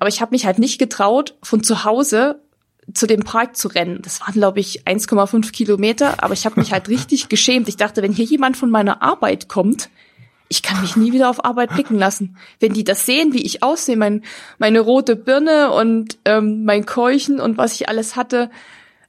aber 0.00 0.08
ich 0.08 0.20
habe 0.20 0.32
mich 0.32 0.46
halt 0.46 0.58
nicht 0.58 0.78
getraut, 0.78 1.36
von 1.42 1.62
zu 1.62 1.84
Hause 1.84 2.40
zu 2.92 3.06
dem 3.06 3.20
Park 3.20 3.56
zu 3.56 3.68
rennen. 3.68 4.00
Das 4.02 4.20
waren, 4.20 4.32
glaube 4.32 4.58
ich, 4.58 4.84
1,5 4.84 5.52
Kilometer, 5.52 6.24
aber 6.24 6.34
ich 6.34 6.46
habe 6.46 6.58
mich 6.58 6.72
halt 6.72 6.88
richtig 6.88 7.28
geschämt. 7.28 7.68
Ich 7.68 7.76
dachte, 7.76 8.02
wenn 8.02 8.12
hier 8.12 8.24
jemand 8.24 8.56
von 8.56 8.70
meiner 8.70 9.02
Arbeit 9.02 9.48
kommt, 9.48 9.90
ich 10.48 10.62
kann 10.62 10.80
mich 10.80 10.96
nie 10.96 11.12
wieder 11.12 11.30
auf 11.30 11.44
Arbeit 11.44 11.74
blicken 11.74 11.96
lassen. 11.96 12.36
Wenn 12.58 12.72
die 12.72 12.82
das 12.82 13.06
sehen, 13.06 13.32
wie 13.32 13.42
ich 13.42 13.62
aussehe, 13.62 13.96
mein, 13.96 14.24
meine 14.58 14.80
rote 14.80 15.14
Birne 15.14 15.70
und 15.70 16.18
ähm, 16.24 16.64
mein 16.64 16.86
Keuchen 16.86 17.38
und 17.38 17.56
was 17.56 17.74
ich 17.74 17.88
alles 17.88 18.16
hatte, 18.16 18.50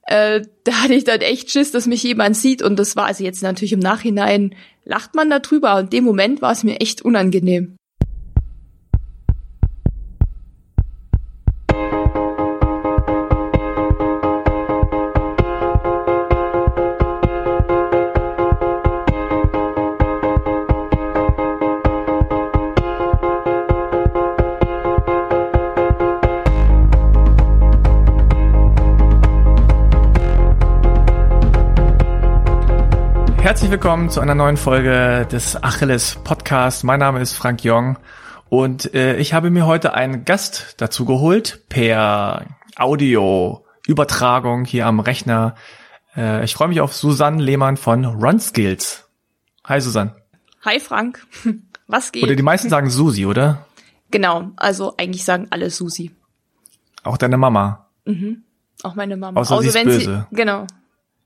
äh, 0.03 0.41
da 0.65 0.73
hatte 0.73 0.93
ich 0.93 1.05
dann 1.05 1.21
echt 1.21 1.49
Schiss, 1.49 1.71
dass 1.71 1.87
mich 1.87 2.03
jemand 2.03 2.37
sieht. 2.37 2.61
Und 2.61 2.77
das 2.77 2.95
war 2.95 3.05
also 3.05 3.23
jetzt 3.23 3.41
natürlich 3.41 3.73
im 3.73 3.79
Nachhinein, 3.79 4.53
lacht 4.85 5.15
man 5.15 5.31
darüber. 5.31 5.77
Und 5.77 5.85
in 5.85 5.89
dem 5.89 6.03
Moment 6.03 6.41
war 6.43 6.51
es 6.51 6.63
mir 6.63 6.79
echt 6.79 7.01
unangenehm. 7.01 7.77
Herzlich 33.51 33.71
willkommen 33.71 34.09
zu 34.09 34.21
einer 34.21 34.33
neuen 34.33 34.55
Folge 34.55 35.27
des 35.29 35.61
Achilles 35.61 36.15
Podcast. 36.23 36.85
Mein 36.85 37.01
Name 37.01 37.19
ist 37.19 37.33
Frank 37.33 37.65
Jong 37.65 37.97
und 38.47 38.93
äh, 38.93 39.17
ich 39.17 39.33
habe 39.33 39.49
mir 39.49 39.65
heute 39.65 39.93
einen 39.93 40.23
Gast 40.23 40.75
dazu 40.77 41.03
geholt 41.03 41.65
per 41.67 42.45
Audio 42.77 43.65
Übertragung 43.85 44.63
hier 44.63 44.87
am 44.87 45.01
Rechner. 45.01 45.55
Äh, 46.15 46.45
ich 46.45 46.53
freue 46.53 46.69
mich 46.69 46.79
auf 46.79 46.93
Susanne 46.93 47.43
Lehmann 47.43 47.75
von 47.75 48.05
RunSkills. 48.05 49.09
Hi 49.65 49.81
Susanne. 49.81 50.15
Hi 50.63 50.79
Frank. 50.79 51.27
Was 51.87 52.13
geht? 52.13 52.23
Oder 52.23 52.35
die 52.35 52.43
meisten 52.43 52.69
sagen 52.69 52.89
Susi, 52.89 53.25
oder? 53.25 53.65
Genau, 54.11 54.51
also 54.55 54.95
eigentlich 54.95 55.25
sagen 55.25 55.47
alle 55.49 55.69
Susi. 55.71 56.15
Auch 57.03 57.17
deine 57.17 57.35
Mama. 57.35 57.87
Mhm. 58.05 58.43
Auch 58.83 58.95
meine 58.95 59.17
Mama. 59.17 59.41
Außer 59.41 59.55
also 59.55 59.63
sie 59.63 59.67
ist 59.67 59.75
wenn 59.75 59.87
böse. 59.87 60.27
sie 60.29 60.35
genau. 60.37 60.67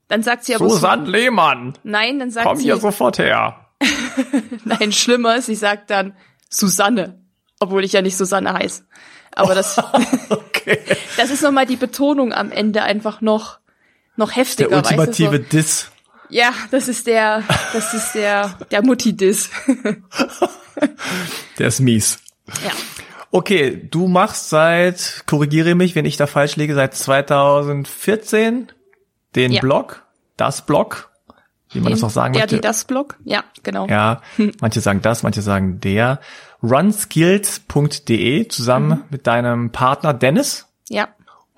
Dann 0.08 0.22
sagt 0.22 0.44
sie 0.44 0.54
aber 0.54 0.68
Susanne 0.68 1.08
Lehmann. 1.08 1.74
Nein, 1.82 2.18
dann 2.18 2.30
sagt 2.30 2.46
Komm 2.46 2.56
sie 2.58 2.64
hier 2.64 2.76
sofort 2.76 3.18
her. 3.18 3.66
Nein, 4.64 4.92
schlimmer, 4.92 5.42
sie 5.42 5.54
sagt 5.56 5.90
dann 5.90 6.14
Susanne, 6.48 7.20
obwohl 7.60 7.84
ich 7.84 7.92
ja 7.92 8.02
nicht 8.02 8.16
Susanne 8.16 8.52
heiße. 8.54 8.84
Aber 9.34 9.54
das 9.54 9.76
Okay. 10.30 10.78
das 11.16 11.30
ist 11.30 11.42
nochmal 11.42 11.66
die 11.66 11.76
Betonung 11.76 12.32
am 12.32 12.50
Ende 12.52 12.82
einfach 12.82 13.20
noch 13.20 13.58
noch 14.16 14.34
heftiger, 14.34 14.68
Der 14.70 14.78
weißt 14.78 14.92
du, 14.92 14.98
ultimative 15.00 15.36
so. 15.36 15.42
Diss. 15.50 15.90
Ja, 16.30 16.52
das 16.70 16.88
ist 16.88 17.06
der 17.06 17.42
das 17.72 17.92
ist 17.94 18.12
der 18.14 18.58
der 18.70 18.82
Mutti-Diss. 18.82 19.50
Der 21.58 21.68
ist 21.68 21.80
mies. 21.80 22.18
ja. 22.64 22.70
Okay, 23.30 23.88
du 23.90 24.08
machst 24.08 24.50
seit, 24.50 25.24
korrigiere 25.26 25.74
mich, 25.74 25.94
wenn 25.94 26.04
ich 26.04 26.16
da 26.16 26.26
falsch 26.26 26.56
liege, 26.56 26.74
seit 26.74 26.94
2014 26.94 28.70
den 29.36 29.52
Ja. 29.52 29.60
Blog, 29.60 30.02
das 30.36 30.62
Blog, 30.66 31.10
wie 31.70 31.80
man 31.80 31.92
das 31.92 32.02
auch 32.02 32.10
sagen 32.10 32.32
der, 32.32 32.42
möchte. 32.42 32.56
die, 32.56 32.60
das 32.60 32.84
Blog? 32.84 33.16
Ja, 33.24 33.44
genau. 33.62 33.86
Ja, 33.86 34.20
manche 34.60 34.80
sagen 34.80 35.00
das, 35.02 35.22
manche 35.22 35.42
sagen 35.42 35.80
der. 35.80 36.20
runskills.de 36.62 38.48
zusammen 38.48 38.88
Mhm. 38.90 39.04
mit 39.10 39.26
deinem 39.26 39.70
Partner 39.70 40.14
Dennis. 40.14 40.66
Ja. 40.88 41.08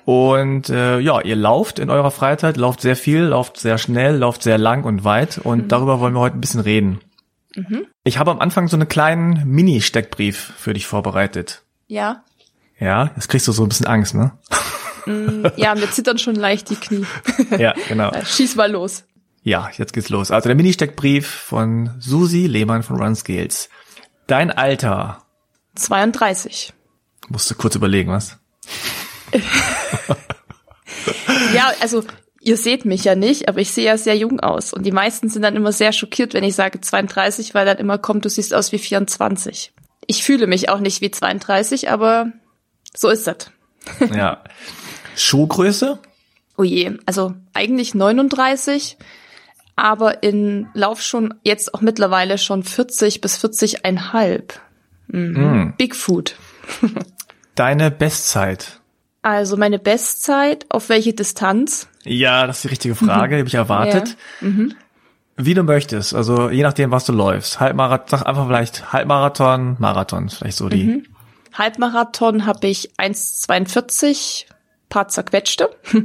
Und 0.05 0.71
äh, 0.71 0.99
ja, 1.01 1.21
ihr 1.21 1.37
lauft 1.37 1.79
in 1.79 1.91
eurer 1.91 2.11
Freizeit, 2.11 2.57
lauft 2.57 2.81
sehr 2.81 2.97
viel, 2.97 3.21
lauft 3.25 3.59
sehr 3.59 3.77
schnell, 3.79 4.17
lauft 4.17 4.43
sehr 4.43 4.57
lang 4.59 4.85
und 4.85 5.05
weit. 5.05 5.39
Und 5.39 5.65
Mhm. 5.65 5.69
darüber 5.69 6.01
wollen 6.01 6.15
wir 6.15 6.21
heute 6.21 6.37
ein 6.39 6.41
bisschen 6.41 6.61
reden. 6.61 7.01
Ich 8.05 8.19
habe 8.19 8.31
am 8.31 8.39
Anfang 8.39 8.69
so 8.69 8.77
einen 8.77 8.87
kleinen 8.89 9.43
Mini-Steckbrief 9.49 10.53
für 10.57 10.75
dich 10.75 10.87
vorbereitet. 10.87 11.63
Ja. 11.89 12.23
Ja, 12.79 13.11
jetzt 13.17 13.29
kriegst 13.29 13.49
du 13.49 13.53
so 13.53 13.65
ein 13.65 13.69
bisschen 13.69 13.87
Angst, 13.87 14.15
ne? 14.15 14.31
Ja, 15.57 15.75
mir 15.75 15.91
zittern 15.91 16.19
schon 16.19 16.35
leicht 16.35 16.71
die 16.71 16.77
Knie. 16.77 17.07
Ja, 17.59 17.75
genau. 17.89 18.13
Schieß 18.25 18.57
mal 18.57 18.71
los. 18.71 19.05
Ja, 19.43 19.71
jetzt 19.77 19.93
geht's 19.93 20.09
los. 20.09 20.31
Also 20.31 20.49
der 20.49 20.57
Mini-Steckbrief 20.57 21.27
von 21.27 21.95
Susi 21.99 22.47
Lehmann 22.47 22.83
von 22.83 23.01
RunScales. 23.01 23.69
Dein 24.27 24.51
Alter. 24.51 25.23
32. 25.77 26.73
Musst 27.29 27.51
du 27.51 27.55
kurz 27.55 27.75
überlegen, 27.75 28.11
was? 28.11 28.39
Ja, 31.55 31.73
also 31.81 32.05
ihr 32.41 32.57
seht 32.57 32.85
mich 32.85 33.05
ja 33.05 33.15
nicht, 33.15 33.49
aber 33.49 33.61
ich 33.61 33.71
sehe 33.71 33.87
ja 33.87 33.99
sehr 33.99 34.17
jung 34.17 34.41
aus. 34.41 34.73
Und 34.73 34.85
die 34.85 34.93
meisten 34.93 35.29
sind 35.29 35.43
dann 35.43 35.57
immer 35.57 35.73
sehr 35.73 35.93
schockiert, 35.93 36.35
wenn 36.35 36.45
ich 36.45 36.55
sage 36.55 36.81
32, 36.81 37.55
weil 37.55 37.67
dann 37.67 37.79
immer 37.79 37.99
kommt, 37.99 38.25
du 38.25 38.29
siehst 38.29 38.55
aus 38.55 38.73
wie 38.73 38.79
24. 38.79 39.73
Ich 40.07 40.23
fühle 40.23 40.47
mich 40.47 40.69
auch 40.69 40.81
nicht 40.81 41.01
wie 41.01 41.11
32, 41.11 41.91
aber 41.91 42.33
so 42.97 43.09
ist 43.09 43.27
das. 43.27 43.51
Ja. 44.15 44.43
Schuhgröße? 45.21 45.99
Oh 46.57 46.65
je, 46.65 46.99
also 47.07 47.35
eigentlich 47.55 47.95
39, 47.95 48.97
aber 49.77 50.23
in 50.23 50.67
Lauf 50.75 51.03
schon 51.03 51.35
jetzt 51.45 51.73
auch 51.75 51.81
mittlerweile 51.81 52.37
schon 52.39 52.65
40 52.65 53.21
bis 53.21 53.43
40,5. 53.43 54.55
Mhm. 55.09 55.75
Bigfoot. 55.79 56.37
Deine 57.55 57.91
Bestzeit? 57.91 58.81
Also 59.23 59.57
meine 59.57 59.79
Bestzeit, 59.79 60.67
auf 60.69 60.89
welche 60.89 61.13
Distanz? 61.13 61.89
Ja, 62.05 62.47
das 62.47 62.59
ist 62.59 62.65
die 62.65 62.69
richtige 62.69 62.95
Frage, 62.95 63.37
die 63.37 63.41
habe 63.41 63.49
ich 63.49 63.55
erwartet. 63.55 64.17
Ja. 64.41 64.49
Wie 65.37 65.55
du 65.55 65.63
möchtest, 65.63 66.15
also 66.15 66.51
je 66.51 66.63
nachdem, 66.63 66.91
was 66.91 67.05
du 67.05 67.13
läufst. 67.13 67.61
Halbmarathon, 67.61 68.07
sag 68.09 68.27
einfach 68.27 68.47
vielleicht 68.47 68.93
Halbmarathon, 68.93 69.77
Marathon, 69.79 70.29
vielleicht 70.29 70.57
so 70.57 70.69
die. 70.69 71.05
Halbmarathon 71.53 72.47
habe 72.47 72.67
ich 72.67 72.91
1,42, 72.97 74.47
paar 74.89 75.09
zerquetschte. 75.09 75.71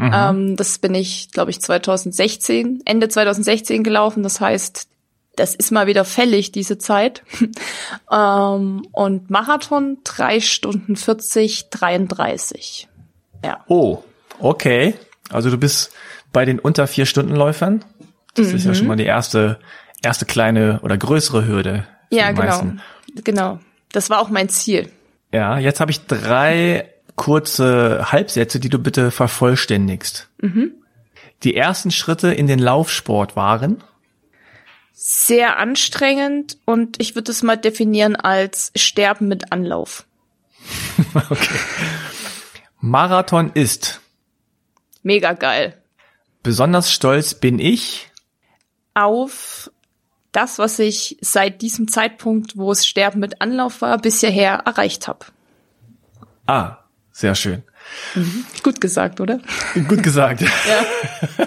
ähm, 0.00 0.56
das 0.56 0.78
bin 0.78 0.94
ich, 0.94 1.30
glaube 1.32 1.50
ich, 1.50 1.60
2016, 1.60 2.82
Ende 2.84 3.08
2016 3.08 3.82
gelaufen. 3.84 4.22
Das 4.22 4.40
heißt, 4.40 4.88
das 5.36 5.54
ist 5.54 5.70
mal 5.70 5.86
wieder 5.86 6.04
fällig, 6.04 6.52
diese 6.52 6.78
Zeit. 6.78 7.22
ähm, 8.12 8.86
und 8.92 9.30
Marathon 9.30 9.98
drei 10.04 10.40
Stunden 10.40 10.96
40, 10.96 11.70
33. 11.70 12.88
Ja. 13.44 13.64
Oh, 13.66 14.02
okay. 14.38 14.94
Also 15.30 15.50
du 15.50 15.58
bist 15.58 15.92
bei 16.32 16.44
den 16.44 16.58
unter 16.58 16.86
vier 16.86 17.06
Stunden 17.06 17.34
Läufern. 17.34 17.84
Das 18.34 18.48
ist 18.48 18.64
Mhm. 18.64 18.70
ja 18.70 18.74
schon 18.74 18.86
mal 18.86 18.96
die 18.96 19.04
erste, 19.04 19.58
erste 20.02 20.24
kleine 20.26 20.80
oder 20.82 20.96
größere 20.96 21.46
Hürde. 21.46 21.86
Ja, 22.10 22.30
genau. 22.32 22.42
meisten. 22.44 22.82
Genau. 23.24 23.58
Das 23.92 24.10
war 24.10 24.20
auch 24.20 24.30
mein 24.30 24.48
Ziel. 24.48 24.90
Ja, 25.32 25.58
jetzt 25.58 25.80
habe 25.80 25.90
ich 25.90 26.06
drei 26.06 26.91
kurze 27.16 28.12
Halbsätze, 28.12 28.60
die 28.60 28.68
du 28.68 28.78
bitte 28.78 29.10
vervollständigst. 29.10 30.28
Mhm. 30.40 30.72
Die 31.42 31.56
ersten 31.56 31.90
Schritte 31.90 32.32
in 32.32 32.46
den 32.46 32.58
Laufsport 32.58 33.36
waren. 33.36 33.82
Sehr 34.92 35.58
anstrengend 35.58 36.58
und 36.64 37.00
ich 37.00 37.14
würde 37.14 37.32
es 37.32 37.42
mal 37.42 37.56
definieren 37.56 38.14
als 38.14 38.72
Sterben 38.76 39.28
mit 39.28 39.52
Anlauf. 39.52 40.04
Marathon 42.80 43.50
ist. 43.54 44.00
Mega 45.02 45.32
geil. 45.32 45.76
Besonders 46.42 46.92
stolz 46.92 47.34
bin 47.34 47.58
ich. 47.58 48.10
auf 48.94 49.70
das, 50.32 50.58
was 50.58 50.78
ich 50.78 51.18
seit 51.20 51.62
diesem 51.62 51.88
Zeitpunkt, 51.88 52.56
wo 52.56 52.72
es 52.72 52.86
Sterben 52.86 53.20
mit 53.20 53.40
Anlauf 53.40 53.82
war, 53.82 53.98
bisher 53.98 54.30
her 54.30 54.62
erreicht 54.64 55.06
habe. 55.06 55.26
Ah, 56.46 56.78
sehr 57.12 57.34
schön. 57.34 57.62
Gut 58.62 58.80
gesagt, 58.80 59.20
oder? 59.20 59.40
Gut 59.88 60.02
gesagt. 60.02 60.40
Ja. 60.40 60.48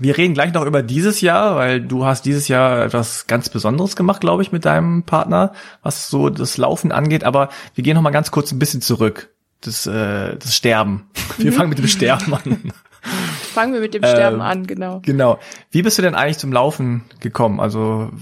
Wir 0.00 0.16
reden 0.16 0.32
gleich 0.32 0.54
noch 0.54 0.64
über 0.64 0.80
dieses 0.82 1.20
Jahr, 1.20 1.56
weil 1.56 1.80
du 1.80 2.04
hast 2.04 2.24
dieses 2.24 2.46
Jahr 2.46 2.84
etwas 2.84 3.26
ganz 3.26 3.48
Besonderes 3.48 3.96
gemacht, 3.96 4.20
glaube 4.20 4.42
ich, 4.42 4.52
mit 4.52 4.64
deinem 4.64 5.02
Partner, 5.02 5.52
was 5.82 6.08
so 6.08 6.30
das 6.30 6.56
Laufen 6.56 6.92
angeht. 6.92 7.24
Aber 7.24 7.48
wir 7.74 7.82
gehen 7.82 7.96
noch 7.96 8.02
mal 8.02 8.10
ganz 8.10 8.30
kurz 8.30 8.52
ein 8.52 8.60
bisschen 8.60 8.80
zurück. 8.80 9.30
Das, 9.60 9.88
äh, 9.88 10.36
das 10.36 10.54
Sterben. 10.54 11.10
Wir 11.36 11.52
fangen 11.52 11.68
mit 11.68 11.78
dem 11.78 11.88
Sterben 11.88 12.32
an. 12.32 12.72
Fangen 13.52 13.72
wir 13.74 13.80
mit 13.80 13.92
dem 13.92 14.04
Sterben 14.04 14.36
Ähm, 14.36 14.42
an, 14.42 14.66
genau. 14.68 15.00
Genau. 15.04 15.40
Wie 15.72 15.82
bist 15.82 15.98
du 15.98 16.02
denn 16.02 16.14
eigentlich 16.14 16.38
zum 16.38 16.52
Laufen 16.52 17.04
gekommen? 17.18 17.58
Also 17.58 18.12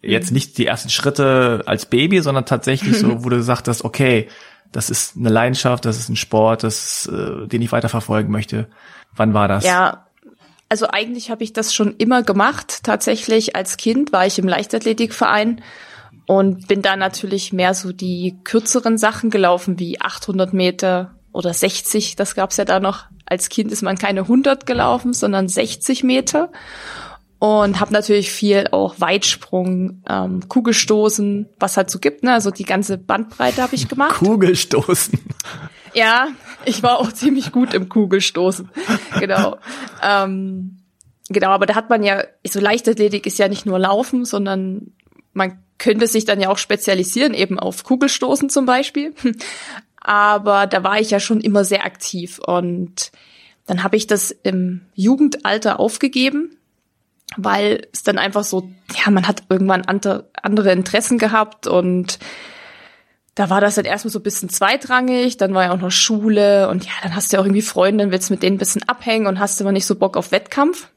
jetzt 0.00 0.30
nicht 0.32 0.56
die 0.56 0.64
ersten 0.64 0.88
Schritte 0.88 1.62
als 1.66 1.86
Baby, 1.86 2.20
sondern 2.20 2.46
tatsächlich 2.46 2.96
so, 2.98 3.22
wo 3.24 3.28
du 3.28 3.36
gesagt 3.36 3.68
hast, 3.68 3.84
okay, 3.84 4.28
das 4.72 4.90
ist 4.90 5.16
eine 5.16 5.28
Leidenschaft, 5.28 5.84
das 5.84 5.98
ist 5.98 6.08
ein 6.08 6.16
Sport, 6.16 6.62
das, 6.62 7.06
äh, 7.06 7.46
den 7.46 7.62
ich 7.62 7.72
weiterverfolgen 7.72 8.30
möchte. 8.30 8.68
Wann 9.14 9.34
war 9.34 9.48
das? 9.48 9.64
Ja, 9.64 10.06
also 10.68 10.86
eigentlich 10.88 11.30
habe 11.30 11.44
ich 11.44 11.52
das 11.52 11.74
schon 11.74 11.96
immer 11.96 12.22
gemacht. 12.22 12.80
Tatsächlich 12.82 13.56
als 13.56 13.76
Kind 13.76 14.12
war 14.12 14.26
ich 14.26 14.38
im 14.38 14.46
Leichtathletikverein 14.46 15.62
und 16.26 16.68
bin 16.68 16.82
da 16.82 16.96
natürlich 16.96 17.52
mehr 17.52 17.72
so 17.72 17.92
die 17.92 18.38
kürzeren 18.44 18.98
Sachen 18.98 19.30
gelaufen, 19.30 19.78
wie 19.78 20.00
800 20.00 20.52
Meter 20.52 21.14
oder 21.32 21.54
60. 21.54 22.16
Das 22.16 22.34
gab's 22.34 22.58
ja 22.58 22.66
da 22.66 22.80
noch. 22.80 23.06
Als 23.24 23.48
Kind 23.48 23.72
ist 23.72 23.82
man 23.82 23.96
keine 23.96 24.20
100 24.20 24.66
gelaufen, 24.66 25.12
sondern 25.14 25.48
60 25.48 26.04
Meter. 26.04 26.50
Und 27.38 27.78
habe 27.78 27.92
natürlich 27.92 28.32
viel 28.32 28.66
auch 28.72 28.96
Weitsprung, 28.98 30.02
ähm, 30.08 30.48
Kugelstoßen, 30.48 31.48
was 31.60 31.76
halt 31.76 31.88
so 31.88 32.00
gibt. 32.00 32.24
Ne? 32.24 32.32
Also 32.32 32.50
die 32.50 32.64
ganze 32.64 32.98
Bandbreite 32.98 33.62
habe 33.62 33.76
ich 33.76 33.88
gemacht. 33.88 34.16
Kugelstoßen. 34.16 35.20
Ja, 35.94 36.28
ich 36.64 36.82
war 36.82 36.98
auch 36.98 37.12
ziemlich 37.12 37.52
gut 37.52 37.74
im 37.74 37.88
Kugelstoßen. 37.88 38.68
Genau. 39.20 39.58
Ähm, 40.02 40.78
genau, 41.28 41.50
aber 41.50 41.66
da 41.66 41.74
hat 41.74 41.90
man 41.90 42.02
ja, 42.02 42.24
so 42.46 42.60
Leichtathletik 42.60 43.26
ist 43.26 43.38
ja 43.38 43.48
nicht 43.48 43.66
nur 43.66 43.78
Laufen, 43.78 44.24
sondern 44.24 44.92
man 45.32 45.62
könnte 45.78 46.06
sich 46.06 46.24
dann 46.24 46.40
ja 46.40 46.48
auch 46.50 46.58
spezialisieren, 46.58 47.34
eben 47.34 47.58
auf 47.58 47.84
Kugelstoßen 47.84 48.50
zum 48.50 48.66
Beispiel. 48.66 49.14
Aber 50.00 50.66
da 50.66 50.84
war 50.84 51.00
ich 51.00 51.10
ja 51.10 51.20
schon 51.20 51.40
immer 51.40 51.64
sehr 51.64 51.84
aktiv 51.84 52.38
und 52.38 53.12
dann 53.66 53.82
habe 53.82 53.96
ich 53.96 54.06
das 54.06 54.30
im 54.30 54.82
Jugendalter 54.94 55.78
aufgegeben, 55.78 56.56
weil 57.36 57.86
es 57.92 58.02
dann 58.02 58.18
einfach 58.18 58.44
so, 58.44 58.70
ja, 59.04 59.10
man 59.10 59.28
hat 59.28 59.44
irgendwann 59.48 59.82
andere 59.86 60.72
Interessen 60.72 61.18
gehabt 61.18 61.66
und 61.66 62.18
da 63.34 63.50
war 63.50 63.60
das 63.60 63.76
dann 63.76 63.84
erstmal 63.84 64.10
so 64.10 64.18
ein 64.18 64.24
bisschen 64.24 64.48
zweitrangig, 64.48 65.36
dann 65.36 65.54
war 65.54 65.64
ja 65.64 65.72
auch 65.72 65.80
noch 65.80 65.92
Schule 65.92 66.68
und 66.68 66.84
ja, 66.84 66.92
dann 67.02 67.14
hast 67.14 67.32
du 67.32 67.36
ja 67.36 67.40
auch 67.40 67.44
irgendwie 67.44 67.62
Freunde, 67.62 68.02
dann 68.02 68.10
willst 68.10 68.30
du 68.30 68.34
mit 68.34 68.42
denen 68.42 68.56
ein 68.56 68.58
bisschen 68.58 68.88
abhängen 68.88 69.28
und 69.28 69.38
hast 69.38 69.60
immer 69.60 69.70
nicht 69.70 69.86
so 69.86 69.94
Bock 69.94 70.16
auf 70.16 70.32
Wettkampf. 70.32 70.88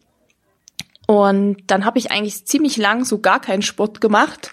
Und 1.06 1.58
dann 1.68 1.86
habe 1.86 2.00
ich 2.00 2.10
eigentlich 2.10 2.48
ziemlich 2.48 2.78
lang 2.78 3.06
so 3.06 3.20
gar 3.20 3.42
keinen 3.42 3.62
Sport 3.62 4.02
gemacht, 4.02 4.52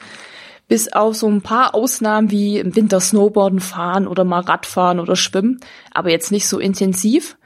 bis 0.67 0.93
auf 0.93 1.17
so 1.17 1.29
ein 1.29 1.41
paar 1.41 1.75
Ausnahmen 1.75 2.31
wie 2.31 2.59
im 2.59 2.77
Winter 2.77 3.01
Snowboarden 3.01 3.61
fahren 3.61 4.07
oder 4.07 4.25
mal 4.25 4.41
Radfahren 4.41 5.01
oder 5.01 5.17
Schwimmen, 5.17 5.61
aber 5.93 6.11
jetzt 6.11 6.31
nicht 6.31 6.47
so 6.47 6.59
intensiv. 6.59 7.39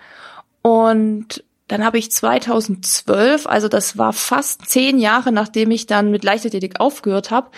Und 0.62 1.44
dann 1.72 1.86
habe 1.86 1.96
ich 1.96 2.12
2012, 2.12 3.46
also 3.46 3.66
das 3.66 3.96
war 3.96 4.12
fast 4.12 4.66
zehn 4.66 4.98
Jahre, 4.98 5.32
nachdem 5.32 5.70
ich 5.70 5.86
dann 5.86 6.10
mit 6.10 6.22
Leichtathletik 6.22 6.80
aufgehört 6.80 7.30
habe, 7.30 7.48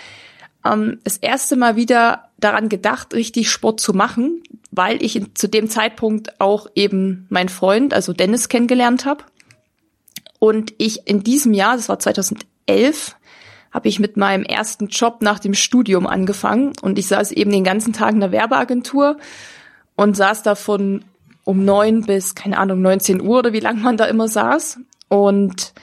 ähm, 0.65 1.01
das 1.03 1.17
erste 1.17 1.57
Mal 1.57 1.75
wieder 1.75 2.29
daran 2.37 2.69
gedacht, 2.69 3.13
richtig 3.13 3.51
Sport 3.51 3.81
zu 3.81 3.93
machen, 3.93 4.41
weil 4.71 5.03
ich 5.03 5.21
zu 5.33 5.49
dem 5.49 5.69
Zeitpunkt 5.69 6.39
auch 6.39 6.67
eben 6.75 7.27
meinen 7.29 7.49
Freund, 7.49 7.93
also 7.93 8.13
Dennis, 8.13 8.47
kennengelernt 8.47 9.03
habe. 9.03 9.25
Und 10.39 10.73
ich 10.77 11.09
in 11.09 11.21
diesem 11.21 11.53
Jahr, 11.53 11.75
das 11.75 11.89
war 11.89 11.99
2011, 11.99 13.17
habe 13.73 13.89
ich 13.89 13.99
mit 13.99 14.15
meinem 14.15 14.45
ersten 14.45 14.87
Job 14.87 15.23
nach 15.23 15.39
dem 15.39 15.53
Studium 15.53 16.07
angefangen 16.07 16.71
und 16.81 16.97
ich 16.97 17.07
saß 17.07 17.33
eben 17.33 17.51
den 17.51 17.65
ganzen 17.65 17.91
Tag 17.91 18.13
in 18.13 18.21
der 18.21 18.31
Werbeagentur 18.31 19.17
und 19.97 20.15
saß 20.15 20.41
da 20.43 20.55
von 20.55 21.03
um 21.45 21.63
neun 21.63 22.01
bis, 22.01 22.35
keine 22.35 22.57
Ahnung, 22.57 22.81
19 22.81 23.21
Uhr 23.21 23.39
oder 23.39 23.53
wie 23.53 23.61
lange 23.61 23.79
man 23.79 23.95
da 23.95 24.05
immer 24.05 24.27
saß. 24.27 24.79
Und 25.07 25.73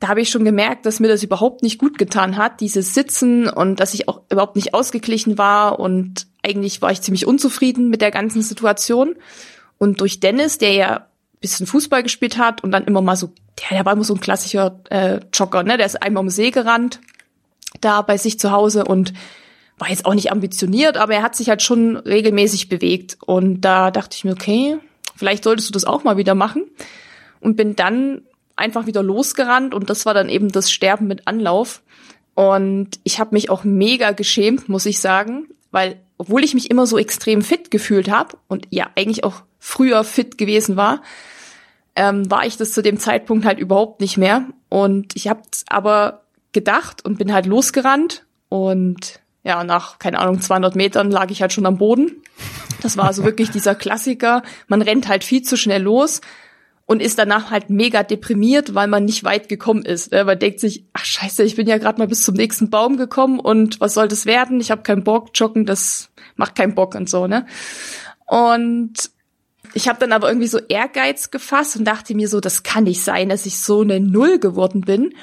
da 0.00 0.08
habe 0.08 0.20
ich 0.20 0.30
schon 0.30 0.44
gemerkt, 0.44 0.86
dass 0.86 1.00
mir 1.00 1.08
das 1.08 1.22
überhaupt 1.22 1.62
nicht 1.62 1.78
gut 1.78 1.98
getan 1.98 2.36
hat, 2.36 2.60
dieses 2.60 2.94
Sitzen 2.94 3.48
und 3.48 3.80
dass 3.80 3.94
ich 3.94 4.08
auch 4.08 4.22
überhaupt 4.30 4.56
nicht 4.56 4.72
ausgeglichen 4.74 5.36
war 5.38 5.80
und 5.80 6.26
eigentlich 6.42 6.80
war 6.80 6.92
ich 6.92 7.02
ziemlich 7.02 7.26
unzufrieden 7.26 7.90
mit 7.90 8.00
der 8.00 8.10
ganzen 8.10 8.42
Situation. 8.42 9.16
Und 9.78 10.00
durch 10.00 10.20
Dennis, 10.20 10.58
der 10.58 10.72
ja 10.72 11.06
bisschen 11.40 11.66
Fußball 11.66 12.02
gespielt 12.02 12.38
hat 12.38 12.62
und 12.62 12.70
dann 12.72 12.84
immer 12.84 13.02
mal 13.02 13.16
so, 13.16 13.32
der, 13.60 13.78
der 13.78 13.84
war 13.84 13.92
immer 13.92 14.04
so 14.04 14.14
ein 14.14 14.20
klassischer 14.20 14.80
äh, 14.90 15.20
Jogger, 15.32 15.62
ne? 15.62 15.76
Der 15.76 15.86
ist 15.86 16.02
einmal 16.02 16.22
um 16.22 16.30
See 16.30 16.50
gerannt, 16.50 17.00
da 17.80 18.02
bei 18.02 18.16
sich 18.16 18.38
zu 18.38 18.52
Hause 18.52 18.84
und 18.84 19.12
war 19.78 19.90
jetzt 19.90 20.06
auch 20.06 20.14
nicht 20.14 20.32
ambitioniert, 20.32 20.96
aber 20.96 21.14
er 21.14 21.22
hat 21.22 21.36
sich 21.36 21.48
halt 21.48 21.62
schon 21.62 21.96
regelmäßig 21.96 22.68
bewegt. 22.68 23.18
Und 23.24 23.60
da 23.60 23.90
dachte 23.90 24.16
ich 24.16 24.24
mir, 24.24 24.32
okay, 24.32 24.78
vielleicht 25.14 25.44
solltest 25.44 25.68
du 25.68 25.72
das 25.72 25.84
auch 25.84 26.04
mal 26.04 26.16
wieder 26.16 26.34
machen. 26.34 26.64
Und 27.40 27.56
bin 27.56 27.76
dann 27.76 28.22
einfach 28.56 28.86
wieder 28.86 29.02
losgerannt 29.02 29.74
und 29.74 29.90
das 29.90 30.06
war 30.06 30.14
dann 30.14 30.30
eben 30.30 30.50
das 30.50 30.70
Sterben 30.70 31.06
mit 31.06 31.28
Anlauf. 31.28 31.82
Und 32.34 32.98
ich 33.04 33.20
habe 33.20 33.34
mich 33.34 33.50
auch 33.50 33.64
mega 33.64 34.12
geschämt, 34.12 34.68
muss 34.68 34.86
ich 34.86 35.00
sagen, 35.00 35.46
weil 35.70 36.00
obwohl 36.18 36.42
ich 36.42 36.54
mich 36.54 36.70
immer 36.70 36.86
so 36.86 36.98
extrem 36.98 37.42
fit 37.42 37.70
gefühlt 37.70 38.10
habe 38.10 38.38
und 38.48 38.66
ja 38.70 38.88
eigentlich 38.96 39.24
auch 39.24 39.42
früher 39.58 40.02
fit 40.04 40.38
gewesen 40.38 40.76
war, 40.76 41.02
ähm, 41.94 42.30
war 42.30 42.46
ich 42.46 42.56
das 42.56 42.72
zu 42.72 42.82
dem 42.82 42.98
Zeitpunkt 42.98 43.44
halt 43.44 43.58
überhaupt 43.58 44.00
nicht 44.00 44.16
mehr. 44.16 44.46
Und 44.68 45.14
ich 45.14 45.28
habe 45.28 45.42
aber 45.68 46.22
gedacht 46.52 47.04
und 47.04 47.18
bin 47.18 47.32
halt 47.32 47.46
losgerannt 47.46 48.24
und 48.48 49.20
ja, 49.46 49.62
nach, 49.62 50.00
keine 50.00 50.18
Ahnung, 50.18 50.40
200 50.40 50.74
Metern 50.74 51.08
lag 51.08 51.30
ich 51.30 51.40
halt 51.40 51.52
schon 51.52 51.66
am 51.66 51.78
Boden. 51.78 52.20
Das 52.82 52.96
war 52.96 53.12
so 53.12 53.22
wirklich 53.22 53.50
dieser 53.52 53.76
Klassiker. 53.76 54.42
Man 54.66 54.82
rennt 54.82 55.06
halt 55.06 55.22
viel 55.22 55.42
zu 55.42 55.56
schnell 55.56 55.82
los 55.82 56.20
und 56.84 57.00
ist 57.00 57.16
danach 57.16 57.52
halt 57.52 57.70
mega 57.70 58.02
deprimiert, 58.02 58.74
weil 58.74 58.88
man 58.88 59.04
nicht 59.04 59.22
weit 59.22 59.48
gekommen 59.48 59.84
ist. 59.84 60.10
Ne? 60.10 60.24
Man 60.24 60.36
denkt 60.36 60.58
sich, 60.58 60.84
ach 60.94 61.04
scheiße, 61.04 61.44
ich 61.44 61.54
bin 61.54 61.68
ja 61.68 61.78
gerade 61.78 62.00
mal 62.00 62.08
bis 62.08 62.24
zum 62.24 62.34
nächsten 62.34 62.70
Baum 62.70 62.96
gekommen 62.96 63.38
und 63.38 63.80
was 63.80 63.94
soll 63.94 64.08
das 64.08 64.26
werden? 64.26 64.60
Ich 64.60 64.72
habe 64.72 64.82
keinen 64.82 65.04
Bock, 65.04 65.30
joggen, 65.32 65.64
das 65.64 66.10
macht 66.34 66.56
keinen 66.56 66.74
Bock 66.74 66.96
und 66.96 67.08
so, 67.08 67.28
ne? 67.28 67.46
Und 68.26 68.94
ich 69.74 69.88
habe 69.88 70.00
dann 70.00 70.10
aber 70.10 70.26
irgendwie 70.26 70.48
so 70.48 70.58
Ehrgeiz 70.58 71.30
gefasst 71.30 71.76
und 71.76 71.84
dachte 71.84 72.16
mir 72.16 72.28
so, 72.28 72.40
das 72.40 72.64
kann 72.64 72.82
nicht 72.82 73.04
sein, 73.04 73.28
dass 73.28 73.46
ich 73.46 73.60
so 73.60 73.82
eine 73.82 74.00
Null 74.00 74.40
geworden 74.40 74.80
bin. 74.80 75.14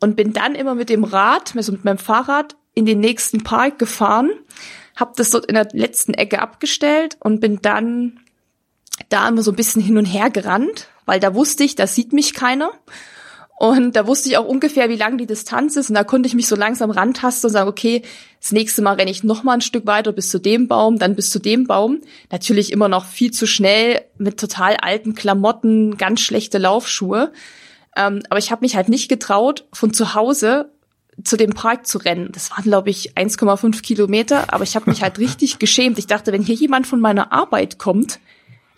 Und 0.00 0.16
bin 0.16 0.32
dann 0.32 0.54
immer 0.54 0.74
mit 0.74 0.90
dem 0.90 1.02
Rad, 1.02 1.56
also 1.56 1.72
mit 1.72 1.84
meinem 1.84 1.98
Fahrrad, 1.98 2.56
in 2.74 2.86
den 2.86 3.00
nächsten 3.00 3.42
Park 3.42 3.78
gefahren, 3.78 4.30
habe 4.96 5.12
das 5.16 5.30
dort 5.30 5.46
in 5.46 5.54
der 5.54 5.68
letzten 5.72 6.14
Ecke 6.14 6.40
abgestellt 6.40 7.16
und 7.20 7.40
bin 7.40 7.60
dann 7.62 8.20
da 9.08 9.28
immer 9.28 9.42
so 9.42 9.52
ein 9.52 9.56
bisschen 9.56 9.82
hin 9.82 9.98
und 9.98 10.04
her 10.04 10.30
gerannt, 10.30 10.88
weil 11.06 11.20
da 11.20 11.34
wusste 11.34 11.64
ich, 11.64 11.74
da 11.74 11.86
sieht 11.86 12.12
mich 12.12 12.34
keiner. 12.34 12.72
Und 13.56 13.94
da 13.94 14.08
wusste 14.08 14.28
ich 14.28 14.36
auch 14.36 14.46
ungefähr, 14.46 14.88
wie 14.88 14.96
lang 14.96 15.16
die 15.16 15.26
Distanz 15.26 15.76
ist. 15.76 15.88
Und 15.88 15.94
da 15.94 16.02
konnte 16.02 16.26
ich 16.26 16.34
mich 16.34 16.48
so 16.48 16.56
langsam 16.56 16.90
rantasten 16.90 17.48
und 17.48 17.52
sagen, 17.52 17.68
okay, 17.68 18.02
das 18.40 18.50
nächste 18.50 18.82
Mal 18.82 18.94
renne 18.94 19.12
ich 19.12 19.22
noch 19.22 19.44
mal 19.44 19.52
ein 19.52 19.60
Stück 19.60 19.86
weiter 19.86 20.12
bis 20.12 20.28
zu 20.28 20.40
dem 20.40 20.66
Baum, 20.66 20.98
dann 20.98 21.14
bis 21.14 21.30
zu 21.30 21.38
dem 21.38 21.66
Baum. 21.66 22.00
Natürlich 22.32 22.72
immer 22.72 22.88
noch 22.88 23.06
viel 23.06 23.30
zu 23.30 23.46
schnell 23.46 24.02
mit 24.18 24.40
total 24.40 24.76
alten 24.78 25.14
Klamotten, 25.14 25.96
ganz 25.96 26.20
schlechte 26.20 26.58
Laufschuhe. 26.58 27.32
Ähm, 27.96 28.22
aber 28.28 28.38
ich 28.38 28.50
habe 28.50 28.62
mich 28.62 28.74
halt 28.74 28.88
nicht 28.88 29.08
getraut, 29.08 29.66
von 29.72 29.94
zu 29.94 30.14
Hause 30.14 30.72
zu 31.24 31.36
dem 31.36 31.50
Park 31.50 31.86
zu 31.86 31.98
rennen. 31.98 32.30
Das 32.32 32.50
waren, 32.50 32.64
glaube 32.64 32.90
ich, 32.90 33.14
1,5 33.14 33.82
Kilometer. 33.82 34.52
Aber 34.52 34.64
ich 34.64 34.76
habe 34.76 34.90
mich 34.90 35.02
halt 35.02 35.18
richtig 35.18 35.58
geschämt. 35.58 35.98
Ich 35.98 36.06
dachte, 36.06 36.32
wenn 36.32 36.42
hier 36.42 36.54
jemand 36.54 36.86
von 36.86 37.00
meiner 37.00 37.32
Arbeit 37.32 37.78
kommt, 37.78 38.20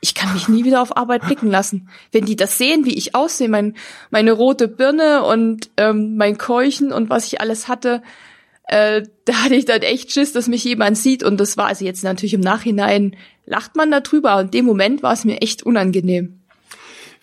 ich 0.00 0.14
kann 0.14 0.32
mich 0.34 0.48
nie 0.48 0.64
wieder 0.64 0.82
auf 0.82 0.96
Arbeit 0.96 1.22
blicken 1.22 1.50
lassen. 1.50 1.88
Wenn 2.12 2.26
die 2.26 2.36
das 2.36 2.58
sehen, 2.58 2.84
wie 2.84 2.94
ich 2.94 3.14
aussehe, 3.14 3.48
mein, 3.48 3.74
meine 4.10 4.32
rote 4.32 4.68
Birne 4.68 5.24
und 5.24 5.70
ähm, 5.76 6.16
mein 6.16 6.38
Keuchen 6.38 6.92
und 6.92 7.10
was 7.10 7.26
ich 7.26 7.40
alles 7.40 7.66
hatte, 7.66 8.02
äh, 8.68 9.02
da 9.24 9.44
hatte 9.44 9.54
ich 9.54 9.64
dann 9.64 9.82
echt 9.82 10.12
Schiss, 10.12 10.32
dass 10.32 10.48
mich 10.48 10.64
jemand 10.64 10.98
sieht. 10.98 11.22
Und 11.22 11.38
das 11.38 11.56
war 11.56 11.66
also 11.66 11.84
jetzt 11.84 12.04
natürlich 12.04 12.34
im 12.34 12.40
Nachhinein, 12.40 13.16
lacht 13.46 13.74
man 13.76 13.90
darüber. 13.90 14.36
Und 14.36 14.46
in 14.46 14.50
dem 14.50 14.66
Moment 14.66 15.02
war 15.02 15.12
es 15.12 15.24
mir 15.24 15.40
echt 15.40 15.62
unangenehm. 15.62 16.40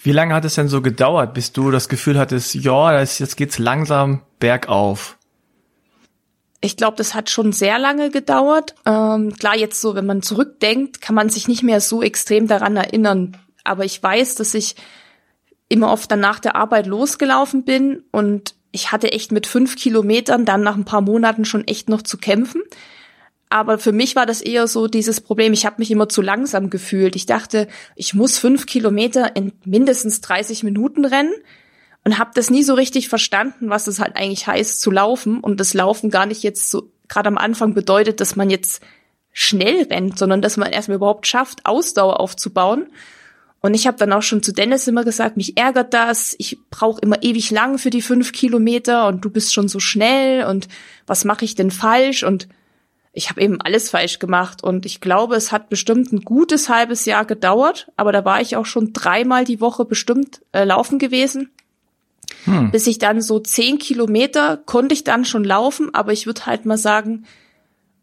Wie 0.04 0.12
lange 0.12 0.36
hat 0.36 0.44
es 0.44 0.56
denn 0.56 0.68
so 0.68 0.82
gedauert, 0.82 1.34
bis 1.34 1.54
du 1.54 1.72
das 1.72 1.88
Gefühl 1.88 2.20
hattest, 2.20 2.54
ja, 2.56 3.00
jetzt 3.00 3.38
geht's 3.38 3.58
langsam 3.58 4.22
bergauf? 4.40 5.18
Ich 6.60 6.76
glaube, 6.78 6.98
das 6.98 7.14
hat 7.14 7.30
schon 7.30 7.54
sehr 7.54 7.80
lange 7.80 8.10
gedauert. 8.10 8.76
Ähm, 8.86 9.34
klar, 9.38 9.58
jetzt 9.58 9.80
so, 9.80 9.96
wenn 9.96 10.06
man 10.06 10.22
zurückdenkt, 10.22 11.02
kann 11.02 11.16
man 11.16 11.30
sich 11.30 11.48
nicht 11.48 11.64
mehr 11.64 11.80
so 11.80 12.02
extrem 12.02 12.48
daran 12.48 12.76
erinnern. 12.76 13.38
Aber 13.64 13.86
ich 13.86 14.02
weiß, 14.04 14.36
dass 14.36 14.54
ich 14.54 14.76
immer 15.70 15.92
oft 15.92 16.12
dann 16.12 16.20
nach 16.20 16.40
der 16.40 16.56
Arbeit 16.56 16.86
losgelaufen 16.86 17.64
bin 17.64 18.04
und 18.12 18.56
ich 18.72 18.92
hatte 18.92 19.12
echt 19.12 19.32
mit 19.32 19.48
fünf 19.48 19.76
Kilometern 19.76 20.46
dann 20.46 20.64
nach 20.64 20.76
ein 20.76 20.86
paar 20.86 21.02
Monaten 21.02 21.46
schon 21.46 21.66
echt 21.68 21.90
noch 21.90 22.02
zu 22.02 22.18
kämpfen. 22.18 22.62
Aber 23.54 23.78
für 23.78 23.92
mich 23.92 24.16
war 24.16 24.26
das 24.26 24.42
eher 24.42 24.66
so 24.66 24.88
dieses 24.88 25.22
Problem, 25.22 25.54
ich 25.54 25.68
habe 25.68 25.76
mich 25.78 25.92
immer 25.92 26.10
zu 26.10 26.24
langsam 26.24 26.72
gefühlt. 26.72 27.16
Ich 27.16 27.28
dachte, 27.28 27.68
ich 27.96 28.16
muss 28.16 28.40
fünf 28.40 28.66
Kilometer 28.66 29.36
in 29.36 29.52
mindestens 29.64 30.22
30 30.22 30.64
Minuten 30.64 31.06
rennen 31.06 31.34
und 32.04 32.18
habe 32.18 32.32
das 32.34 32.50
nie 32.50 32.64
so 32.64 32.74
richtig 32.74 33.10
verstanden, 33.10 33.70
was 33.70 33.86
es 33.86 34.00
halt 34.00 34.16
eigentlich 34.16 34.48
heißt 34.48 34.82
zu 34.82 34.90
laufen 34.90 35.40
und 35.40 35.60
das 35.60 35.76
Laufen 35.76 36.10
gar 36.10 36.26
nicht 36.26 36.42
jetzt 36.42 36.72
so 36.72 36.90
gerade 37.08 37.28
am 37.28 37.38
Anfang 37.38 37.76
bedeutet, 37.76 38.22
dass 38.22 38.36
man 38.36 38.50
jetzt 38.50 38.82
schnell 39.34 39.84
rennt, 39.84 40.18
sondern 40.18 40.42
dass 40.42 40.58
man 40.58 40.72
erstmal 40.72 40.98
überhaupt 40.98 41.28
schafft, 41.28 41.64
Ausdauer 41.64 42.20
aufzubauen. 42.22 42.88
Und 43.62 43.76
ich 43.76 43.86
habe 43.86 44.00
dann 44.00 44.14
auch 44.14 44.24
schon 44.24 44.42
zu 44.42 44.52
Dennis 44.52 44.88
immer 44.88 45.04
gesagt, 45.04 45.38
mich 45.38 45.58
ärgert 45.60 45.94
das, 45.94 46.34
ich 46.40 46.58
brauche 46.72 47.02
immer 47.02 47.22
ewig 47.22 47.52
lang 47.52 47.78
für 47.78 47.92
die 47.92 48.02
fünf 48.02 48.32
Kilometer 48.32 49.06
und 49.06 49.24
du 49.24 49.30
bist 49.30 49.54
schon 49.54 49.68
so 49.68 49.80
schnell 49.80 50.46
und 50.46 50.70
was 51.06 51.24
mache 51.24 51.46
ich 51.46 51.54
denn 51.54 51.70
falsch? 51.70 52.24
Und 52.24 52.48
ich 53.14 53.30
habe 53.30 53.42
eben 53.42 53.62
alles 53.62 53.90
falsch 53.92 54.20
gemacht 54.20 54.64
und 54.64 54.86
ich 54.86 55.00
glaube, 55.00 55.36
es 55.36 55.52
hat 55.52 55.70
bestimmt 55.70 56.12
ein 56.12 56.22
gutes 56.22 56.68
halbes 56.68 57.06
Jahr 57.06 57.26
gedauert, 57.26 57.92
aber 57.96 58.12
da 58.12 58.26
war 58.26 58.42
ich 58.42 58.56
auch 58.56 58.66
schon 58.66 58.92
dreimal 58.92 59.46
die 59.46 59.62
Woche 59.62 59.86
bestimmt 59.86 60.42
äh, 60.52 60.64
laufen 60.64 61.00
gewesen 61.00 61.52
hm. 62.46 62.72
bis 62.72 62.88
ich 62.88 63.00
dann 63.00 63.22
so 63.22 63.40
zehn 63.40 63.78
Kilometer 63.78 64.58
konnte 64.58 64.94
ich 64.94 65.04
dann 65.04 65.26
schon 65.26 65.44
laufen, 65.44 65.94
aber 65.94 66.12
ich 66.12 66.26
würde 66.26 66.46
halt 66.46 66.66
mal 66.66 66.78
sagen, 66.78 67.26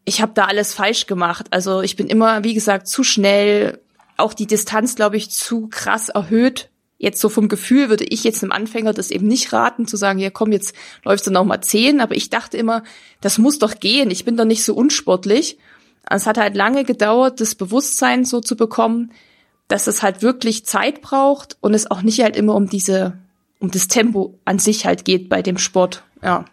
ich 0.05 0.23
habe 0.23 0.33
da 0.35 0.47
alles 0.47 0.73
falsch 0.73 1.07
gemacht. 1.07 1.47
Also 1.51 1.83
ich 1.83 1.97
bin 1.97 2.09
immer, 2.09 2.43
wie 2.43 2.55
gesagt, 2.55 2.89
zu 2.89 3.05
schnell, 3.05 3.81
auch 4.17 4.35
die 4.35 4.47
Distanz, 4.47 4.95
glaube 4.95 5.17
ich, 5.17 5.31
zu 5.31 5.69
krass 5.69 6.09
erhöht. 6.09 6.70
Jetzt 7.03 7.23
so 7.23 7.31
vom 7.31 7.49
Gefühl 7.49 7.89
würde 7.89 8.05
ich 8.05 8.25
jetzt 8.25 8.43
einem 8.43 8.53
Anfänger 8.53 8.93
das 8.93 9.11
eben 9.11 9.27
nicht 9.27 9.55
raten, 9.55 9.87
zu 9.87 9.97
sagen, 9.97 10.19
ja 10.19 10.29
komm, 10.29 10.53
jetzt 10.53 10.75
läufst 11.03 11.27
du 11.27 11.31
noch 11.31 11.47
mal 11.47 11.63
zehn. 11.63 12.03
Aber 12.03 12.15
ich 12.15 12.29
dachte 12.29 12.59
immer, 12.59 12.83
das 13.23 13.39
muss 13.39 13.59
doch 13.59 13.81
gehen. 13.81 14.11
Ich 14.11 14.27
bin 14.27 14.37
doch 14.37 14.45
nicht 14.45 14.63
so 14.63 14.75
unsportlich. 14.75 15.57
Es 16.11 16.27
hat 16.27 16.37
halt 16.37 16.55
lange 16.55 16.85
gedauert, 16.85 17.41
das 17.41 17.55
Bewusstsein 17.55 18.27
so 18.27 18.43
zu 18.43 18.55
bekommen, 18.55 19.13
dass 19.67 19.87
es 19.87 20.03
halt 20.03 20.21
wirklich 20.21 20.67
Zeit 20.67 21.01
braucht 21.01 21.57
und 21.63 21.73
es 21.73 21.91
auch 21.91 22.03
nicht 22.03 22.21
halt 22.21 22.37
immer 22.37 22.55
um 22.55 22.69
diese, 22.69 23.15
um 23.61 23.71
das 23.71 23.89
Tempo 23.89 24.39
an 24.45 24.59
sich 24.59 24.85
halt 24.85 25.07
geht 25.07 25.31
bei 25.31 25.41
dem 25.41 25.57
Sport. 25.57 26.05
Ja. 26.23 26.45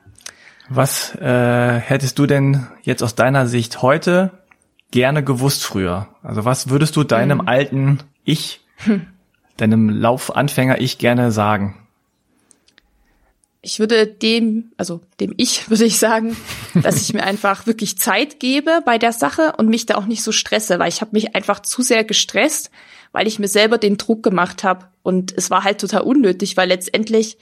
Was 0.70 1.14
äh, 1.16 1.80
hättest 1.80 2.20
du 2.20 2.26
denn 2.26 2.68
jetzt 2.84 3.04
aus 3.04 3.16
deiner 3.16 3.48
Sicht 3.48 3.82
heute 3.82 4.32
gerne 4.92 5.26
gewusst 5.26 5.66
früher? 5.66 6.08
Also 6.24 6.46
was 6.46 6.70
würdest 6.70 6.96
du 6.96 7.04
deinem 7.04 7.40
hm. 7.42 7.48
alten 7.50 8.00
Ich, 8.24 8.62
hm. 8.78 9.08
deinem 9.58 9.90
Laufanfänger 9.90 10.80
Ich 10.80 10.98
gerne 10.98 11.32
sagen? 11.32 11.84
Ich 13.62 13.80
würde 13.80 14.08
dem, 14.08 14.72
also 14.78 15.02
dem 15.20 15.34
Ich 15.38 15.70
würde 15.70 15.86
ich 15.86 15.98
sagen, 16.00 16.38
dass 16.76 17.02
ich 17.02 17.14
mir 17.14 17.24
einfach 17.24 17.68
wirklich 17.68 17.98
Zeit 17.98 18.40
gebe 18.40 18.82
bei 18.86 18.98
der 18.98 19.12
Sache 19.12 19.54
und 19.58 19.68
mich 19.68 19.86
da 19.86 19.96
auch 19.96 20.06
nicht 20.06 20.24
so 20.24 20.32
stresse, 20.32 20.80
weil 20.80 20.90
ich 20.90 21.02
habe 21.02 21.12
mich 21.14 21.36
einfach 21.36 21.62
zu 21.62 21.82
sehr 21.82 22.04
gestresst, 22.04 22.72
weil 23.12 23.28
ich 23.28 23.40
mir 23.40 23.48
selber 23.48 23.78
den 23.78 23.98
Druck 23.98 24.24
gemacht 24.24 24.64
habe 24.64 24.88
und 25.04 25.34
es 25.36 25.50
war 25.50 25.64
halt 25.64 25.80
total 25.80 26.02
unnötig, 26.02 26.58
weil 26.58 26.68
letztendlich 26.70 27.38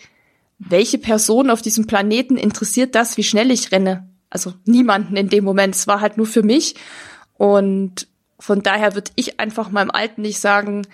welche 0.57 0.97
Person 0.97 1.49
auf 1.49 1.61
diesem 1.61 1.85
Planeten 1.85 2.37
interessiert 2.37 2.95
das, 2.95 3.17
wie 3.17 3.23
schnell 3.23 3.51
ich 3.51 3.71
renne? 3.71 4.07
Also 4.29 4.53
niemanden 4.65 5.15
in 5.17 5.29
dem 5.29 5.43
Moment. 5.43 5.75
Es 5.75 5.87
war 5.87 6.01
halt 6.01 6.17
nur 6.17 6.25
für 6.25 6.43
mich. 6.43 6.75
Und 7.37 8.07
von 8.39 8.63
daher 8.63 8.95
würde 8.95 9.11
ich 9.15 9.39
einfach 9.39 9.69
meinem 9.69 9.91
Alten 9.91 10.21
nicht 10.21 10.39
sagen, 10.39 10.87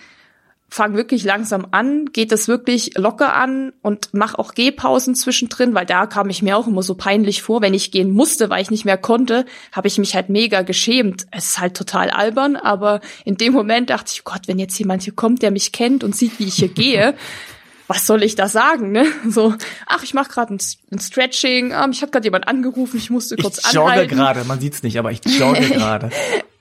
fang 0.74 0.96
wirklich 0.96 1.26
langsam 1.26 1.68
an, 1.72 2.06
geht 2.14 2.32
das 2.32 2.48
wirklich 2.48 2.98
locker 2.98 3.34
an 3.34 3.74
und 3.82 4.08
mach 4.14 4.36
auch 4.36 4.54
Gehpausen 4.54 5.16
zwischendrin, 5.16 5.76
weil 5.76 5.86
da 5.86 6.06
kam 6.06 6.30
ich 6.30 6.42
mir 6.42 6.56
auch 6.56 6.66
immer 6.66 6.82
so 6.82 6.96
peinlich 6.96 7.42
vor, 7.44 7.62
wenn 7.62 7.74
ich 7.74 7.92
gehen 7.92 8.10
musste, 8.10 8.50
weil 8.50 8.62
ich 8.62 8.72
nicht 8.72 8.86
mehr 8.86 8.98
konnte, 8.98 9.46
habe 9.74 9.90
ich 9.90 9.98
mich 9.98 10.16
halt 10.16 10.30
mega 10.30 10.62
geschämt. 10.62 11.26
Es 11.30 11.50
ist 11.50 11.60
halt 11.60 11.76
total 11.76 12.10
albern, 12.10 12.56
aber 12.56 13.02
in 13.26 13.36
dem 13.36 13.52
Moment 13.52 13.90
dachte 13.90 14.14
ich, 14.16 14.24
Gott, 14.24 14.48
wenn 14.48 14.60
jetzt 14.60 14.80
jemand 14.80 15.04
hier 15.04 15.14
kommt, 15.14 15.42
der 15.42 15.52
mich 15.52 15.74
kennt 15.74 16.06
und 16.06 16.16
sieht, 16.16 16.40
wie 16.40 16.46
ich 16.46 16.56
hier 16.56 16.70
gehe, 16.70 17.16
was 17.88 18.08
soll 18.08 18.24
ich 18.24 18.36
da 18.36 18.48
sagen, 18.48 18.94
ne? 18.94 19.06
So, 19.28 19.54
ach, 19.88 20.04
ich 20.04 20.14
mache 20.14 20.30
gerade 20.30 20.54
ein, 20.54 20.60
ein, 20.90 21.00
Stretching, 21.00 21.74
ah, 21.74 21.86
mich 21.86 22.02
hat 22.02 22.14
gerade 22.14 22.24
jemand 22.24 22.48
angerufen, 22.48 22.96
ich 22.96 23.10
musste 23.10 23.36
kurz 23.36 23.58
ich 23.58 23.66
anhalten. 23.66 24.06
Ich 24.06 24.12
jogge 24.12 24.16
gerade, 24.16 24.44
man 24.46 24.62
sieht's 24.62 24.84
nicht, 24.84 24.98
aber 24.98 25.12
ich 25.12 25.20
jogge 25.26 25.60
gerade. 25.70 26.12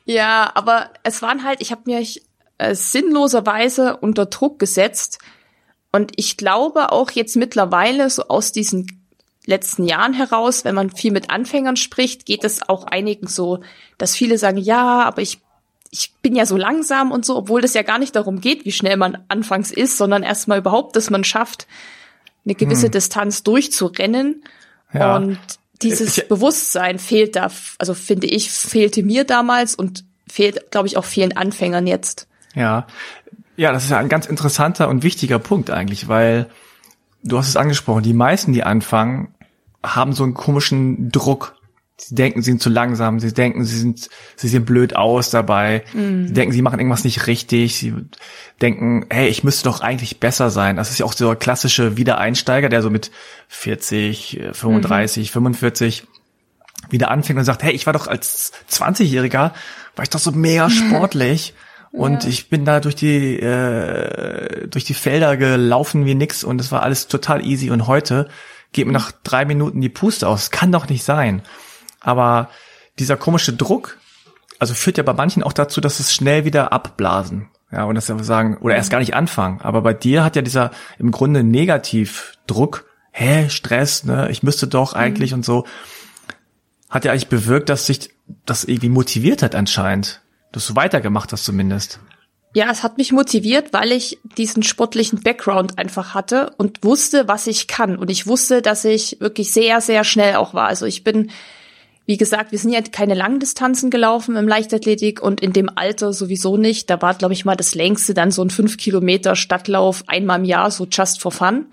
ja, 0.04 0.50
aber 0.52 0.90
es 1.04 1.22
waren 1.22 1.44
halt, 1.44 1.60
ich 1.60 1.70
habe 1.70 1.82
mir 1.84 2.00
äh, 2.60 2.74
sinnloserweise 2.74 3.96
unter 3.96 4.26
Druck 4.26 4.58
gesetzt 4.58 5.18
und 5.92 6.12
ich 6.16 6.36
glaube 6.36 6.92
auch 6.92 7.10
jetzt 7.10 7.36
mittlerweile 7.36 8.08
so 8.10 8.28
aus 8.28 8.52
diesen 8.52 9.00
letzten 9.46 9.84
Jahren 9.84 10.12
heraus, 10.12 10.64
wenn 10.64 10.74
man 10.74 10.90
viel 10.90 11.10
mit 11.10 11.30
Anfängern 11.30 11.76
spricht, 11.76 12.26
geht 12.26 12.44
es 12.44 12.68
auch 12.68 12.84
einigen 12.84 13.26
so, 13.26 13.60
dass 13.98 14.14
viele 14.14 14.38
sagen, 14.38 14.58
ja, 14.58 15.02
aber 15.02 15.22
ich 15.22 15.40
ich 15.92 16.12
bin 16.22 16.36
ja 16.36 16.46
so 16.46 16.56
langsam 16.56 17.10
und 17.10 17.24
so, 17.24 17.36
obwohl 17.36 17.62
das 17.62 17.74
ja 17.74 17.82
gar 17.82 17.98
nicht 17.98 18.14
darum 18.14 18.40
geht, 18.40 18.64
wie 18.64 18.70
schnell 18.70 18.96
man 18.96 19.24
anfangs 19.26 19.72
ist, 19.72 19.96
sondern 19.96 20.22
erstmal 20.22 20.58
überhaupt, 20.58 20.94
dass 20.94 21.10
man 21.10 21.24
schafft, 21.24 21.66
eine 22.44 22.54
gewisse 22.54 22.86
hm. 22.86 22.92
Distanz 22.92 23.42
durchzurennen. 23.42 24.44
Ja. 24.92 25.16
Und 25.16 25.38
dieses 25.82 26.18
ich, 26.18 26.28
Bewusstsein 26.28 27.00
fehlt 27.00 27.34
da, 27.34 27.50
also 27.78 27.94
finde 27.94 28.28
ich, 28.28 28.52
fehlte 28.52 29.02
mir 29.02 29.24
damals 29.24 29.74
und 29.74 30.04
fehlt, 30.28 30.70
glaube 30.70 30.86
ich, 30.86 30.96
auch 30.96 31.04
vielen 31.04 31.36
Anfängern 31.36 31.88
jetzt. 31.88 32.28
Ja. 32.54 32.86
Ja, 33.56 33.72
das 33.72 33.84
ist 33.84 33.90
ja 33.90 33.98
ein 33.98 34.08
ganz 34.08 34.26
interessanter 34.26 34.88
und 34.88 35.02
wichtiger 35.02 35.38
Punkt 35.38 35.70
eigentlich, 35.70 36.08
weil 36.08 36.48
du 37.22 37.38
hast 37.38 37.48
es 37.48 37.56
angesprochen, 37.56 38.02
die 38.02 38.14
meisten, 38.14 38.52
die 38.52 38.64
anfangen, 38.64 39.34
haben 39.82 40.12
so 40.12 40.24
einen 40.24 40.34
komischen 40.34 41.10
Druck 41.10 41.60
Sie 42.02 42.14
denken, 42.14 42.40
sie 42.40 42.50
sind 42.50 42.62
zu 42.62 42.70
langsam. 42.70 43.20
Sie 43.20 43.32
denken, 43.32 43.64
sie 43.64 43.78
sind, 43.78 44.08
sie 44.36 44.48
sehen 44.48 44.64
blöd 44.64 44.96
aus 44.96 45.30
dabei. 45.30 45.84
Mm. 45.92 46.26
Sie 46.26 46.32
denken, 46.32 46.52
sie 46.52 46.62
machen 46.62 46.78
irgendwas 46.78 47.04
nicht 47.04 47.26
richtig. 47.26 47.76
Sie 47.76 47.94
denken, 48.62 49.04
hey, 49.10 49.28
ich 49.28 49.44
müsste 49.44 49.64
doch 49.64 49.80
eigentlich 49.80 50.18
besser 50.18 50.50
sein. 50.50 50.76
Das 50.76 50.90
ist 50.90 50.98
ja 50.98 51.06
auch 51.06 51.12
so 51.12 51.26
der 51.26 51.36
klassische 51.36 51.96
Wiedereinsteiger, 51.96 52.68
der 52.68 52.80
so 52.80 52.90
mit 52.90 53.10
40, 53.48 54.40
35, 54.52 55.28
mhm. 55.28 55.32
45 55.32 56.06
wieder 56.88 57.10
anfängt 57.10 57.38
und 57.38 57.44
sagt, 57.44 57.62
hey, 57.62 57.72
ich 57.72 57.84
war 57.84 57.92
doch 57.92 58.06
als 58.06 58.52
20-Jähriger, 58.70 59.52
war 59.94 60.02
ich 60.02 60.10
doch 60.10 60.18
so 60.18 60.32
mega 60.32 60.70
sportlich. 60.70 61.54
Und 61.92 62.22
ja. 62.24 62.30
ich 62.30 62.48
bin 62.48 62.64
da 62.64 62.80
durch 62.80 62.94
die 62.94 63.38
äh, 63.40 64.68
durch 64.68 64.84
die 64.84 64.94
Felder 64.94 65.36
gelaufen 65.36 66.06
wie 66.06 66.14
nix 66.14 66.44
und 66.44 66.60
es 66.60 66.70
war 66.70 66.82
alles 66.82 67.08
total 67.08 67.44
easy. 67.44 67.70
Und 67.70 67.86
heute 67.86 68.28
geht 68.72 68.86
mir 68.86 68.92
nach 68.92 69.12
drei 69.24 69.44
Minuten 69.44 69.80
die 69.80 69.88
Puste 69.88 70.28
aus. 70.28 70.50
Kann 70.50 70.70
doch 70.70 70.88
nicht 70.88 71.02
sein. 71.02 71.42
Aber 72.00 72.48
dieser 72.98 73.16
komische 73.16 73.52
Druck, 73.52 73.98
also 74.58 74.74
führt 74.74 74.98
ja 74.98 75.02
bei 75.02 75.14
manchen 75.14 75.42
auch 75.42 75.52
dazu, 75.52 75.80
dass 75.80 76.00
es 76.00 76.14
schnell 76.14 76.44
wieder 76.44 76.72
abblasen. 76.72 77.48
Ja, 77.72 77.84
und 77.84 77.94
das 77.94 78.06
sagen, 78.06 78.56
oder 78.58 78.74
erst 78.74 78.90
gar 78.90 78.98
nicht 78.98 79.14
anfangen. 79.14 79.60
Aber 79.60 79.82
bei 79.82 79.94
dir 79.94 80.24
hat 80.24 80.36
ja 80.36 80.42
dieser 80.42 80.72
im 80.98 81.12
Grunde 81.12 81.44
Negativdruck, 81.44 82.84
hä, 83.12 83.48
Stress, 83.48 84.04
ne, 84.04 84.28
ich 84.30 84.42
müsste 84.42 84.66
doch 84.66 84.92
eigentlich 84.92 85.30
mhm. 85.30 85.38
und 85.38 85.44
so, 85.44 85.66
hat 86.88 87.04
ja 87.04 87.12
eigentlich 87.12 87.28
bewirkt, 87.28 87.68
dass 87.68 87.86
sich 87.86 88.10
das 88.44 88.64
irgendwie 88.64 88.88
motiviert 88.88 89.42
hat 89.42 89.54
anscheinend. 89.54 90.20
Dass 90.52 90.66
du 90.66 90.76
weitergemacht 90.76 91.32
hast 91.32 91.44
zumindest. 91.44 92.00
Ja, 92.54 92.68
es 92.70 92.82
hat 92.82 92.98
mich 92.98 93.12
motiviert, 93.12 93.72
weil 93.72 93.92
ich 93.92 94.18
diesen 94.36 94.64
sportlichen 94.64 95.22
Background 95.22 95.78
einfach 95.78 96.14
hatte 96.14 96.52
und 96.58 96.82
wusste, 96.82 97.28
was 97.28 97.46
ich 97.46 97.68
kann. 97.68 97.96
Und 97.96 98.10
ich 98.10 98.26
wusste, 98.26 98.60
dass 98.60 98.84
ich 98.84 99.18
wirklich 99.20 99.52
sehr, 99.52 99.80
sehr 99.80 100.02
schnell 100.02 100.34
auch 100.34 100.52
war. 100.52 100.66
Also 100.66 100.86
ich 100.86 101.04
bin 101.04 101.30
wie 102.10 102.16
gesagt, 102.16 102.50
wir 102.50 102.58
sind 102.58 102.72
ja 102.72 102.80
keine 102.80 103.14
Langdistanzen 103.14 103.88
gelaufen 103.88 104.34
im 104.34 104.48
Leichtathletik 104.48 105.22
und 105.22 105.40
in 105.40 105.52
dem 105.52 105.70
Alter 105.72 106.12
sowieso 106.12 106.56
nicht. 106.56 106.90
Da 106.90 107.00
war, 107.00 107.14
glaube 107.14 107.34
ich, 107.34 107.44
mal 107.44 107.54
das 107.54 107.76
längste 107.76 108.14
dann 108.14 108.32
so 108.32 108.42
ein 108.42 108.50
fünf 108.50 108.78
Kilometer 108.78 109.36
Stadtlauf 109.36 110.02
einmal 110.08 110.40
im 110.40 110.44
Jahr, 110.44 110.72
so 110.72 110.88
just 110.90 111.22
for 111.22 111.30
fun. 111.30 111.66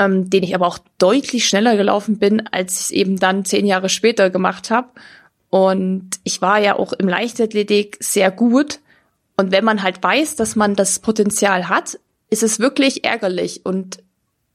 Ähm, 0.00 0.30
den 0.30 0.42
ich 0.42 0.52
aber 0.52 0.66
auch 0.66 0.78
deutlich 0.98 1.46
schneller 1.46 1.76
gelaufen 1.76 2.18
bin, 2.18 2.44
als 2.48 2.74
ich 2.74 2.80
es 2.80 2.90
eben 2.90 3.20
dann 3.20 3.44
zehn 3.44 3.66
Jahre 3.66 3.88
später 3.88 4.30
gemacht 4.30 4.72
habe. 4.72 4.88
Und 5.50 6.10
ich 6.24 6.40
war 6.40 6.58
ja 6.58 6.76
auch 6.76 6.92
im 6.92 7.08
Leichtathletik 7.08 7.98
sehr 8.00 8.30
gut. 8.30 8.80
Und 9.36 9.52
wenn 9.52 9.64
man 9.64 9.82
halt 9.82 10.02
weiß, 10.02 10.36
dass 10.36 10.56
man 10.56 10.74
das 10.74 11.00
Potenzial 11.00 11.68
hat, 11.68 11.98
ist 12.30 12.42
es 12.42 12.60
wirklich 12.60 13.04
ärgerlich. 13.04 13.66
Und 13.66 13.98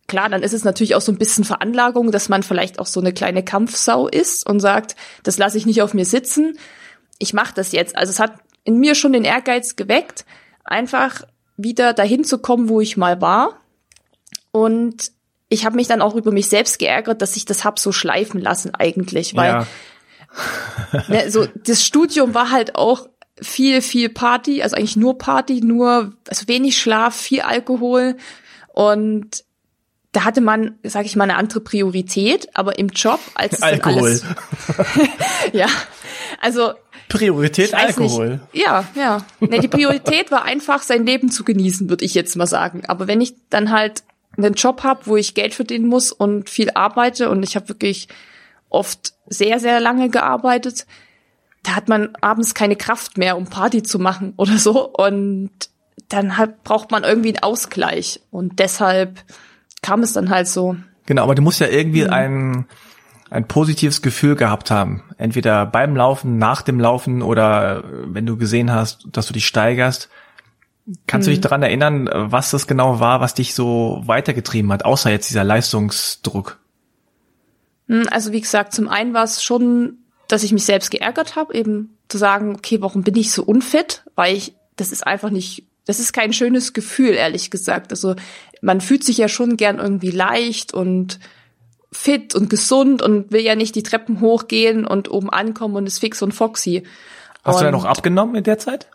Klar, 0.07 0.29
dann 0.29 0.43
ist 0.43 0.53
es 0.53 0.63
natürlich 0.63 0.93
auch 0.93 1.01
so 1.01 1.11
ein 1.11 1.17
bisschen 1.17 1.43
Veranlagung, 1.43 2.11
dass 2.11 2.29
man 2.29 2.43
vielleicht 2.43 2.77
auch 2.77 2.85
so 2.85 2.99
eine 2.99 3.11
kleine 3.11 3.43
Kampfsau 3.43 4.07
ist 4.07 4.47
und 4.47 4.59
sagt, 4.59 4.95
das 5.23 5.37
lasse 5.37 5.57
ich 5.57 5.65
nicht 5.65 5.81
auf 5.81 5.95
mir 5.95 6.05
sitzen. 6.05 6.59
Ich 7.17 7.33
mache 7.33 7.55
das 7.55 7.71
jetzt. 7.71 7.97
Also 7.97 8.11
es 8.11 8.19
hat 8.19 8.33
in 8.63 8.77
mir 8.77 8.93
schon 8.93 9.13
den 9.13 9.23
Ehrgeiz 9.23 9.75
geweckt, 9.75 10.25
einfach 10.63 11.23
wieder 11.57 11.93
dahin 11.93 12.23
zu 12.23 12.37
kommen, 12.37 12.69
wo 12.69 12.81
ich 12.81 12.97
mal 12.97 13.19
war. 13.19 13.61
Und 14.51 15.11
ich 15.49 15.65
habe 15.65 15.75
mich 15.75 15.87
dann 15.87 16.01
auch 16.01 16.15
über 16.15 16.31
mich 16.31 16.49
selbst 16.49 16.77
geärgert, 16.77 17.21
dass 17.21 17.35
ich 17.35 17.45
das 17.45 17.63
hab 17.63 17.79
so 17.79 17.91
schleifen 17.91 18.39
lassen 18.39 18.75
eigentlich, 18.75 19.35
weil 19.35 19.53
ja. 19.53 19.67
ne, 21.07 21.29
so 21.31 21.45
das 21.63 21.83
Studium 21.83 22.33
war 22.33 22.51
halt 22.51 22.75
auch 22.75 23.07
viel 23.41 23.81
viel 23.81 24.09
Party, 24.09 24.61
also 24.61 24.75
eigentlich 24.75 24.95
nur 24.95 25.17
Party, 25.17 25.61
nur 25.61 26.13
also 26.27 26.47
wenig 26.47 26.77
Schlaf, 26.77 27.15
viel 27.15 27.41
Alkohol 27.41 28.17
und 28.73 29.43
da 30.15 30.23
hatte 30.23 30.39
man, 30.39 30.79
sage 30.83 31.07
ich 31.07 31.17
mal, 31.17 31.25
eine 31.25 31.35
andere 31.35 31.59
Priorität, 31.59 32.47
aber 32.53 32.79
im 32.79 32.87
Job 32.87 33.19
als 33.33 33.61
Alkohol. 33.61 34.21
Ja, 35.53 35.67
also 36.41 36.71
Priorität 37.09 37.73
Alkohol. 37.73 38.39
Nicht. 38.51 38.65
Ja, 38.65 38.85
ja. 38.95 39.25
Nee, 39.39 39.59
die 39.59 39.67
Priorität 39.67 40.31
war 40.31 40.43
einfach, 40.43 40.81
sein 40.81 41.05
Leben 41.05 41.29
zu 41.29 41.43
genießen, 41.43 41.89
würde 41.89 42.05
ich 42.05 42.13
jetzt 42.13 42.35
mal 42.35 42.47
sagen. 42.47 42.83
Aber 42.87 43.07
wenn 43.07 43.21
ich 43.21 43.35
dann 43.49 43.71
halt 43.71 44.03
einen 44.37 44.53
Job 44.53 44.83
habe, 44.83 45.01
wo 45.05 45.17
ich 45.17 45.33
Geld 45.33 45.53
verdienen 45.53 45.87
muss 45.87 46.11
und 46.11 46.49
viel 46.49 46.71
arbeite 46.73 47.29
und 47.29 47.43
ich 47.43 47.55
habe 47.55 47.69
wirklich 47.69 48.07
oft 48.69 49.13
sehr, 49.27 49.59
sehr 49.59 49.79
lange 49.79 50.09
gearbeitet, 50.09 50.85
da 51.65 51.75
hat 51.75 51.89
man 51.89 52.15
abends 52.21 52.53
keine 52.53 52.75
Kraft 52.75 53.17
mehr, 53.17 53.37
um 53.37 53.45
Party 53.45 53.83
zu 53.83 53.99
machen 53.99 54.33
oder 54.37 54.57
so. 54.57 54.87
Und 54.87 55.51
dann 56.09 56.37
halt 56.37 56.63
braucht 56.63 56.91
man 56.91 57.03
irgendwie 57.03 57.29
einen 57.29 57.43
Ausgleich. 57.43 58.21
Und 58.31 58.59
deshalb 58.59 59.23
kam 59.81 60.01
es 60.01 60.13
dann 60.13 60.29
halt 60.29 60.47
so. 60.47 60.75
Genau, 61.05 61.23
aber 61.23 61.35
du 61.35 61.41
musst 61.41 61.59
ja 61.59 61.67
irgendwie 61.67 62.03
mhm. 62.03 62.09
ein, 62.13 62.65
ein 63.29 63.47
positives 63.47 64.01
Gefühl 64.01 64.35
gehabt 64.35 64.71
haben. 64.71 65.03
Entweder 65.17 65.65
beim 65.65 65.95
Laufen, 65.95 66.37
nach 66.37 66.61
dem 66.61 66.79
Laufen 66.79 67.21
oder 67.21 67.83
wenn 68.05 68.25
du 68.25 68.37
gesehen 68.37 68.71
hast, 68.71 69.07
dass 69.11 69.27
du 69.27 69.33
dich 69.33 69.47
steigerst. 69.47 70.09
Kannst 71.07 71.27
du 71.27 71.31
dich 71.31 71.41
daran 71.41 71.63
erinnern, 71.63 72.07
was 72.13 72.51
das 72.51 72.67
genau 72.67 72.99
war, 72.99 73.19
was 73.19 73.33
dich 73.33 73.55
so 73.55 74.03
weitergetrieben 74.05 74.71
hat, 74.71 74.85
außer 74.85 75.09
jetzt 75.09 75.29
dieser 75.31 75.43
Leistungsdruck? 75.43 76.59
Hm, 77.87 78.05
also 78.11 78.31
wie 78.31 78.41
gesagt, 78.41 78.73
zum 78.73 78.87
einen 78.89 79.13
war 79.13 79.23
es 79.23 79.43
schon, 79.43 79.99
dass 80.27 80.43
ich 80.43 80.51
mich 80.51 80.65
selbst 80.65 80.91
geärgert 80.91 81.35
habe, 81.35 81.53
eben 81.53 81.97
zu 82.07 82.17
sagen, 82.17 82.55
okay, 82.55 82.81
warum 82.81 83.03
bin 83.03 83.15
ich 83.15 83.31
so 83.31 83.43
unfit? 83.43 84.03
Weil 84.15 84.35
ich, 84.35 84.55
das 84.75 84.91
ist 84.91 85.05
einfach 85.05 85.29
nicht, 85.29 85.65
das 85.85 85.99
ist 85.99 86.13
kein 86.13 86.33
schönes 86.33 86.73
Gefühl, 86.73 87.11
ehrlich 87.11 87.51
gesagt. 87.51 87.91
Also 87.91 88.15
man 88.61 88.81
fühlt 88.81 89.03
sich 89.03 89.17
ja 89.17 89.27
schon 89.27 89.57
gern 89.57 89.79
irgendwie 89.79 90.11
leicht 90.11 90.73
und 90.73 91.19
fit 91.91 92.35
und 92.35 92.49
gesund 92.49 93.01
und 93.01 93.31
will 93.31 93.41
ja 93.41 93.55
nicht 93.55 93.75
die 93.75 93.83
Treppen 93.83 94.19
hochgehen 94.19 94.85
und 94.85 95.09
oben 95.09 95.29
ankommen 95.29 95.75
und 95.75 95.87
ist 95.87 95.99
fix 95.99 96.21
und 96.21 96.33
foxy. 96.33 96.83
Hast 97.43 97.55
und, 97.55 97.61
du 97.61 97.65
ja 97.65 97.71
noch 97.71 97.85
abgenommen 97.85 98.35
in 98.35 98.43
der 98.43 98.57
Zeit? 98.57 98.89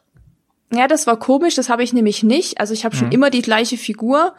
Ja, 0.73 0.87
das 0.87 1.07
war 1.07 1.19
komisch, 1.19 1.55
das 1.55 1.69
habe 1.69 1.83
ich 1.83 1.93
nämlich 1.93 2.23
nicht. 2.23 2.61
Also 2.61 2.75
ich 2.75 2.85
habe 2.85 2.95
schon 2.95 3.09
mhm. 3.09 3.13
immer 3.13 3.31
die 3.31 3.43
gleiche 3.43 3.77
Figur. 3.77 4.35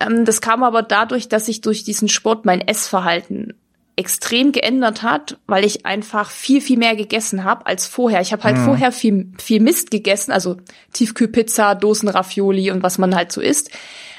Ähm, 0.00 0.24
das 0.24 0.40
kam 0.40 0.62
aber 0.62 0.82
dadurch, 0.82 1.28
dass 1.28 1.46
sich 1.46 1.60
durch 1.60 1.84
diesen 1.84 2.08
Sport 2.08 2.44
mein 2.44 2.60
Essverhalten 2.60 3.54
extrem 3.96 4.52
geändert 4.52 5.02
hat, 5.02 5.38
weil 5.46 5.64
ich 5.64 5.84
einfach 5.84 6.30
viel, 6.30 6.60
viel 6.60 6.78
mehr 6.78 6.96
gegessen 6.96 7.44
habe 7.44 7.66
als 7.66 7.86
vorher. 7.86 8.20
Ich 8.20 8.32
habe 8.32 8.42
halt 8.44 8.56
mhm. 8.56 8.64
vorher 8.64 8.92
viel, 8.92 9.32
viel 9.38 9.60
Mist 9.60 9.90
gegessen, 9.90 10.32
also 10.32 10.56
Tiefkühlpizza, 10.92 11.74
Dosenravioli 11.74 12.70
und 12.70 12.82
was 12.82 12.98
man 12.98 13.14
halt 13.14 13.32
so 13.32 13.40
isst. 13.40 13.70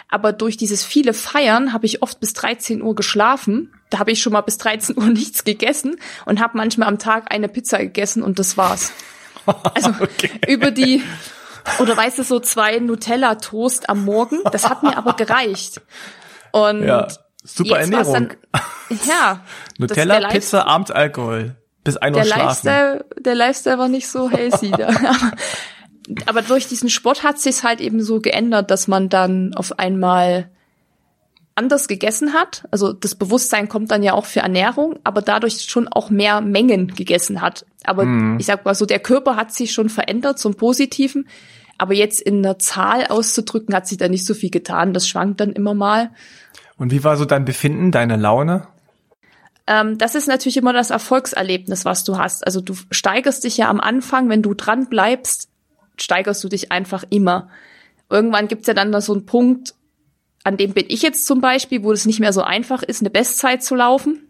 Aber 0.09 0.31
durch 0.31 0.57
dieses 0.57 0.85
viele 0.85 1.13
Feiern 1.13 1.73
habe 1.73 1.87
ich 1.87 2.03
oft 2.03 2.19
bis 2.19 2.33
13 2.33 2.83
Uhr 2.83 2.93
geschlafen. 2.93 3.73
Da 3.89 3.97
habe 3.97 4.11
ich 4.11 4.21
schon 4.21 4.33
mal 4.33 4.41
bis 4.41 4.59
13 4.59 4.95
Uhr 4.95 5.05
nichts 5.09 5.43
gegessen 5.43 5.95
und 6.25 6.39
habe 6.39 6.57
manchmal 6.57 6.87
am 6.87 6.99
Tag 6.99 7.33
eine 7.33 7.49
Pizza 7.49 7.79
gegessen 7.79 8.21
und 8.21 8.37
das 8.37 8.55
war's. 8.57 8.93
Also 9.73 9.89
okay. 9.99 10.29
über 10.47 10.69
die 10.69 11.01
oder 11.79 11.95
weißt 11.95 12.19
du 12.19 12.23
so 12.23 12.39
zwei 12.39 12.79
Nutella 12.79 13.35
Toast 13.35 13.89
am 13.89 14.05
Morgen, 14.05 14.39
das 14.51 14.69
hat 14.69 14.83
mir 14.83 14.97
aber 14.97 15.13
gereicht. 15.13 15.81
Und 16.51 16.83
ja, 16.83 17.07
super 17.43 17.79
Ernährung. 17.79 18.13
Dann, 18.13 18.29
ja, 19.07 19.41
Nutella, 19.77 20.29
Pizza, 20.29 20.65
abends 20.67 20.91
Alkohol. 20.91 21.55
Bis 21.83 21.97
ein 21.97 22.13
Uhr 22.13 22.21
der 22.21 22.25
schlafen. 22.27 22.67
Lifestyle, 22.67 23.05
der 23.19 23.35
Lifestyle 23.35 23.77
war 23.77 23.89
nicht 23.89 24.07
so 24.07 24.29
healthy 24.29 24.71
da. 24.77 24.89
aber 26.25 26.41
durch 26.41 26.67
diesen 26.67 26.89
Sport 26.89 27.23
hat 27.23 27.39
sich 27.39 27.63
halt 27.63 27.81
eben 27.81 28.01
so 28.01 28.21
geändert, 28.21 28.71
dass 28.71 28.87
man 28.87 29.09
dann 29.09 29.53
auf 29.53 29.77
einmal 29.79 30.49
anders 31.55 31.87
gegessen 31.87 32.33
hat. 32.33 32.63
Also 32.71 32.93
das 32.93 33.15
Bewusstsein 33.15 33.69
kommt 33.69 33.91
dann 33.91 34.01
ja 34.01 34.13
auch 34.13 34.25
für 34.25 34.39
Ernährung, 34.39 34.99
aber 35.03 35.21
dadurch 35.21 35.61
schon 35.63 35.87
auch 35.87 36.09
mehr 36.09 36.41
Mengen 36.41 36.87
gegessen 36.87 37.41
hat. 37.41 37.65
Aber 37.83 38.05
mhm. 38.05 38.39
ich 38.39 38.45
sag 38.45 38.65
mal 38.65 38.75
so, 38.75 38.85
der 38.85 38.99
Körper 38.99 39.35
hat 39.35 39.53
sich 39.53 39.71
schon 39.71 39.89
verändert 39.89 40.39
zum 40.39 40.55
Positiven. 40.55 41.27
Aber 41.77 41.93
jetzt 41.93 42.21
in 42.21 42.37
einer 42.37 42.59
Zahl 42.59 43.07
auszudrücken, 43.07 43.75
hat 43.75 43.87
sich 43.87 43.97
da 43.97 44.07
nicht 44.07 44.25
so 44.25 44.33
viel 44.33 44.51
getan. 44.51 44.93
Das 44.93 45.07
schwankt 45.07 45.41
dann 45.41 45.53
immer 45.53 45.73
mal. 45.73 46.11
Und 46.77 46.91
wie 46.91 47.03
war 47.03 47.17
so 47.17 47.25
dein 47.25 47.45
Befinden, 47.45 47.91
deine 47.91 48.15
Laune? 48.15 48.67
Ähm, 49.67 49.97
das 49.97 50.15
ist 50.15 50.27
natürlich 50.27 50.57
immer 50.57 50.73
das 50.73 50.89
Erfolgserlebnis, 50.89 51.85
was 51.85 52.03
du 52.03 52.17
hast. 52.17 52.45
Also 52.45 52.61
du 52.61 52.75
steigerst 52.91 53.43
dich 53.43 53.57
ja 53.57 53.69
am 53.69 53.79
Anfang, 53.79 54.29
wenn 54.29 54.41
du 54.41 54.53
dran 54.53 54.87
bleibst, 54.89 55.49
steigerst 55.97 56.43
du 56.43 56.49
dich 56.49 56.71
einfach 56.71 57.03
immer. 57.09 57.49
Irgendwann 58.09 58.47
gibt's 58.47 58.67
ja 58.67 58.73
dann 58.73 58.91
da 58.91 59.01
so 59.01 59.13
einen 59.13 59.25
Punkt, 59.25 59.75
an 60.43 60.57
dem 60.57 60.73
bin 60.73 60.85
ich 60.89 61.01
jetzt 61.01 61.25
zum 61.25 61.39
Beispiel, 61.39 61.83
wo 61.83 61.91
es 61.91 62.05
nicht 62.05 62.19
mehr 62.19 62.33
so 62.33 62.41
einfach 62.41 62.83
ist, 62.83 63.01
eine 63.01 63.09
Bestzeit 63.09 63.63
zu 63.63 63.75
laufen, 63.75 64.27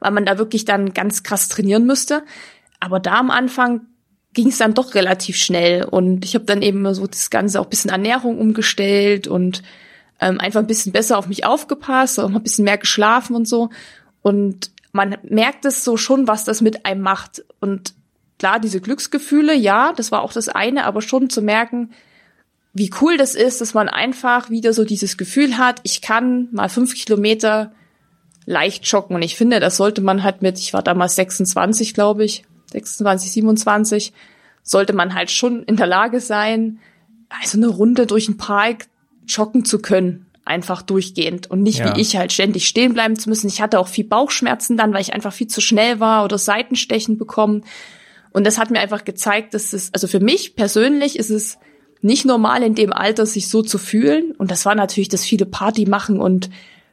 weil 0.00 0.10
man 0.10 0.26
da 0.26 0.38
wirklich 0.38 0.64
dann 0.64 0.92
ganz 0.94 1.22
krass 1.22 1.48
trainieren 1.48 1.86
müsste. 1.86 2.24
Aber 2.80 2.98
da 2.98 3.14
am 3.14 3.30
Anfang 3.30 3.82
ging 4.32 4.48
es 4.48 4.58
dann 4.58 4.74
doch 4.74 4.96
relativ 4.96 5.36
schnell 5.36 5.84
und 5.84 6.24
ich 6.24 6.34
habe 6.34 6.44
dann 6.44 6.60
eben 6.60 6.92
so 6.92 7.06
das 7.06 7.30
Ganze 7.30 7.60
auch 7.60 7.66
bisschen 7.66 7.92
Ernährung 7.92 8.38
umgestellt 8.38 9.28
und 9.28 9.62
ähm, 10.24 10.40
einfach 10.40 10.60
ein 10.60 10.66
bisschen 10.66 10.92
besser 10.92 11.18
auf 11.18 11.26
mich 11.26 11.44
aufgepasst, 11.44 12.18
auch 12.18 12.30
ein 12.30 12.42
bisschen 12.42 12.64
mehr 12.64 12.78
geschlafen 12.78 13.36
und 13.36 13.46
so. 13.46 13.68
Und 14.22 14.70
man 14.92 15.18
merkt 15.22 15.66
es 15.66 15.84
so 15.84 15.98
schon, 15.98 16.26
was 16.26 16.44
das 16.44 16.62
mit 16.62 16.86
einem 16.86 17.02
macht. 17.02 17.44
Und 17.60 17.92
klar, 18.38 18.58
diese 18.58 18.80
Glücksgefühle, 18.80 19.54
ja, 19.54 19.92
das 19.92 20.12
war 20.12 20.22
auch 20.22 20.32
das 20.32 20.48
eine, 20.48 20.86
aber 20.86 21.02
schon 21.02 21.28
zu 21.28 21.42
merken, 21.42 21.90
wie 22.72 22.90
cool 23.02 23.18
das 23.18 23.34
ist, 23.34 23.60
dass 23.60 23.74
man 23.74 23.90
einfach 23.90 24.48
wieder 24.48 24.72
so 24.72 24.84
dieses 24.84 25.18
Gefühl 25.18 25.58
hat, 25.58 25.80
ich 25.82 26.00
kann 26.00 26.48
mal 26.52 26.70
fünf 26.70 26.94
Kilometer 26.94 27.72
leicht 28.46 28.86
joggen. 28.86 29.16
Und 29.16 29.22
ich 29.22 29.36
finde, 29.36 29.60
das 29.60 29.76
sollte 29.76 30.00
man 30.00 30.22
halt 30.22 30.40
mit, 30.40 30.58
ich 30.58 30.72
war 30.72 30.82
damals 30.82 31.16
26, 31.16 31.92
glaube 31.92 32.24
ich, 32.24 32.44
26, 32.72 33.30
27, 33.30 34.12
sollte 34.62 34.94
man 34.94 35.14
halt 35.14 35.30
schon 35.30 35.64
in 35.64 35.76
der 35.76 35.86
Lage 35.86 36.20
sein, 36.20 36.80
also 37.28 37.58
eine 37.58 37.68
Runde 37.68 38.06
durch 38.06 38.26
den 38.26 38.38
Park 38.38 38.86
joggen 39.28 39.64
zu 39.64 39.80
können. 39.80 40.26
Einfach 40.44 40.82
durchgehend 40.82 41.50
und 41.50 41.62
nicht 41.62 41.78
ja. 41.78 41.96
wie 41.96 42.00
ich 42.00 42.16
halt 42.16 42.30
ständig 42.30 42.68
stehen 42.68 42.92
bleiben 42.92 43.18
zu 43.18 43.30
müssen. 43.30 43.48
Ich 43.48 43.62
hatte 43.62 43.78
auch 43.78 43.88
viel 43.88 44.04
Bauchschmerzen 44.04 44.76
dann, 44.76 44.92
weil 44.92 45.00
ich 45.00 45.14
einfach 45.14 45.32
viel 45.32 45.46
zu 45.46 45.62
schnell 45.62 46.00
war 46.00 46.24
oder 46.24 46.36
Seitenstechen 46.36 47.16
bekommen. 47.16 47.64
Und 48.32 48.44
das 48.44 48.58
hat 48.58 48.70
mir 48.70 48.80
einfach 48.80 49.04
gezeigt, 49.04 49.54
dass 49.54 49.72
es, 49.72 49.90
also 49.94 50.06
für 50.06 50.20
mich 50.20 50.54
persönlich 50.54 51.18
ist 51.18 51.30
es 51.30 51.56
nicht 52.02 52.26
normal 52.26 52.62
in 52.62 52.74
dem 52.74 52.92
Alter, 52.92 53.24
sich 53.24 53.48
so 53.48 53.62
zu 53.62 53.78
fühlen. 53.78 54.32
Und 54.32 54.50
das 54.50 54.66
war 54.66 54.74
natürlich 54.74 55.08
das 55.08 55.24
viele 55.24 55.46
Party 55.46 55.86
machen 55.86 56.20
und 56.20 56.50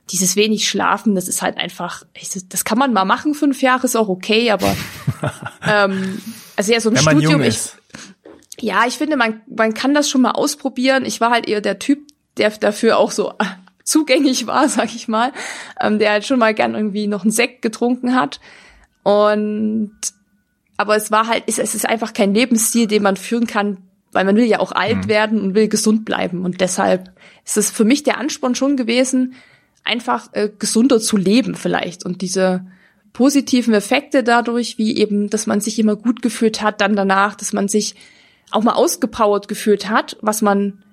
dieses 0.09 0.35
wenig 0.35 0.67
Schlafen, 0.67 1.15
das 1.15 1.27
ist 1.27 1.41
halt 1.41 1.57
einfach, 1.57 2.03
das 2.49 2.65
kann 2.65 2.77
man 2.77 2.93
mal 2.93 3.05
machen, 3.05 3.33
fünf 3.33 3.61
Jahre 3.61 3.85
ist 3.85 3.95
auch 3.95 4.09
okay, 4.09 4.51
aber 4.51 4.75
ähm, 5.67 6.21
also 6.55 6.73
ja, 6.73 6.79
so 6.81 6.89
im 6.89 6.95
Wenn 6.95 7.01
Studium, 7.01 7.41
ich, 7.41 7.59
ja, 8.59 8.85
ich 8.87 8.95
finde, 8.95 9.15
man, 9.15 9.41
man 9.47 9.73
kann 9.73 9.93
das 9.93 10.09
schon 10.09 10.21
mal 10.21 10.31
ausprobieren. 10.31 11.05
Ich 11.05 11.21
war 11.21 11.31
halt 11.31 11.47
eher 11.47 11.61
der 11.61 11.79
Typ, 11.79 12.10
der 12.37 12.49
dafür 12.51 12.97
auch 12.97 13.11
so 13.11 13.33
zugänglich 13.83 14.47
war, 14.47 14.67
sag 14.69 14.95
ich 14.95 15.07
mal, 15.07 15.31
ähm, 15.79 15.99
der 15.99 16.11
halt 16.11 16.25
schon 16.25 16.39
mal 16.39 16.53
gern 16.53 16.75
irgendwie 16.75 17.07
noch 17.07 17.23
einen 17.23 17.31
Sekt 17.31 17.61
getrunken 17.61 18.15
hat. 18.15 18.39
Und 19.03 19.91
aber 20.77 20.95
es 20.95 21.11
war 21.11 21.27
halt, 21.27 21.43
es, 21.47 21.59
es 21.59 21.75
ist 21.75 21.87
einfach 21.87 22.13
kein 22.13 22.33
Lebensstil, 22.33 22.87
den 22.87 23.03
man 23.03 23.15
führen 23.15 23.45
kann, 23.45 23.77
weil 24.11 24.25
man 24.25 24.35
will 24.35 24.45
ja 24.45 24.59
auch 24.59 24.71
alt 24.71 25.05
mhm. 25.05 25.07
werden 25.07 25.41
und 25.41 25.55
will 25.55 25.67
gesund 25.67 26.05
bleiben. 26.05 26.43
Und 26.43 26.59
deshalb 26.59 27.11
ist 27.45 27.57
es 27.57 27.69
für 27.69 27.83
mich 27.85 28.03
der 28.03 28.17
Ansporn 28.17 28.55
schon 28.55 28.77
gewesen, 28.77 29.35
einfach 29.83 30.29
äh, 30.33 30.49
gesunder 30.57 30.99
zu 30.99 31.17
leben 31.17 31.55
vielleicht 31.55 32.05
und 32.05 32.21
diese 32.21 32.65
positiven 33.13 33.73
Effekte 33.73 34.23
dadurch, 34.23 34.77
wie 34.77 34.97
eben, 34.97 35.29
dass 35.29 35.47
man 35.47 35.59
sich 35.59 35.77
immer 35.79 35.95
gut 35.95 36.21
gefühlt 36.21 36.61
hat, 36.61 36.81
dann 36.81 36.95
danach, 36.95 37.35
dass 37.35 37.51
man 37.51 37.67
sich 37.67 37.95
auch 38.51 38.63
mal 38.63 38.73
ausgepowert 38.73 39.47
gefühlt 39.47 39.89
hat, 39.89 40.17
was 40.21 40.41
man 40.41 40.83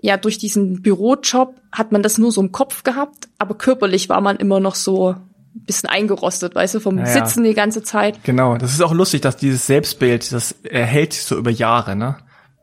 ja 0.00 0.16
durch 0.16 0.38
diesen 0.38 0.82
Bürojob 0.82 1.54
hat 1.72 1.92
man 1.92 2.02
das 2.02 2.18
nur 2.18 2.32
so 2.32 2.40
im 2.40 2.52
Kopf 2.52 2.84
gehabt, 2.84 3.28
aber 3.38 3.54
körperlich 3.54 4.08
war 4.08 4.20
man 4.20 4.36
immer 4.36 4.60
noch 4.60 4.74
so 4.74 5.10
ein 5.10 5.20
bisschen 5.54 5.88
eingerostet, 5.88 6.54
weißt 6.54 6.74
du, 6.74 6.80
vom 6.80 6.98
ja, 6.98 7.06
Sitzen 7.06 7.44
die 7.44 7.54
ganze 7.54 7.82
Zeit. 7.82 8.22
Genau, 8.24 8.56
das 8.56 8.72
ist 8.72 8.82
auch 8.82 8.92
lustig, 8.92 9.22
dass 9.22 9.36
dieses 9.36 9.66
Selbstbild, 9.66 10.32
das 10.32 10.52
erhält 10.62 11.14
sich 11.14 11.24
so 11.24 11.36
über 11.36 11.50
Jahre, 11.50 11.96
ne? 11.96 12.16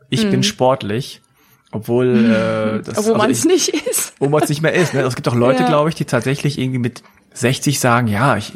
Ich 0.09 0.25
mhm. 0.25 0.31
bin 0.31 0.43
sportlich 0.43 1.21
obwohl, 1.73 2.25
äh, 2.25 2.83
das, 2.83 2.97
obwohl 2.97 3.13
also 3.13 3.15
man 3.15 3.31
es 3.31 3.45
nicht 3.45 3.69
ist. 3.69 4.13
Wo 4.19 4.29
man 4.29 4.43
es 4.43 4.49
nicht 4.49 4.61
mehr 4.61 4.73
ist. 4.73 4.93
Ne? 4.93 5.01
Es 5.01 5.15
gibt 5.15 5.27
auch 5.27 5.35
Leute, 5.35 5.63
ja. 5.63 5.67
glaube 5.67 5.89
ich, 5.89 5.95
die 5.95 6.05
tatsächlich 6.05 6.57
irgendwie 6.57 6.79
mit 6.79 7.03
60 7.33 7.79
sagen, 7.79 8.07
ja, 8.07 8.37
ich, 8.37 8.53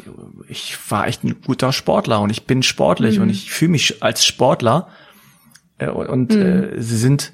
ich 0.48 0.78
war 0.88 1.08
echt 1.08 1.24
ein 1.24 1.36
guter 1.44 1.72
Sportler 1.72 2.20
und 2.20 2.30
ich 2.30 2.46
bin 2.46 2.62
sportlich 2.62 3.16
mhm. 3.16 3.24
und 3.24 3.30
ich 3.30 3.50
fühle 3.50 3.72
mich 3.72 4.02
als 4.02 4.24
Sportler. 4.24 4.88
Äh, 5.78 5.90
und 5.90 6.32
mhm. 6.32 6.42
äh, 6.42 6.80
sie 6.80 6.96
sind 6.96 7.32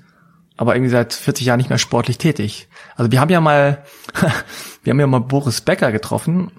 aber 0.56 0.74
irgendwie 0.76 0.90
seit 0.90 1.12
40 1.12 1.46
Jahren 1.46 1.58
nicht 1.58 1.70
mehr 1.70 1.78
sportlich 1.78 2.18
tätig. 2.18 2.68
Also 2.96 3.10
wir 3.10 3.20
haben 3.20 3.30
ja 3.30 3.40
mal, 3.40 3.84
wir 4.82 4.90
haben 4.90 5.00
ja 5.00 5.06
mal 5.06 5.20
Boris 5.20 5.60
Becker 5.60 5.92
getroffen 5.92 6.52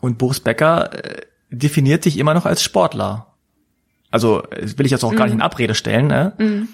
und 0.00 0.18
Boris 0.18 0.40
Becker 0.40 0.92
äh, 0.92 1.22
definiert 1.50 2.02
sich 2.02 2.18
immer 2.18 2.34
noch 2.34 2.46
als 2.46 2.62
Sportler. 2.62 3.34
Also 4.10 4.42
will 4.50 4.86
ich 4.86 4.92
jetzt 4.92 5.04
auch 5.04 5.12
mhm. 5.12 5.16
gar 5.16 5.24
nicht 5.24 5.34
in 5.34 5.42
Abrede 5.42 5.74
stellen, 5.74 6.06
ne? 6.06 6.32
Mhm 6.38 6.68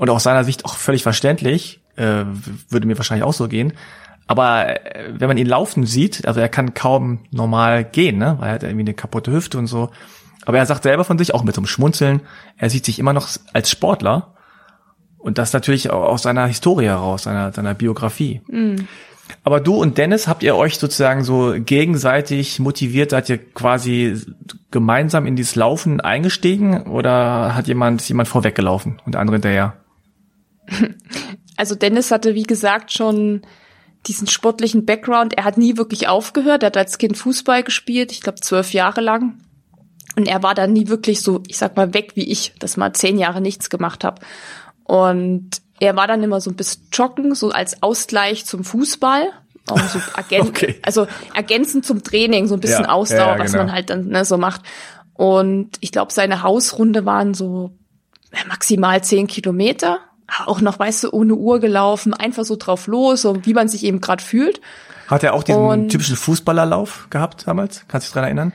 und 0.00 0.08
aus 0.08 0.22
seiner 0.22 0.44
Sicht 0.44 0.64
auch 0.64 0.76
völlig 0.76 1.02
verständlich, 1.02 1.82
äh, 1.96 2.24
würde 2.70 2.86
mir 2.86 2.96
wahrscheinlich 2.96 3.24
auch 3.24 3.34
so 3.34 3.48
gehen. 3.48 3.74
Aber 4.26 4.96
äh, 4.96 5.12
wenn 5.12 5.28
man 5.28 5.36
ihn 5.36 5.46
laufen 5.46 5.84
sieht, 5.84 6.26
also 6.26 6.40
er 6.40 6.48
kann 6.48 6.72
kaum 6.72 7.18
normal 7.30 7.84
gehen, 7.84 8.16
ne? 8.16 8.36
weil 8.38 8.48
er 8.48 8.54
hat 8.54 8.62
irgendwie 8.62 8.80
eine 8.80 8.94
kaputte 8.94 9.30
Hüfte 9.30 9.58
und 9.58 9.66
so. 9.66 9.90
Aber 10.46 10.56
er 10.56 10.64
sagt 10.64 10.84
selber 10.84 11.04
von 11.04 11.18
sich, 11.18 11.34
auch 11.34 11.44
mit 11.44 11.54
so 11.54 11.60
einem 11.60 11.66
Schmunzeln, 11.66 12.22
er 12.56 12.70
sieht 12.70 12.86
sich 12.86 12.98
immer 12.98 13.12
noch 13.12 13.28
als 13.52 13.68
Sportler. 13.68 14.32
Und 15.20 15.38
das 15.38 15.52
natürlich 15.52 15.90
auch 15.90 16.08
aus 16.08 16.22
seiner 16.22 16.46
Historie 16.46 16.86
heraus, 16.86 17.24
seiner, 17.24 17.52
seiner 17.52 17.74
Biografie. 17.74 18.40
Mhm. 18.48 18.88
Aber 19.44 19.60
du 19.60 19.74
und 19.76 19.98
Dennis, 19.98 20.26
habt 20.26 20.42
ihr 20.42 20.56
euch 20.56 20.78
sozusagen 20.78 21.24
so 21.24 21.54
gegenseitig 21.56 22.58
motiviert, 22.58 23.10
seid 23.10 23.28
ihr 23.28 23.38
quasi 23.38 24.20
gemeinsam 24.70 25.26
in 25.26 25.36
dieses 25.36 25.56
Laufen 25.56 26.00
eingestiegen 26.00 26.82
oder 26.82 27.54
hat 27.54 27.68
jemand, 27.68 28.06
jemand 28.08 28.28
vorweggelaufen 28.28 29.00
und 29.04 29.14
der 29.14 29.20
andere 29.20 29.36
hinterher? 29.36 29.76
Also 31.56 31.74
Dennis 31.74 32.10
hatte, 32.10 32.34
wie 32.34 32.44
gesagt, 32.44 32.90
schon 32.90 33.42
diesen 34.06 34.26
sportlichen 34.26 34.86
Background. 34.86 35.36
Er 35.36 35.44
hat 35.44 35.58
nie 35.58 35.76
wirklich 35.76 36.08
aufgehört. 36.08 36.62
Er 36.62 36.68
hat 36.68 36.78
als 36.78 36.96
Kind 36.96 37.18
Fußball 37.18 37.62
gespielt, 37.62 38.12
ich 38.12 38.22
glaube 38.22 38.40
zwölf 38.40 38.72
Jahre 38.72 39.02
lang. 39.02 39.34
Und 40.16 40.26
er 40.26 40.42
war 40.42 40.54
dann 40.54 40.72
nie 40.72 40.88
wirklich 40.88 41.20
so, 41.20 41.42
ich 41.48 41.58
sag 41.58 41.76
mal, 41.76 41.92
weg 41.92 42.12
wie 42.14 42.24
ich, 42.24 42.54
dass 42.58 42.78
mal 42.78 42.94
zehn 42.94 43.18
Jahre 43.18 43.40
nichts 43.40 43.68
gemacht 43.68 44.04
habe. 44.04 44.22
Und 44.90 45.50
er 45.78 45.94
war 45.94 46.08
dann 46.08 46.22
immer 46.22 46.40
so 46.40 46.50
ein 46.50 46.56
bisschen 46.56 46.82
joggen, 46.92 47.34
so 47.36 47.50
als 47.50 47.82
Ausgleich 47.82 48.44
zum 48.44 48.64
Fußball. 48.64 49.28
Auch 49.68 49.78
so 49.88 50.00
ergän 50.16 50.48
Okay. 50.48 50.80
Also 50.82 51.06
ergänzend 51.34 51.86
zum 51.86 52.02
Training, 52.02 52.48
so 52.48 52.54
ein 52.54 52.60
bisschen 52.60 52.84
Ja, 52.84 52.90
Ausdauer, 52.90 53.36
ja, 53.36 53.38
was 53.38 53.52
genau. 53.52 53.64
man 53.64 53.72
halt 53.72 53.88
dann 53.90 54.08
ne, 54.08 54.24
so 54.24 54.36
macht. 54.36 54.62
Und 55.14 55.76
ich 55.80 55.92
glaube, 55.92 56.12
seine 56.12 56.42
Hausrunde 56.42 57.04
waren 57.06 57.34
so 57.34 57.70
maximal 58.48 59.02
zehn 59.04 59.26
Kilometer. 59.28 60.00
Auch 60.46 60.60
noch, 60.60 60.78
weißt 60.78 61.04
du, 61.04 61.10
ohne 61.12 61.34
Uhr 61.34 61.60
gelaufen, 61.60 62.14
einfach 62.14 62.44
so 62.44 62.56
drauf 62.56 62.86
los, 62.86 63.22
so 63.22 63.44
wie 63.44 63.54
man 63.54 63.68
sich 63.68 63.84
eben 63.84 64.00
gerade 64.00 64.22
fühlt. 64.24 64.60
Hat 65.08 65.22
er 65.22 65.34
auch 65.34 65.42
diesen 65.44 65.62
Und- 65.62 65.88
typischen 65.90 66.16
Fußballerlauf 66.16 67.08
gehabt 67.10 67.46
damals? 67.46 67.84
Kannst 67.88 68.06
du 68.06 68.08
dich 68.08 68.12
dran 68.14 68.24
erinnern? 68.24 68.52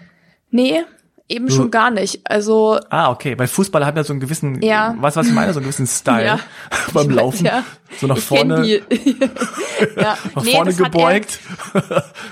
Nee, 0.52 0.84
eben 1.30 1.50
schon 1.50 1.72
gar 1.72 1.92
nicht. 1.92 2.22
Also 2.30 2.80
Ah, 2.90 3.10
okay. 3.12 3.38
Weil 3.38 3.48
Fußballer 3.48 3.86
haben 3.86 3.98
ja 3.98 4.04
so 4.04 4.14
einen 4.14 4.20
gewissen, 4.20 4.62
Ja. 4.62 4.94
du, 4.94 5.02
was 5.02 5.16
ich 5.28 5.34
meine? 5.34 5.54
So 5.54 5.60
einen 5.60 5.66
gewissen 5.66 5.88
Style 5.88 6.26
Ja. 6.26 6.40
beim 6.94 7.04
Ich 7.04 7.10
weiß, 7.10 7.16
Laufen. 7.16 7.46
ja. 7.46 7.64
So 8.00 8.08
nach 8.08 8.18
ich 8.18 8.24
vorne, 8.24 8.66
ja. 9.96 10.18
nach 10.36 10.44
nee, 10.44 10.52
vorne 10.52 10.74
gebeugt. 10.74 11.40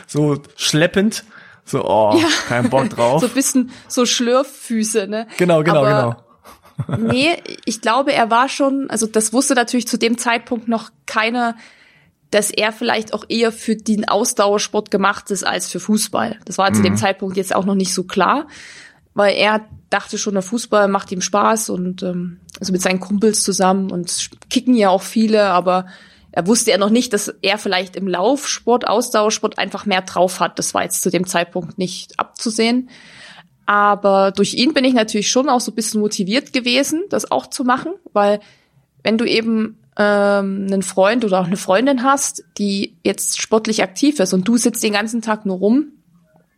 so 0.08 0.41
schleppend. 0.56 1.23
So, 1.65 1.86
oh, 1.86 2.21
kein 2.49 2.69
Bock 2.69 2.89
drauf. 2.89 3.21
so 3.21 3.27
ein 3.27 3.34
bisschen 3.34 3.71
so 3.88 4.06
Schlürffüße, 4.06 5.08
ne? 5.08 5.27
genau, 5.38 5.63
genau, 5.63 5.86
Aber 5.86 6.23
genau. 6.88 7.08
Nee, 7.13 7.38
ich 7.65 7.79
glaube, 7.82 8.12
er 8.12 8.29
war 8.29 8.49
schon, 8.49 8.89
also 8.89 9.06
das 9.08 9.32
wusste 9.32 9.53
natürlich 9.56 9.88
zu 9.88 9.97
dem 9.97 10.17
Zeitpunkt 10.17 10.67
noch 10.67 10.89
keiner, 11.06 11.56
dass 12.33 12.49
er 12.49 12.71
vielleicht 12.71 13.13
auch 13.13 13.25
eher 13.29 13.51
für 13.51 13.75
den 13.75 14.07
Ausdauersport 14.07 14.89
gemacht 14.89 15.29
ist 15.31 15.45
als 15.45 15.69
für 15.69 15.79
Fußball. 15.79 16.39
Das 16.45 16.57
war 16.57 16.73
zu 16.73 16.79
Mhm. 16.79 16.83
dem 16.85 16.97
Zeitpunkt 16.97 17.37
jetzt 17.37 17.55
auch 17.55 17.65
noch 17.65 17.75
nicht 17.75 17.93
so 17.93 18.03
klar, 18.03 18.47
weil 19.13 19.35
er 19.35 19.67
dachte 19.89 20.17
schon, 20.17 20.33
der 20.33 20.41
Fußball 20.41 20.87
macht 20.87 21.11
ihm 21.11 21.21
Spaß 21.21 21.69
und 21.69 22.01
ähm, 22.01 22.39
also 22.59 22.71
mit 22.71 22.81
seinen 22.81 22.99
Kumpels 22.99 23.43
zusammen 23.43 23.91
und 23.91 24.29
kicken 24.49 24.75
ja 24.75 24.89
auch 24.89 25.03
viele, 25.03 25.45
aber 25.45 25.85
er 26.31 26.47
wusste 26.47 26.71
ja 26.71 26.79
noch 26.79 26.89
nicht, 26.89 27.13
dass 27.13 27.31
er 27.43 27.59
vielleicht 27.59 27.95
im 27.95 28.07
Laufsport, 28.07 28.87
Ausdauersport 28.87 29.59
einfach 29.59 29.85
mehr 29.85 30.01
drauf 30.01 30.39
hat. 30.39 30.57
Das 30.57 30.73
war 30.73 30.81
jetzt 30.81 31.03
zu 31.03 31.11
dem 31.11 31.27
Zeitpunkt 31.27 31.77
nicht 31.77 32.19
abzusehen. 32.19 32.89
Aber 33.67 34.31
durch 34.31 34.55
ihn 34.55 34.73
bin 34.73 34.83
ich 34.83 34.95
natürlich 34.95 35.29
schon 35.29 35.47
auch 35.47 35.61
so 35.61 35.71
ein 35.71 35.75
bisschen 35.75 36.01
motiviert 36.01 36.51
gewesen, 36.51 37.03
das 37.09 37.29
auch 37.29 37.47
zu 37.47 37.63
machen, 37.63 37.93
weil 38.11 38.39
wenn 39.03 39.19
du 39.19 39.25
eben 39.25 39.77
ähm, 39.97 40.67
einen 40.67 40.84
Freund 40.84 41.25
oder 41.25 41.39
auch 41.39 41.45
eine 41.45 41.58
Freundin 41.58 42.03
hast, 42.03 42.43
die 42.58 42.95
jetzt 43.03 43.41
sportlich 43.41 43.84
aktiv 43.84 44.19
ist 44.19 44.34
und 44.34 44.47
du 44.47 44.58
sitzt 44.58 44.84
den 44.84 44.93
ganzen 44.93 45.21
Tag 45.21 45.45
nur 45.45 45.58
rum, 45.58 45.88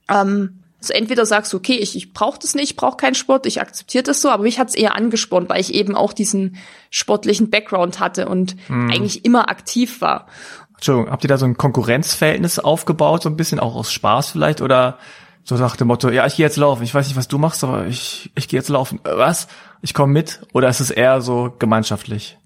ähm, 0.10 0.60
also 0.80 0.94
entweder 0.94 1.26
sagst 1.26 1.52
du, 1.52 1.58
okay, 1.58 1.78
ich, 1.78 1.96
ich 1.96 2.14
brauche 2.14 2.38
das 2.40 2.54
nicht, 2.54 2.72
ich 2.72 2.76
brauche 2.76 2.98
keinen 2.98 3.16
Sport, 3.16 3.48
ich 3.48 3.60
akzeptiere 3.60 4.04
das 4.04 4.22
so, 4.22 4.30
aber 4.30 4.44
mich 4.44 4.60
hat's 4.60 4.76
eher 4.76 4.96
angespornt, 4.96 5.50
weil 5.50 5.60
ich 5.60 5.74
eben 5.74 5.96
auch 5.96 6.14
diesen 6.14 6.58
sportlichen 6.92 7.50
Background 7.50 8.00
hatte 8.00 8.30
und 8.30 8.56
eigentlich 8.70 9.26
immer 9.26 9.50
aktiv 9.50 10.02
war. 10.02 10.28
Entschuldigung, 10.76 11.12
habt 11.12 11.24
ihr 11.24 11.28
da 11.28 11.38
so 11.38 11.46
ein 11.46 11.58
Konkurrenzverhältnis 11.58 12.60
aufgebaut, 12.60 13.24
so 13.24 13.30
ein 13.30 13.38
bisschen 13.38 13.60
auch 13.60 13.76
aus 13.76 13.92
Spaß 13.92 14.30
vielleicht? 14.30 14.62
Oder 14.62 15.00
so 15.44 15.56
nach 15.56 15.76
dem 15.76 15.88
Motto, 15.88 16.10
ja, 16.10 16.26
ich 16.26 16.36
gehe 16.36 16.46
jetzt 16.46 16.58
laufen, 16.58 16.84
ich 16.84 16.94
weiß 16.94 17.08
nicht, 17.08 17.16
was 17.16 17.28
du 17.28 17.38
machst, 17.38 17.64
aber 17.64 17.88
ich, 17.88 18.32
ich 18.36 18.48
gehe 18.48 18.60
jetzt 18.60 18.70
laufen. 18.70 19.00
Äh, 19.04 19.18
Was? 19.18 19.48
Ich 19.82 19.94
komme 19.94 20.12
mit? 20.12 20.42
Oder 20.54 20.70
ist 20.70 20.80
es 20.80 20.92
eher 20.92 21.22
so 21.22 21.54
gemeinschaftlich? 21.58 22.38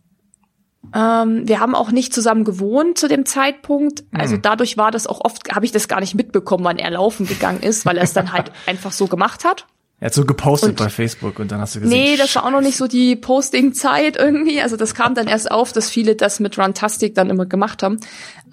Ähm, 0.96 1.48
wir 1.48 1.60
haben 1.60 1.76
auch 1.76 1.92
nicht 1.92 2.14
zusammen 2.14 2.44
gewohnt 2.46 2.98
zu 2.98 3.08
dem 3.08 3.26
Zeitpunkt. 3.26 4.04
Also 4.12 4.38
dadurch 4.38 4.78
war 4.78 4.92
das 4.92 5.08
auch 5.08 5.22
oft, 5.24 5.54
habe 5.54 5.66
ich 5.66 5.72
das 5.72 5.88
gar 5.88 6.00
nicht 6.00 6.16
mitbekommen, 6.16 6.64
wann 6.64 6.78
er 6.80 6.90
laufen 6.92 7.28
gegangen 7.28 7.62
ist, 7.62 7.86
weil 7.86 7.98
er 7.98 8.04
es 8.04 8.14
dann 8.14 8.32
halt 8.32 8.52
einfach 8.66 8.92
so 8.92 9.08
gemacht 9.08 9.44
hat. 9.44 9.66
Er 10.00 10.06
hat 10.08 10.14
so 10.14 10.26
gepostet 10.26 10.70
Und- 10.72 10.80
bei 10.80 10.90
Facebook 10.90 11.40
und 11.40 11.52
dann 11.52 11.60
hast 11.60 11.76
du 11.76 11.82
gesehen. 11.82 11.98
Nee, 12.02 12.16
das 12.16 12.34
war 12.36 12.46
auch 12.46 12.52
noch 12.52 12.62
nicht 12.62 12.78
so 12.78 12.88
die 12.88 13.18
Posting-Zeit 13.18 14.16
irgendwie. 14.16 14.62
Also 14.62 14.78
das 14.78 14.96
kam 14.96 15.14
dann 15.14 15.28
erst 15.28 15.52
auf, 15.52 15.74
dass 15.74 15.90
viele 15.90 16.16
das 16.16 16.40
mit 16.40 16.58
Runtastic 16.58 17.14
dann 17.16 17.30
immer 17.30 17.46
gemacht 17.46 17.84
haben. 17.84 18.00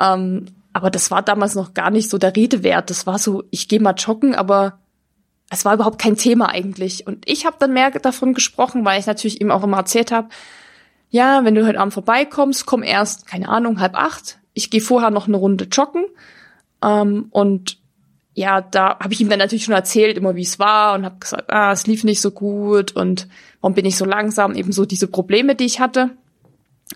Ähm, 0.01 0.47
aber 0.73 0.91
das 0.91 1.11
war 1.13 1.23
damals 1.23 1.55
noch 1.55 1.73
gar 1.73 1.91
nicht 1.91 2.11
so 2.11 2.19
der 2.19 2.35
Rede 2.35 2.65
wert. 2.65 2.91
Das 2.91 3.07
war 3.07 3.19
so, 3.19 3.45
ich 3.51 3.69
gehe 3.69 3.81
mal 3.81 3.95
joggen, 3.97 4.35
aber 4.35 4.79
es 5.49 5.65
war 5.65 5.73
überhaupt 5.75 6.01
kein 6.01 6.17
Thema 6.17 6.49
eigentlich. 6.51 7.07
Und 7.07 7.25
ich 7.31 7.47
habe 7.47 7.57
dann 7.61 7.73
mehr 7.73 7.93
davon 7.93 8.35
gesprochen, 8.35 8.85
weil 8.85 8.99
ich 8.99 9.07
natürlich 9.07 9.41
ihm 9.41 9.53
auch 9.53 9.63
immer 9.63 9.79
erzählt 9.79 10.11
habe, 10.11 10.29
ja, 11.11 11.45
wenn 11.45 11.55
du 11.55 11.67
heute 11.67 11.81
Abend 11.81 11.95
vorbeikommst, 11.95 12.67
komm 12.67 12.83
erst, 12.83 13.27
keine 13.27 13.49
Ahnung, 13.49 13.81
halb 13.81 13.95
acht. 13.95 14.39
Ich 14.55 14.71
gehe 14.71 14.81
vorher 14.81 15.11
noch 15.11 15.29
eine 15.29 15.37
Runde 15.37 15.65
joggen. 15.65 16.05
Ähm, 16.83 17.27
und 17.31 17.79
ja, 18.35 18.61
da 18.61 18.99
habe 18.99 19.15
ich 19.15 19.21
ihm 19.21 19.31
dann 19.31 19.39
natürlich 19.39 19.65
schon 19.65 19.75
erzählt, 19.75 20.19
immer 20.19 20.37
wie 20.37 20.43
es 20.43 20.59
war 20.59 20.95
und 20.95 21.05
habe 21.07 21.19
gesagt, 21.19 21.51
ah, 21.51 21.73
es 21.73 21.87
lief 21.87 22.05
nicht 22.05 22.21
so 22.21 22.31
gut 22.31 22.95
und 22.95 23.29
warum 23.63 23.75
bin 23.75 23.87
ich 23.87 23.97
so 23.97 24.05
langsam, 24.05 24.55
eben 24.55 24.73
so 24.73 24.85
diese 24.85 25.07
Probleme, 25.07 25.55
die 25.55 25.65
ich 25.65 25.81
hatte. 25.81 26.11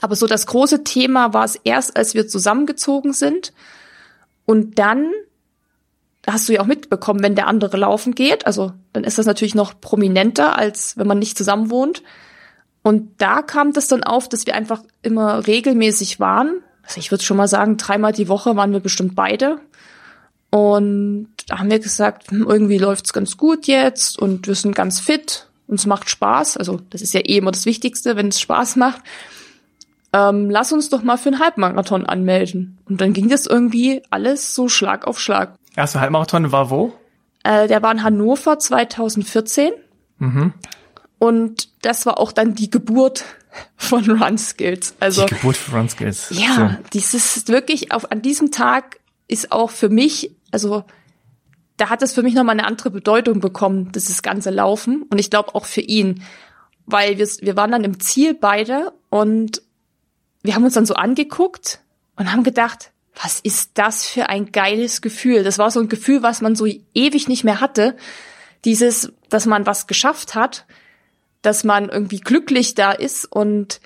Aber 0.02 0.16
so 0.16 0.26
das 0.26 0.46
große 0.46 0.84
Thema 0.84 1.32
war 1.32 1.44
es 1.44 1.56
erst, 1.56 1.96
als 1.96 2.14
wir 2.14 2.28
zusammengezogen 2.28 3.14
sind 3.14 3.54
und 4.44 4.78
dann 4.78 5.10
hast 6.26 6.46
du 6.48 6.52
ja 6.52 6.60
auch 6.60 6.66
mitbekommen, 6.66 7.22
wenn 7.22 7.34
der 7.34 7.46
andere 7.46 7.78
laufen 7.78 8.14
geht, 8.14 8.46
also 8.46 8.72
dann 8.92 9.04
ist 9.04 9.18
das 9.18 9.24
natürlich 9.24 9.54
noch 9.54 9.80
prominenter, 9.80 10.58
als 10.58 10.98
wenn 10.98 11.06
man 11.06 11.18
nicht 11.18 11.38
zusammen 11.38 11.70
wohnt. 11.70 12.02
Und 12.82 13.20
da 13.20 13.42
kam 13.42 13.72
das 13.72 13.88
dann 13.88 14.02
auf, 14.02 14.28
dass 14.28 14.46
wir 14.46 14.54
einfach 14.54 14.82
immer 15.02 15.46
regelmäßig 15.46 16.18
waren. 16.18 16.62
Also 16.82 16.98
ich 16.98 17.10
würde 17.10 17.22
schon 17.22 17.36
mal 17.36 17.48
sagen, 17.48 17.76
dreimal 17.76 18.12
die 18.12 18.28
Woche 18.28 18.56
waren 18.56 18.72
wir 18.72 18.80
bestimmt 18.80 19.14
beide. 19.14 19.60
Und 20.50 21.28
da 21.46 21.58
haben 21.58 21.70
wir 21.70 21.78
gesagt, 21.78 22.30
hm, 22.30 22.46
irgendwie 22.48 22.78
läuft's 22.78 23.12
ganz 23.12 23.36
gut 23.36 23.66
jetzt 23.66 24.18
und 24.18 24.46
wir 24.46 24.54
sind 24.54 24.74
ganz 24.74 24.98
fit, 24.98 25.46
uns 25.68 25.86
macht 25.86 26.10
Spaß. 26.10 26.56
Also 26.56 26.80
das 26.90 27.02
ist 27.02 27.14
ja 27.14 27.20
eh 27.20 27.36
immer 27.36 27.52
das 27.52 27.66
Wichtigste, 27.66 28.16
wenn 28.16 28.28
es 28.28 28.40
Spaß 28.40 28.76
macht. 28.76 29.00
Ähm, 30.12 30.50
lass 30.50 30.72
uns 30.72 30.88
doch 30.88 31.02
mal 31.04 31.18
für 31.18 31.28
einen 31.28 31.38
Halbmarathon 31.38 32.04
anmelden. 32.04 32.78
Und 32.88 33.00
dann 33.00 33.12
ging 33.12 33.28
das 33.28 33.46
irgendwie 33.46 34.02
alles 34.10 34.54
so 34.56 34.68
Schlag 34.68 35.06
auf 35.06 35.20
Schlag. 35.20 35.54
Erste 35.76 36.00
Halbmarathon 36.00 36.50
war 36.50 36.70
wo? 36.70 36.92
Äh, 37.44 37.68
der 37.68 37.82
war 37.82 37.92
in 37.92 38.02
Hannover 38.02 38.58
2014. 38.58 39.72
Und 41.20 41.68
das 41.82 42.06
war 42.06 42.18
auch 42.18 42.32
dann 42.32 42.54
die 42.54 42.70
Geburt 42.70 43.24
von 43.76 44.10
Run 44.22 44.38
Skills. 44.38 44.94
Also 45.00 45.26
Die 45.26 45.34
Geburt 45.34 45.56
für 45.56 45.76
Run 45.76 45.88
Skills. 45.88 46.30
ja, 46.30 46.54
So. 46.80 46.88
dieses 46.94 47.46
wirklich 47.46 47.92
auf 47.92 48.10
an 48.10 48.22
diesem 48.22 48.50
Tag 48.50 48.98
ist 49.28 49.52
auch 49.52 49.70
für 49.70 49.90
mich, 49.90 50.32
also 50.50 50.82
da 51.76 51.90
hat 51.90 52.02
es 52.02 52.14
für 52.14 52.22
mich 52.22 52.34
nochmal 52.34 52.58
eine 52.58 52.66
andere 52.66 52.90
Bedeutung 52.90 53.40
bekommen, 53.40 53.92
dieses 53.92 54.22
ganze 54.22 54.48
Laufen 54.48 55.02
und 55.02 55.18
ich 55.18 55.28
glaube 55.28 55.54
auch 55.54 55.66
für 55.66 55.82
ihn, 55.82 56.22
weil 56.86 57.18
wir 57.18 57.28
wir 57.42 57.54
waren 57.54 57.70
dann 57.70 57.84
im 57.84 58.00
Ziel 58.00 58.32
beide 58.34 58.92
und 59.10 59.60
wir 60.42 60.54
haben 60.54 60.64
uns 60.64 60.74
dann 60.74 60.86
so 60.86 60.94
angeguckt 60.94 61.80
und 62.16 62.32
haben 62.32 62.44
gedacht, 62.44 62.92
was 63.22 63.40
ist 63.40 63.72
das 63.74 64.06
für 64.06 64.30
ein 64.30 64.52
geiles 64.52 65.02
Gefühl? 65.02 65.44
Das 65.44 65.58
war 65.58 65.70
so 65.70 65.80
ein 65.80 65.90
Gefühl, 65.90 66.22
was 66.22 66.40
man 66.40 66.56
so 66.56 66.66
ewig 66.94 67.28
nicht 67.28 67.44
mehr 67.44 67.60
hatte. 67.60 67.94
Dieses, 68.64 69.12
dass 69.28 69.44
man 69.44 69.66
was 69.66 69.86
geschafft 69.86 70.34
hat, 70.34 70.64
dass 71.42 71.64
man 71.64 71.88
irgendwie 71.88 72.20
glücklich 72.20 72.74
da 72.74 72.92
ist. 72.92 73.24
Und 73.24 73.80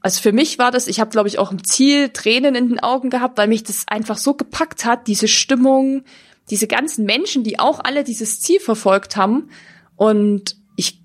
also 0.00 0.20
für 0.20 0.32
mich 0.32 0.58
war 0.58 0.70
das, 0.70 0.86
ich 0.86 1.00
habe 1.00 1.10
glaube 1.10 1.28
ich 1.28 1.38
auch 1.38 1.50
im 1.50 1.64
Ziel 1.64 2.10
Tränen 2.10 2.54
in 2.54 2.68
den 2.68 2.80
Augen 2.80 3.10
gehabt, 3.10 3.38
weil 3.38 3.48
mich 3.48 3.62
das 3.62 3.86
einfach 3.88 4.18
so 4.18 4.34
gepackt 4.34 4.84
hat, 4.84 5.06
diese 5.06 5.28
Stimmung, 5.28 6.04
diese 6.50 6.66
ganzen 6.66 7.04
Menschen, 7.04 7.44
die 7.44 7.58
auch 7.58 7.80
alle 7.82 8.04
dieses 8.04 8.40
Ziel 8.40 8.60
verfolgt 8.60 9.16
haben. 9.16 9.50
Und 9.96 10.56
ich 10.76 11.02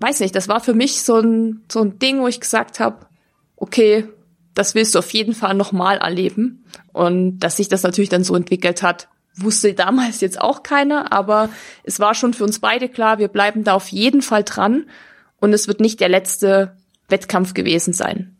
weiß 0.00 0.20
nicht, 0.20 0.34
das 0.34 0.48
war 0.48 0.60
für 0.60 0.74
mich 0.74 1.02
so 1.02 1.18
ein 1.18 1.64
so 1.70 1.80
ein 1.80 1.98
Ding, 1.98 2.20
wo 2.20 2.28
ich 2.28 2.40
gesagt 2.40 2.80
habe, 2.80 3.06
okay, 3.56 4.08
das 4.54 4.74
willst 4.74 4.94
du 4.94 5.00
auf 5.00 5.12
jeden 5.12 5.34
Fall 5.34 5.54
nochmal 5.54 5.98
erleben. 5.98 6.64
Und 6.92 7.40
dass 7.40 7.56
sich 7.56 7.68
das 7.68 7.82
natürlich 7.82 8.10
dann 8.10 8.24
so 8.24 8.34
entwickelt 8.36 8.82
hat, 8.82 9.08
wusste 9.36 9.74
damals 9.74 10.20
jetzt 10.20 10.40
auch 10.40 10.62
keiner, 10.62 11.12
aber 11.12 11.48
es 11.82 11.98
war 11.98 12.14
schon 12.14 12.34
für 12.34 12.44
uns 12.44 12.60
beide 12.60 12.88
klar, 12.88 13.18
wir 13.18 13.28
bleiben 13.28 13.64
da 13.64 13.74
auf 13.74 13.88
jeden 13.88 14.22
Fall 14.22 14.44
dran 14.44 14.86
und 15.40 15.52
es 15.52 15.68
wird 15.68 15.80
nicht 15.80 16.00
der 16.00 16.08
letzte 16.08 16.76
Wettkampf 17.08 17.54
gewesen 17.54 17.92
sein. 17.92 18.36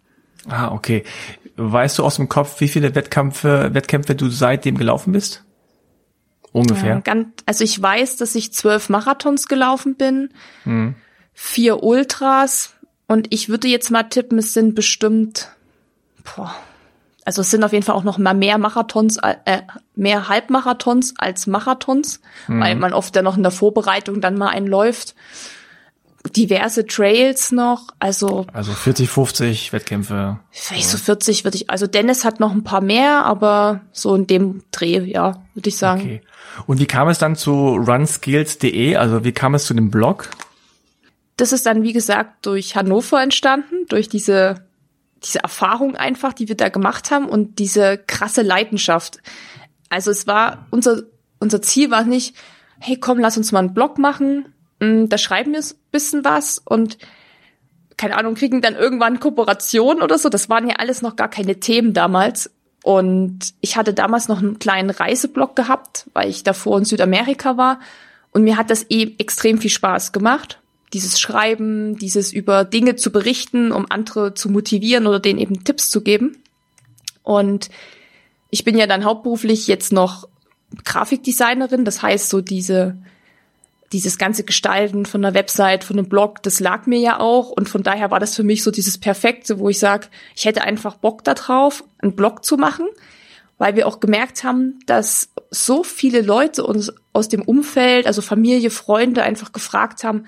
Ah, 0.48 0.72
okay. 0.72 1.04
Weißt 1.57 1.98
du 1.98 2.04
aus 2.04 2.16
dem 2.16 2.28
Kopf, 2.28 2.61
wie 2.61 2.68
viele 2.68 2.94
Wettkämpfe, 2.94 3.70
Wettkämpfe 3.72 4.14
du 4.14 4.28
seitdem 4.28 4.76
gelaufen 4.76 5.12
bist? 5.12 5.44
Ungefähr. 6.52 6.94
Ja, 6.94 7.00
ganz, 7.00 7.28
also 7.46 7.64
ich 7.64 7.80
weiß, 7.80 8.16
dass 8.16 8.35
ich 8.35 8.52
zwölf 8.52 8.88
Marathons 8.88 9.48
gelaufen 9.48 9.96
bin, 9.96 10.30
vier 11.33 11.83
Ultras 11.83 12.74
und 13.09 13.26
ich 13.30 13.48
würde 13.48 13.68
jetzt 13.68 13.90
mal 13.90 14.04
tippen, 14.04 14.38
es 14.38 14.52
sind 14.52 14.74
bestimmt, 14.74 15.48
boah, 16.37 16.54
also 17.24 17.40
es 17.40 17.50
sind 17.50 17.64
auf 17.64 17.72
jeden 17.72 17.85
Fall 17.85 17.96
auch 17.96 18.04
noch 18.04 18.18
mal 18.18 18.35
mehr 18.35 18.59
Marathons, 18.59 19.16
äh, 19.16 19.62
mehr 19.96 20.28
Halbmarathons 20.28 21.14
als 21.16 21.46
Marathons, 21.46 22.20
weil 22.46 22.76
man 22.76 22.92
oft 22.92 23.16
ja 23.16 23.22
noch 23.22 23.37
in 23.37 23.42
der 23.42 23.52
Vorbereitung 23.52 24.20
dann 24.20 24.37
mal 24.37 24.48
einen 24.48 24.66
läuft. 24.66 25.14
Diverse 26.31 26.87
Trails 26.87 27.53
noch, 27.53 27.89
also 27.99 28.47
Also 28.53 28.73
40, 28.73 29.09
50 29.09 29.73
Wettkämpfe. 29.73 30.41
vielleicht 30.51 30.89
so 30.89 30.97
40 30.97 31.45
würde 31.45 31.57
ich, 31.57 31.71
also 31.71 31.87
Dennis 31.87 32.25
hat 32.25 32.41
noch 32.41 32.53
ein 32.53 32.65
paar 32.65 32.81
mehr, 32.81 33.25
aber 33.25 33.83
so 33.93 34.15
in 34.15 34.27
dem 34.27 34.63
Dreh, 34.71 34.99
ja, 35.01 35.43
würde 35.55 35.69
ich 35.69 35.77
sagen. 35.77 36.01
Okay. 36.01 36.21
Und 36.67 36.81
wie 36.81 36.87
kam 36.87 37.09
es 37.09 37.19
dann 37.19 37.37
zu 37.37 37.77
runskills.de? 37.77 38.97
Also 38.97 39.25
wie 39.25 39.33
kam 39.33 39.55
es 39.55 39.67
zu 39.67 39.75
dem 39.75 39.91
Blog? 39.91 40.31
Das 41.37 41.53
ist 41.53 41.67
dann, 41.67 41.83
wie 41.83 41.93
gesagt, 41.93 42.47
durch 42.47 42.77
Hannover 42.77 43.23
entstanden, 43.23 43.87
durch 43.89 44.09
diese, 44.09 44.65
diese 45.23 45.41
Erfahrung 45.41 45.97
einfach, 45.97 46.33
die 46.33 46.49
wir 46.49 46.57
da 46.57 46.69
gemacht 46.69 47.11
haben 47.11 47.29
und 47.29 47.59
diese 47.59 47.99
krasse 47.99 48.43
Leidenschaft. 48.43 49.19
Also 49.91 50.11
es 50.11 50.27
war 50.27 50.67
unser 50.71 51.03
unser 51.45 51.63
Ziel 51.63 51.91
war 51.91 52.05
nicht, 52.05 52.35
hey 52.81 52.97
komm, 52.99 53.19
lass 53.19 53.37
uns 53.37 53.53
mal 53.53 53.61
einen 53.61 53.75
Blog 53.75 53.99
machen, 53.99 54.47
hm, 54.81 55.09
da 55.09 55.19
schreiben 55.19 55.53
wir 55.53 55.61
ein 55.61 55.75
bisschen 55.91 56.25
was 56.25 56.61
und 56.65 56.99
keine 57.97 58.17
Ahnung, 58.17 58.35
kriegen 58.35 58.61
dann 58.61 58.75
irgendwann 58.75 59.21
Kooperation 59.21 60.03
oder 60.03 60.19
so. 60.19 60.29
Das 60.29 60.49
waren 60.49 60.69
ja 60.69 60.77
alles 60.77 61.03
noch 61.03 61.17
gar 61.17 61.29
keine 61.29 61.61
Themen 61.61 61.93
damals. 61.93 62.51
Und 62.83 63.55
ich 63.61 63.77
hatte 63.77 63.95
damals 63.95 64.29
noch 64.29 64.41
einen 64.41 64.59
kleinen 64.59 64.91
Reiseblog 64.91 65.57
gehabt, 65.57 66.11
weil 66.13 66.29
ich 66.29 66.45
davor 66.45 66.79
in 66.79 66.85
Südamerika 66.85 67.57
war. 67.57 67.81
Und 68.33 68.45
mir 68.45 68.57
hat 68.57 68.71
das 68.71 68.85
eh 68.91 69.15
extrem 69.19 69.59
viel 69.59 69.71
Spaß 69.71 70.13
gemacht. 70.13 70.61
Dieses 70.93 71.19
Schreiben, 71.19 71.97
dieses 71.97 72.33
über 72.33 72.65
Dinge 72.65 72.97
zu 72.97 73.11
berichten, 73.11 73.73
um 73.73 73.87
andere 73.89 74.35
zu 74.35 74.51
motivieren 74.51 75.07
oder 75.07 75.21
denen 75.21 75.39
eben 75.39 75.65
Tipps 75.65 75.89
zu 75.89 76.03
geben. 76.03 76.37
Und 77.23 77.71
ich 78.51 78.65
bin 78.65 78.77
ja 78.77 78.87
dann 78.87 79.05
hauptberuflich 79.05 79.67
jetzt 79.67 79.93
noch 79.93 80.29
Grafikdesignerin. 80.85 81.85
Das 81.85 82.03
heißt, 82.03 82.29
so 82.29 82.41
diese 82.41 82.99
dieses 83.94 84.18
ganze 84.18 84.42
Gestalten 84.42 85.07
von 85.07 85.24
einer 85.24 85.35
Website, 85.35 85.85
von 85.85 85.96
einem 85.96 86.09
Blog, 86.09 86.42
das 86.42 86.59
lag 86.59 86.87
mir 86.87 86.98
ja 86.98 87.20
auch. 87.20 87.50
Und 87.50 87.68
von 87.68 87.85
daher 87.85 88.11
war 88.11 88.18
das 88.18 88.35
für 88.35 88.42
mich 88.42 88.64
so 88.64 88.72
dieses 88.72 88.98
Perfekte, 88.98 89.61
wo 89.61 89.68
ich 89.68 89.78
sage, 89.78 90.09
ich 90.35 90.44
hätte 90.44 90.62
einfach 90.62 90.96
Bock 90.96 91.22
darauf, 91.22 91.85
einen 91.98 92.16
Blog 92.16 92.44
zu 92.44 92.57
machen, 92.57 92.87
weil 93.57 93.76
wir 93.76 93.87
auch 93.87 94.00
gemerkt 94.00 94.42
haben, 94.42 94.80
dass 94.87 95.30
so 95.50 95.85
viele 95.85 96.22
Leute 96.22 96.64
uns 96.64 96.92
aus 97.12 97.28
dem 97.28 97.42
Umfeld, 97.42 98.09
also 98.09 98.20
Familie, 98.20 98.70
Freunde, 98.70 99.22
einfach 99.22 99.52
gefragt 99.52 100.02
haben, 100.02 100.26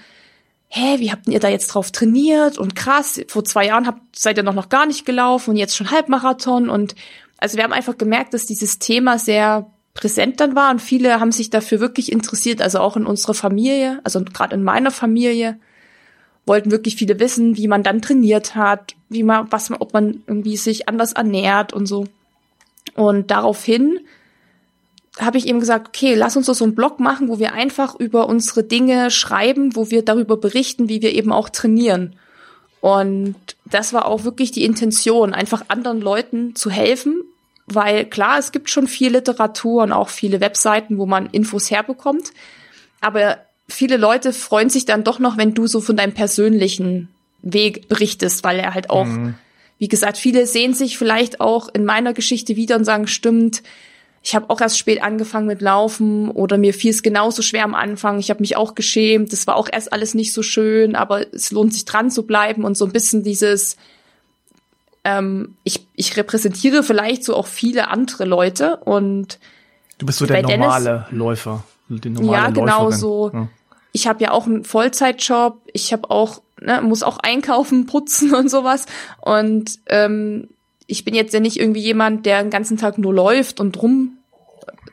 hä, 0.68 1.00
wie 1.00 1.10
habt 1.10 1.26
ihr 1.26 1.40
da 1.40 1.48
jetzt 1.48 1.66
drauf 1.68 1.90
trainiert? 1.90 2.58
Und 2.58 2.76
krass, 2.76 3.20
vor 3.26 3.44
zwei 3.44 3.66
Jahren 3.66 3.88
habt, 3.88 4.16
seid 4.16 4.36
ihr 4.36 4.44
noch, 4.44 4.54
noch 4.54 4.68
gar 4.68 4.86
nicht 4.86 5.04
gelaufen 5.04 5.50
und 5.50 5.56
jetzt 5.56 5.76
schon 5.76 5.90
Halbmarathon. 5.90 6.70
Und 6.70 6.94
also 7.38 7.56
wir 7.56 7.64
haben 7.64 7.72
einfach 7.72 7.98
gemerkt, 7.98 8.32
dass 8.32 8.46
dieses 8.46 8.78
Thema 8.78 9.18
sehr 9.18 9.68
präsent 9.96 10.40
dann 10.40 10.54
war 10.54 10.70
und 10.70 10.80
viele 10.80 11.18
haben 11.18 11.32
sich 11.32 11.50
dafür 11.50 11.80
wirklich 11.80 12.12
interessiert, 12.12 12.62
also 12.62 12.78
auch 12.78 12.96
in 12.96 13.06
unserer 13.06 13.34
Familie, 13.34 13.98
also 14.04 14.22
gerade 14.22 14.54
in 14.54 14.62
meiner 14.62 14.90
Familie 14.90 15.58
wollten 16.44 16.70
wirklich 16.70 16.94
viele 16.94 17.18
wissen, 17.18 17.56
wie 17.56 17.66
man 17.66 17.82
dann 17.82 18.00
trainiert 18.00 18.54
hat, 18.54 18.94
wie 19.08 19.24
man, 19.24 19.50
was 19.50 19.68
man, 19.70 19.80
ob 19.80 19.92
man 19.92 20.22
irgendwie 20.26 20.56
sich 20.56 20.88
anders 20.88 21.12
ernährt 21.12 21.72
und 21.72 21.86
so. 21.86 22.06
Und 22.94 23.32
daraufhin 23.32 23.98
habe 25.18 25.38
ich 25.38 25.48
eben 25.48 25.60
gesagt, 25.60 25.88
okay, 25.88 26.14
lass 26.14 26.36
uns 26.36 26.46
doch 26.46 26.54
so 26.54 26.64
einen 26.64 26.74
Blog 26.74 27.00
machen, 27.00 27.28
wo 27.28 27.38
wir 27.38 27.52
einfach 27.52 27.98
über 27.98 28.28
unsere 28.28 28.62
Dinge 28.62 29.10
schreiben, 29.10 29.74
wo 29.74 29.90
wir 29.90 30.04
darüber 30.04 30.36
berichten, 30.36 30.88
wie 30.88 31.02
wir 31.02 31.14
eben 31.14 31.32
auch 31.32 31.48
trainieren. 31.48 32.14
Und 32.80 33.34
das 33.64 33.92
war 33.92 34.06
auch 34.06 34.24
wirklich 34.24 34.52
die 34.52 34.64
Intention, 34.64 35.34
einfach 35.34 35.64
anderen 35.68 36.00
Leuten 36.00 36.54
zu 36.54 36.70
helfen, 36.70 37.22
weil 37.66 38.04
klar, 38.04 38.38
es 38.38 38.52
gibt 38.52 38.70
schon 38.70 38.86
viel 38.86 39.12
Literatur 39.12 39.82
und 39.82 39.92
auch 39.92 40.08
viele 40.08 40.40
Webseiten, 40.40 40.98
wo 40.98 41.06
man 41.06 41.26
Infos 41.26 41.70
herbekommt, 41.70 42.32
aber 43.00 43.38
viele 43.68 43.96
Leute 43.96 44.32
freuen 44.32 44.70
sich 44.70 44.84
dann 44.84 45.04
doch 45.04 45.18
noch, 45.18 45.36
wenn 45.36 45.54
du 45.54 45.66
so 45.66 45.80
von 45.80 45.96
deinem 45.96 46.14
persönlichen 46.14 47.08
Weg 47.42 47.88
berichtest, 47.88 48.44
weil 48.44 48.58
er 48.58 48.74
halt 48.74 48.90
auch, 48.90 49.06
mhm. 49.06 49.34
wie 49.78 49.88
gesagt, 49.88 50.18
viele 50.18 50.46
sehen 50.46 50.74
sich 50.74 50.98
vielleicht 50.98 51.40
auch 51.40 51.68
in 51.72 51.84
meiner 51.84 52.12
Geschichte 52.12 52.56
wieder 52.56 52.76
und 52.76 52.84
sagen, 52.84 53.06
stimmt, 53.06 53.62
ich 54.22 54.34
habe 54.34 54.50
auch 54.50 54.60
erst 54.60 54.76
spät 54.76 55.02
angefangen 55.02 55.46
mit 55.46 55.62
Laufen 55.62 56.30
oder 56.32 56.58
mir 56.58 56.74
fiel 56.74 56.90
es 56.90 57.04
genauso 57.04 57.42
schwer 57.42 57.62
am 57.62 57.76
Anfang. 57.76 58.18
Ich 58.18 58.28
habe 58.28 58.40
mich 58.40 58.56
auch 58.56 58.74
geschämt. 58.74 59.32
Das 59.32 59.46
war 59.46 59.54
auch 59.54 59.68
erst 59.72 59.92
alles 59.92 60.14
nicht 60.14 60.32
so 60.32 60.42
schön, 60.42 60.96
aber 60.96 61.32
es 61.32 61.52
lohnt 61.52 61.72
sich 61.72 61.84
dran 61.84 62.10
zu 62.10 62.26
bleiben 62.26 62.64
und 62.64 62.76
so 62.76 62.86
ein 62.86 62.92
bisschen 62.92 63.22
dieses, 63.22 63.76
ähm, 65.06 65.54
ich, 65.62 65.86
ich 65.94 66.16
repräsentiere 66.16 66.82
vielleicht 66.82 67.22
so 67.22 67.36
auch 67.36 67.46
viele 67.46 67.88
andere 67.88 68.24
Leute 68.24 68.78
und 68.78 69.38
du 69.98 70.06
bist 70.06 70.18
so 70.18 70.26
der 70.26 70.42
normale 70.42 70.84
Dennis, 70.84 71.12
Läufer, 71.12 71.64
die 71.88 72.10
normale 72.10 72.32
ja 72.32 72.50
genau 72.50 72.84
Läuferin. 72.84 72.98
so. 72.98 73.30
Ja. 73.32 73.48
Ich 73.92 74.08
habe 74.08 74.24
ja 74.24 74.32
auch 74.32 74.46
einen 74.46 74.64
Vollzeitjob, 74.64 75.60
ich 75.72 75.92
habe 75.92 76.10
auch 76.10 76.42
ne, 76.60 76.82
muss 76.82 77.04
auch 77.04 77.18
einkaufen, 77.18 77.86
putzen 77.86 78.34
und 78.34 78.50
sowas 78.50 78.86
und 79.20 79.78
ähm, 79.86 80.48
ich 80.88 81.04
bin 81.04 81.14
jetzt 81.14 81.32
ja 81.32 81.38
nicht 81.38 81.60
irgendwie 81.60 81.82
jemand, 81.82 82.26
der 82.26 82.42
den 82.42 82.50
ganzen 82.50 82.76
Tag 82.76 82.98
nur 82.98 83.14
läuft 83.14 83.60
und 83.60 83.80
rum 83.80 84.18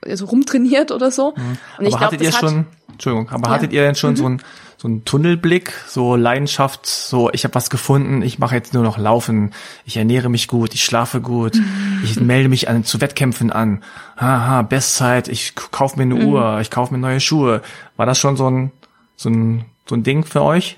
also 0.02 0.26
rumtrainiert 0.26 0.92
oder 0.92 1.10
so. 1.10 1.34
Mhm. 1.36 1.58
Und 1.80 1.86
ich 1.86 1.98
glaube, 1.98 2.18
das 2.18 2.36
hat, 2.36 2.42
schon 2.42 2.66
Entschuldigung, 2.94 3.30
aber 3.30 3.50
ja. 3.50 3.56
hattet 3.56 3.74
ihr 3.74 3.84
denn 3.84 3.96
schon 3.96 4.12
mhm. 4.12 4.18
so 4.18 4.30
ein 4.30 4.42
so 4.84 4.90
Tunnelblick, 5.06 5.74
so 5.88 6.18
Leidenschaft, 6.18 6.86
so 6.86 7.32
ich 7.32 7.46
habe 7.46 7.56
was 7.56 7.70
gefunden, 7.70 8.22
ich 8.22 8.38
mache 8.38 8.56
jetzt 8.56 8.74
nur 8.74 8.84
noch 8.84 8.98
Laufen, 8.98 9.54
ich 9.86 9.96
ernähre 9.96 10.28
mich 10.28 10.50
gut, 10.50 10.74
ich 10.74 10.84
schlafe 10.84 11.22
gut, 11.22 11.56
mhm. 11.56 12.02
ich 12.04 12.20
melde 12.20 12.50
mich 12.50 12.68
an 12.68 12.84
zu 12.84 13.00
Wettkämpfen 13.00 13.50
an, 13.50 13.82
haha, 14.18 14.62
Bestzeit, 14.64 15.30
ich 15.30 15.56
kaufe 15.56 15.96
mir 15.98 16.04
eine 16.04 16.16
mhm. 16.16 16.34
Uhr, 16.34 16.60
ich 16.60 16.70
kaufe 16.70 16.94
mir 16.94 17.00
neue 17.00 17.22
Schuhe. 17.22 17.62
War 17.96 18.06
das 18.06 18.20
schon 18.20 18.36
so 18.36 18.50
ein 18.50 18.72
so 19.16 19.30
ein 19.30 19.64
so 19.88 19.96
ein 19.96 20.04
Ding 20.04 20.26
für 20.26 20.42
euch? 20.42 20.78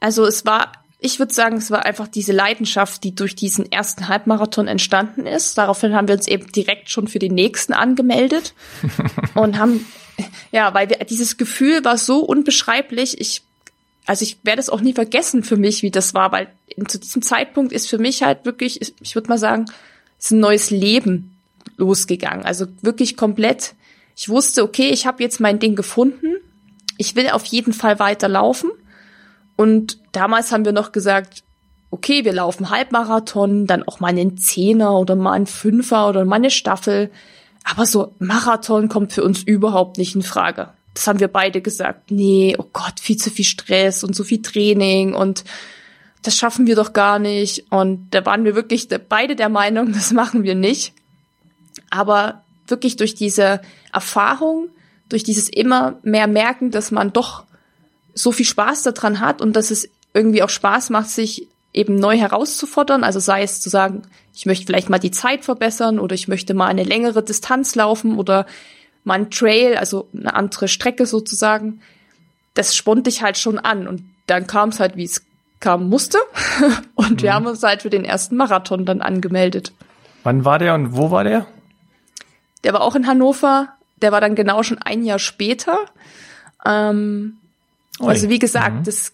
Also 0.00 0.24
es 0.24 0.46
war 0.46 0.72
ich 1.04 1.18
würde 1.18 1.34
sagen, 1.34 1.56
es 1.56 1.70
war 1.70 1.84
einfach 1.84 2.06
diese 2.06 2.32
Leidenschaft, 2.32 3.02
die 3.02 3.14
durch 3.14 3.34
diesen 3.34 3.70
ersten 3.70 4.06
Halbmarathon 4.06 4.68
entstanden 4.68 5.26
ist. 5.26 5.58
Daraufhin 5.58 5.94
haben 5.94 6.06
wir 6.06 6.14
uns 6.14 6.28
eben 6.28 6.50
direkt 6.52 6.90
schon 6.90 7.08
für 7.08 7.18
den 7.18 7.34
nächsten 7.34 7.72
angemeldet 7.72 8.54
und 9.34 9.58
haben 9.58 9.84
ja, 10.52 10.74
weil 10.74 10.90
wir, 10.90 10.98
dieses 10.98 11.36
Gefühl 11.36 11.84
war 11.84 11.98
so 11.98 12.20
unbeschreiblich. 12.20 13.20
Ich, 13.20 13.42
also 14.06 14.22
ich 14.22 14.38
werde 14.42 14.60
es 14.60 14.70
auch 14.70 14.80
nie 14.80 14.92
vergessen 14.92 15.42
für 15.42 15.56
mich, 15.56 15.82
wie 15.82 15.90
das 15.90 16.14
war, 16.14 16.32
weil 16.32 16.48
zu 16.88 16.98
diesem 16.98 17.22
Zeitpunkt 17.22 17.72
ist 17.72 17.88
für 17.88 17.98
mich 17.98 18.22
halt 18.22 18.44
wirklich, 18.44 18.80
ich 19.00 19.14
würde 19.14 19.28
mal 19.28 19.38
sagen, 19.38 19.66
ist 20.18 20.30
ein 20.30 20.40
neues 20.40 20.70
Leben 20.70 21.36
losgegangen. 21.76 22.44
Also 22.44 22.66
wirklich 22.80 23.16
komplett. 23.16 23.74
Ich 24.16 24.28
wusste, 24.28 24.62
okay, 24.62 24.88
ich 24.88 25.06
habe 25.06 25.22
jetzt 25.22 25.40
mein 25.40 25.58
Ding 25.58 25.74
gefunden. 25.74 26.36
Ich 26.98 27.16
will 27.16 27.30
auf 27.30 27.44
jeden 27.44 27.72
Fall 27.72 27.98
weiterlaufen. 27.98 28.70
Und 29.56 29.98
damals 30.12 30.52
haben 30.52 30.64
wir 30.64 30.72
noch 30.72 30.92
gesagt, 30.92 31.42
okay, 31.90 32.24
wir 32.24 32.32
laufen 32.32 32.70
Halbmarathon, 32.70 33.66
dann 33.66 33.82
auch 33.82 34.00
mal 34.00 34.08
einen 34.08 34.38
Zehner 34.38 34.98
oder 34.98 35.14
mal 35.14 35.32
einen 35.32 35.46
Fünfer 35.46 36.08
oder 36.08 36.24
mal 36.24 36.36
eine 36.36 36.50
Staffel. 36.50 37.10
Aber 37.64 37.86
so 37.86 38.14
Marathon 38.18 38.88
kommt 38.88 39.12
für 39.12 39.22
uns 39.24 39.42
überhaupt 39.42 39.98
nicht 39.98 40.14
in 40.14 40.22
Frage. 40.22 40.70
Das 40.94 41.06
haben 41.06 41.20
wir 41.20 41.28
beide 41.28 41.62
gesagt. 41.62 42.10
Nee, 42.10 42.54
oh 42.58 42.66
Gott, 42.72 43.00
viel 43.00 43.16
zu 43.16 43.30
viel 43.30 43.44
Stress 43.44 44.04
und 44.04 44.14
so 44.14 44.24
viel 44.24 44.42
Training 44.42 45.14
und 45.14 45.44
das 46.22 46.36
schaffen 46.36 46.66
wir 46.66 46.76
doch 46.76 46.92
gar 46.92 47.18
nicht. 47.18 47.66
Und 47.70 48.10
da 48.10 48.24
waren 48.24 48.44
wir 48.44 48.54
wirklich 48.54 48.88
beide 49.08 49.36
der 49.36 49.48
Meinung, 49.48 49.92
das 49.92 50.12
machen 50.12 50.42
wir 50.44 50.54
nicht. 50.54 50.92
Aber 51.90 52.42
wirklich 52.66 52.96
durch 52.96 53.14
diese 53.14 53.60
Erfahrung, 53.92 54.68
durch 55.08 55.24
dieses 55.24 55.48
immer 55.48 55.98
mehr 56.02 56.26
merken, 56.26 56.70
dass 56.70 56.90
man 56.90 57.12
doch 57.12 57.44
so 58.14 58.32
viel 58.32 58.46
Spaß 58.46 58.82
daran 58.84 59.20
hat 59.20 59.40
und 59.40 59.54
dass 59.54 59.70
es 59.70 59.88
irgendwie 60.14 60.42
auch 60.42 60.48
Spaß 60.48 60.90
macht, 60.90 61.08
sich 61.08 61.48
eben 61.72 61.96
neu 61.96 62.16
herauszufordern. 62.16 63.04
Also 63.04 63.18
sei 63.18 63.42
es 63.42 63.60
zu 63.60 63.68
sagen, 63.68 64.02
ich 64.34 64.46
möchte 64.46 64.66
vielleicht 64.66 64.88
mal 64.88 64.98
die 64.98 65.10
Zeit 65.10 65.44
verbessern 65.44 65.98
oder 65.98 66.14
ich 66.14 66.28
möchte 66.28 66.54
mal 66.54 66.66
eine 66.66 66.84
längere 66.84 67.22
Distanz 67.22 67.74
laufen 67.74 68.18
oder 68.18 68.46
mal 69.04 69.14
ein 69.14 69.30
Trail, 69.30 69.76
also 69.76 70.08
eine 70.16 70.34
andere 70.34 70.68
Strecke 70.68 71.06
sozusagen. 71.06 71.80
Das 72.54 72.74
spornt 72.74 73.06
dich 73.06 73.22
halt 73.22 73.38
schon 73.38 73.58
an 73.58 73.86
und 73.86 74.02
dann 74.26 74.46
kam 74.46 74.70
es 74.70 74.80
halt, 74.80 74.96
wie 74.96 75.04
es 75.04 75.22
kam 75.60 75.88
musste. 75.88 76.18
und 76.94 77.10
mhm. 77.10 77.22
wir 77.22 77.34
haben 77.34 77.46
uns 77.46 77.62
halt 77.62 77.82
für 77.82 77.90
den 77.90 78.04
ersten 78.04 78.36
Marathon 78.36 78.84
dann 78.84 79.00
angemeldet. 79.00 79.72
Wann 80.22 80.44
war 80.44 80.58
der 80.58 80.74
und 80.74 80.96
wo 80.96 81.10
war 81.10 81.24
der? 81.24 81.46
Der 82.64 82.72
war 82.72 82.82
auch 82.82 82.94
in 82.94 83.06
Hannover. 83.06 83.68
Der 84.00 84.12
war 84.12 84.20
dann 84.20 84.34
genau 84.34 84.62
schon 84.62 84.78
ein 84.78 85.04
Jahr 85.04 85.18
später. 85.18 85.78
Ähm, 86.64 87.38
also 87.98 88.28
wie 88.28 88.38
gesagt, 88.38 88.74
mhm. 88.74 88.84
das 88.84 89.12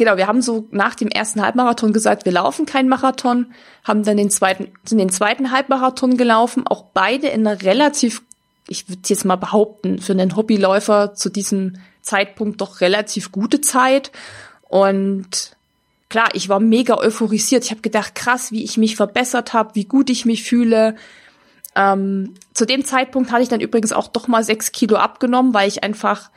genau, 0.00 0.16
wir 0.16 0.26
haben 0.26 0.40
so 0.40 0.66
nach 0.70 0.94
dem 0.94 1.08
ersten 1.08 1.42
Halbmarathon 1.42 1.92
gesagt, 1.92 2.24
wir 2.24 2.32
laufen 2.32 2.64
keinen 2.64 2.88
Marathon, 2.88 3.52
haben 3.84 4.02
dann 4.02 4.16
den 4.16 4.30
zweiten, 4.30 4.68
sind 4.82 4.96
den 4.96 5.10
zweiten 5.10 5.50
Halbmarathon 5.50 6.16
gelaufen, 6.16 6.66
auch 6.66 6.84
beide 6.94 7.28
in 7.28 7.46
einer 7.46 7.60
relativ, 7.60 8.22
ich 8.66 8.88
würde 8.88 9.02
jetzt 9.04 9.26
mal 9.26 9.36
behaupten, 9.36 9.98
für 9.98 10.14
einen 10.14 10.36
Hobbyläufer 10.36 11.12
zu 11.14 11.28
diesem 11.28 11.74
Zeitpunkt 12.00 12.62
doch 12.62 12.80
relativ 12.80 13.30
gute 13.30 13.60
Zeit. 13.60 14.10
Und 14.70 15.54
klar, 16.08 16.30
ich 16.32 16.48
war 16.48 16.60
mega 16.60 16.96
euphorisiert. 16.96 17.66
Ich 17.66 17.70
habe 17.70 17.82
gedacht, 17.82 18.14
krass, 18.14 18.52
wie 18.52 18.64
ich 18.64 18.78
mich 18.78 18.96
verbessert 18.96 19.52
habe, 19.52 19.74
wie 19.74 19.84
gut 19.84 20.08
ich 20.08 20.24
mich 20.24 20.44
fühle. 20.44 20.96
Ähm, 21.76 22.36
zu 22.54 22.64
dem 22.64 22.86
Zeitpunkt 22.86 23.32
hatte 23.32 23.42
ich 23.42 23.50
dann 23.50 23.60
übrigens 23.60 23.92
auch 23.92 24.08
doch 24.08 24.28
mal 24.28 24.44
sechs 24.44 24.72
Kilo 24.72 24.96
abgenommen, 24.96 25.52
weil 25.52 25.68
ich 25.68 25.84
einfach 25.84 26.30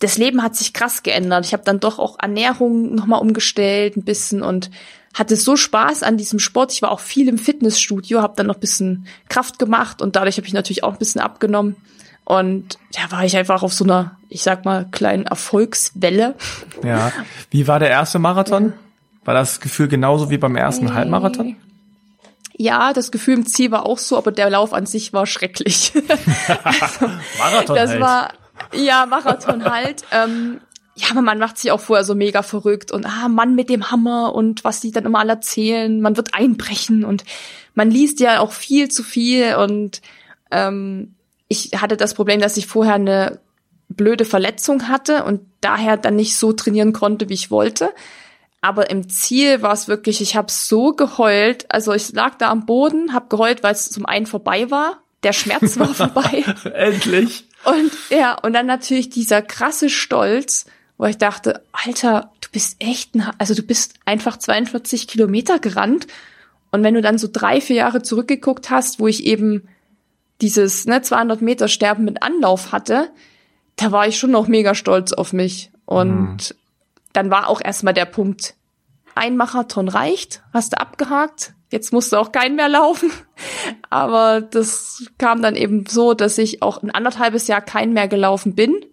das 0.00 0.18
Leben 0.18 0.42
hat 0.42 0.56
sich 0.56 0.72
krass 0.72 1.02
geändert. 1.02 1.46
Ich 1.46 1.52
habe 1.52 1.62
dann 1.64 1.80
doch 1.80 1.98
auch 1.98 2.18
Ernährung 2.20 2.94
nochmal 2.94 3.20
umgestellt, 3.20 3.96
ein 3.96 4.04
bisschen 4.04 4.42
und 4.42 4.70
hatte 5.14 5.36
so 5.36 5.56
Spaß 5.56 6.02
an 6.02 6.16
diesem 6.16 6.40
Sport. 6.40 6.72
Ich 6.72 6.82
war 6.82 6.90
auch 6.90 7.00
viel 7.00 7.28
im 7.28 7.38
Fitnessstudio, 7.38 8.20
habe 8.20 8.34
dann 8.36 8.46
noch 8.46 8.56
ein 8.56 8.60
bisschen 8.60 9.06
Kraft 9.28 9.58
gemacht 9.58 10.02
und 10.02 10.16
dadurch 10.16 10.36
habe 10.36 10.46
ich 10.46 10.52
natürlich 10.52 10.82
auch 10.82 10.92
ein 10.92 10.98
bisschen 10.98 11.20
abgenommen. 11.20 11.76
Und 12.24 12.78
da 12.92 13.10
war 13.10 13.24
ich 13.24 13.36
einfach 13.36 13.62
auf 13.62 13.72
so 13.72 13.84
einer, 13.84 14.16
ich 14.28 14.42
sag 14.42 14.64
mal, 14.64 14.86
kleinen 14.90 15.26
Erfolgswelle. 15.26 16.34
Ja. 16.82 17.12
Wie 17.50 17.68
war 17.68 17.78
der 17.78 17.90
erste 17.90 18.18
Marathon? 18.18 18.72
War 19.24 19.34
das 19.34 19.60
Gefühl 19.60 19.88
genauso 19.88 20.30
wie 20.30 20.38
beim 20.38 20.56
ersten 20.56 20.86
hey. 20.86 20.96
Halbmarathon? 20.96 21.56
Ja, 22.56 22.92
das 22.92 23.10
Gefühl 23.10 23.34
im 23.34 23.46
Ziel 23.46 23.70
war 23.70 23.84
auch 23.84 23.98
so, 23.98 24.16
aber 24.16 24.32
der 24.32 24.48
Lauf 24.48 24.72
an 24.72 24.86
sich 24.86 25.12
war 25.12 25.26
schrecklich. 25.26 25.92
also, 26.64 27.06
Marathon 27.38 27.76
das 27.76 27.90
halt. 27.90 28.00
war 28.00 28.32
ja 28.76 29.06
Marathon 29.06 29.64
halt. 29.64 30.04
Ähm, 30.12 30.60
ja, 30.96 31.08
aber 31.10 31.22
man 31.22 31.38
macht 31.38 31.58
sich 31.58 31.72
auch 31.72 31.80
vorher 31.80 32.04
so 32.04 32.14
mega 32.14 32.42
verrückt 32.42 32.92
und 32.92 33.04
ah, 33.04 33.28
Mann 33.28 33.56
mit 33.56 33.68
dem 33.68 33.90
Hammer 33.90 34.32
und 34.32 34.62
was 34.62 34.80
die 34.80 34.92
dann 34.92 35.06
immer 35.06 35.18
alle 35.18 35.32
erzählen, 35.32 36.00
man 36.00 36.16
wird 36.16 36.34
einbrechen 36.34 37.04
und 37.04 37.24
man 37.74 37.90
liest 37.90 38.20
ja 38.20 38.38
auch 38.38 38.52
viel 38.52 38.88
zu 38.88 39.02
viel 39.02 39.56
und 39.56 40.02
ähm, 40.52 41.16
ich 41.48 41.70
hatte 41.80 41.96
das 41.96 42.14
Problem, 42.14 42.40
dass 42.40 42.56
ich 42.56 42.68
vorher 42.68 42.94
eine 42.94 43.40
blöde 43.88 44.24
Verletzung 44.24 44.88
hatte 44.88 45.24
und 45.24 45.40
daher 45.60 45.96
dann 45.96 46.16
nicht 46.16 46.36
so 46.36 46.52
trainieren 46.52 46.92
konnte, 46.92 47.28
wie 47.28 47.34
ich 47.34 47.50
wollte. 47.50 47.90
Aber 48.60 48.88
im 48.88 49.10
Ziel 49.10 49.60
war 49.60 49.72
es 49.72 49.88
wirklich, 49.88 50.22
ich 50.22 50.36
habe 50.36 50.50
so 50.50 50.94
geheult. 50.94 51.70
Also 51.70 51.92
ich 51.92 52.12
lag 52.12 52.36
da 52.38 52.50
am 52.50 52.64
Boden, 52.64 53.12
habe 53.12 53.28
geheult, 53.28 53.62
weil 53.62 53.72
es 53.72 53.90
zum 53.90 54.06
einen 54.06 54.24
vorbei 54.24 54.70
war. 54.70 55.02
Der 55.22 55.34
Schmerz 55.34 55.78
war 55.78 55.88
vorbei. 55.94 56.44
Endlich. 56.72 57.46
Und 57.64 57.92
ja, 58.10 58.34
und 58.34 58.52
dann 58.52 58.66
natürlich 58.66 59.10
dieser 59.10 59.42
krasse 59.42 59.88
Stolz, 59.88 60.66
wo 60.98 61.06
ich 61.06 61.18
dachte, 61.18 61.62
Alter, 61.72 62.32
du 62.40 62.48
bist 62.52 62.76
echt, 62.80 63.14
ein, 63.14 63.28
also 63.38 63.54
du 63.54 63.62
bist 63.62 63.94
einfach 64.04 64.36
42 64.36 65.08
Kilometer 65.08 65.58
gerannt. 65.58 66.06
Und 66.70 66.82
wenn 66.82 66.94
du 66.94 67.02
dann 67.02 67.18
so 67.18 67.28
drei, 67.30 67.60
vier 67.60 67.76
Jahre 67.76 68.02
zurückgeguckt 68.02 68.70
hast, 68.70 69.00
wo 69.00 69.06
ich 69.06 69.24
eben 69.24 69.68
dieses 70.40 70.86
ne, 70.86 71.02
200 71.02 71.40
Meter 71.40 71.68
Sterben 71.68 72.04
mit 72.04 72.22
Anlauf 72.22 72.72
hatte, 72.72 73.10
da 73.76 73.92
war 73.92 74.06
ich 74.06 74.18
schon 74.18 74.30
noch 74.30 74.48
mega 74.48 74.74
stolz 74.74 75.12
auf 75.12 75.32
mich. 75.32 75.70
Und 75.84 76.36
mhm. 76.36 76.56
dann 77.12 77.30
war 77.30 77.48
auch 77.48 77.60
erstmal 77.62 77.94
der 77.94 78.06
Punkt, 78.06 78.54
ein 79.14 79.36
Marathon 79.36 79.88
reicht, 79.88 80.42
hast 80.52 80.72
du 80.72 80.80
abgehakt, 80.80 81.54
jetzt 81.74 81.92
musst 81.92 82.12
du 82.12 82.16
auch 82.16 82.30
keinen 82.30 82.54
mehr 82.54 82.68
laufen. 82.68 83.10
Aber 83.90 84.40
das 84.40 85.04
kam 85.18 85.42
dann 85.42 85.56
eben 85.56 85.84
so, 85.86 86.14
dass 86.14 86.38
ich 86.38 86.62
auch 86.62 86.82
ein 86.82 86.92
anderthalbes 86.92 87.48
Jahr 87.48 87.60
keinen 87.60 87.92
mehr 87.92 88.06
gelaufen 88.08 88.54
bin. 88.54 88.86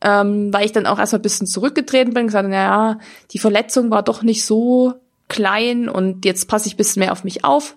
Ähm, 0.00 0.52
weil 0.52 0.64
ich 0.64 0.72
dann 0.72 0.86
auch 0.86 0.98
erstmal 0.98 1.20
ein 1.20 1.22
bisschen 1.22 1.46
zurückgetreten 1.46 2.14
bin 2.14 2.22
und 2.22 2.26
gesagt, 2.28 2.48
naja, 2.48 2.98
die 3.32 3.38
Verletzung 3.38 3.90
war 3.90 4.02
doch 4.02 4.22
nicht 4.22 4.44
so 4.44 4.94
klein 5.28 5.88
und 5.88 6.24
jetzt 6.24 6.48
passe 6.48 6.68
ich 6.68 6.74
ein 6.74 6.76
bisschen 6.78 7.00
mehr 7.00 7.12
auf 7.12 7.24
mich 7.24 7.44
auf. 7.44 7.76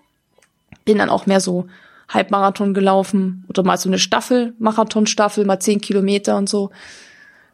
Bin 0.86 0.98
dann 0.98 1.10
auch 1.10 1.26
mehr 1.26 1.40
so 1.40 1.68
Halbmarathon 2.08 2.74
gelaufen 2.74 3.46
oder 3.48 3.64
mal 3.64 3.78
so 3.78 3.90
eine 3.90 4.00
Staffel, 4.00 4.54
Marathonstaffel, 4.60 5.46
mal 5.46 5.60
zehn 5.60 5.80
Kilometer 5.82 6.38
und 6.38 6.50
so, 6.50 6.72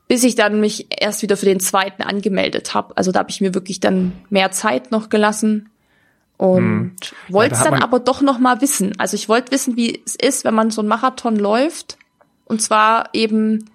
bis 0.08 0.24
ich 0.24 0.36
dann 0.36 0.60
mich 0.60 0.88
erst 0.90 1.22
wieder 1.22 1.38
für 1.38 1.46
den 1.46 1.60
zweiten 1.60 2.02
angemeldet 2.02 2.74
habe. 2.74 2.98
Also 2.98 3.12
da 3.12 3.20
habe 3.20 3.30
ich 3.30 3.42
mir 3.42 3.54
wirklich 3.54 3.80
dann 3.80 4.14
mehr 4.30 4.52
Zeit 4.52 4.92
noch 4.92 5.10
gelassen 5.10 5.70
und 6.38 6.58
hm. 6.58 6.96
wollte 7.30 7.54
es 7.54 7.60
ja, 7.60 7.66
da 7.66 7.72
dann 7.72 7.84
aber 7.84 8.00
doch 8.00 8.22
noch 8.22 8.40
mal 8.40 8.62
wissen. 8.62 8.94
Also 8.98 9.16
ich 9.16 9.30
wollte 9.30 9.52
wissen, 9.52 9.76
wie 9.78 10.02
es 10.06 10.16
ist, 10.16 10.44
wenn 10.44 10.54
man 10.54 10.72
so 10.72 10.82
einen 10.82 10.90
Marathon 10.90 11.36
läuft 11.36 11.98
und 12.46 12.62
zwar 12.62 13.10
eben 13.14 13.70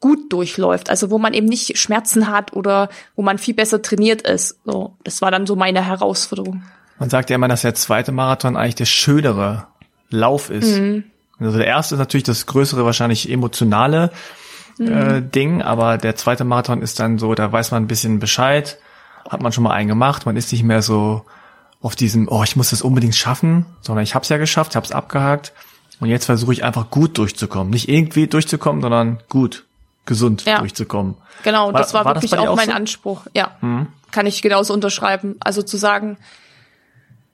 gut 0.00 0.32
durchläuft, 0.32 0.90
also 0.90 1.10
wo 1.10 1.18
man 1.18 1.32
eben 1.32 1.46
nicht 1.46 1.78
Schmerzen 1.78 2.28
hat 2.28 2.52
oder 2.52 2.90
wo 3.16 3.22
man 3.22 3.38
viel 3.38 3.54
besser 3.54 3.80
trainiert 3.80 4.22
ist. 4.22 4.58
So, 4.64 4.94
das 5.02 5.22
war 5.22 5.30
dann 5.30 5.46
so 5.46 5.56
meine 5.56 5.82
Herausforderung. 5.82 6.62
Man 6.98 7.10
sagt 7.10 7.30
ja 7.30 7.36
immer, 7.36 7.48
dass 7.48 7.62
der 7.62 7.74
zweite 7.74 8.12
Marathon 8.12 8.56
eigentlich 8.56 8.74
der 8.74 8.84
schönere 8.84 9.66
Lauf 10.10 10.50
ist. 10.50 10.78
Mhm. 10.78 11.04
Also 11.38 11.56
der 11.58 11.66
erste 11.66 11.94
ist 11.94 11.98
natürlich 11.98 12.24
das 12.24 12.46
größere, 12.46 12.84
wahrscheinlich 12.84 13.30
emotionale 13.30 14.10
mhm. 14.78 14.88
äh, 14.88 15.22
Ding, 15.22 15.62
aber 15.62 15.96
der 15.96 16.16
zweite 16.16 16.44
Marathon 16.44 16.82
ist 16.82 17.00
dann 17.00 17.18
so, 17.18 17.34
da 17.34 17.50
weiß 17.50 17.70
man 17.70 17.84
ein 17.84 17.88
bisschen 17.88 18.18
Bescheid, 18.18 18.78
hat 19.28 19.40
man 19.40 19.52
schon 19.52 19.64
mal 19.64 19.72
einen 19.72 19.88
gemacht, 19.88 20.26
man 20.26 20.36
ist 20.36 20.52
nicht 20.52 20.64
mehr 20.64 20.82
so 20.82 21.24
auf 21.84 21.94
diesem, 21.94 22.28
oh, 22.28 22.42
ich 22.42 22.56
muss 22.56 22.70
das 22.70 22.80
unbedingt 22.80 23.14
schaffen, 23.14 23.66
sondern 23.82 24.04
ich 24.04 24.14
hab's 24.14 24.30
ja 24.30 24.38
geschafft, 24.38 24.72
ich 24.72 24.76
hab's 24.76 24.90
abgehakt 24.90 25.52
und 26.00 26.08
jetzt 26.08 26.24
versuche 26.24 26.54
ich 26.54 26.64
einfach 26.64 26.88
gut 26.88 27.18
durchzukommen. 27.18 27.68
Nicht 27.68 27.90
irgendwie 27.90 28.26
durchzukommen, 28.26 28.80
sondern 28.80 29.18
gut, 29.28 29.66
gesund 30.06 30.46
ja. 30.46 30.60
durchzukommen. 30.60 31.16
Genau, 31.42 31.74
war, 31.74 31.80
das 31.80 31.92
war, 31.92 32.06
war 32.06 32.14
wirklich 32.14 32.30
das 32.30 32.40
auch, 32.40 32.48
auch 32.48 32.56
mein 32.56 32.70
so? 32.70 32.72
Anspruch. 32.72 33.26
Ja, 33.34 33.58
mhm. 33.60 33.88
kann 34.12 34.24
ich 34.24 34.40
genauso 34.40 34.72
unterschreiben. 34.72 35.36
Also 35.40 35.60
zu 35.60 35.76
sagen, 35.76 36.16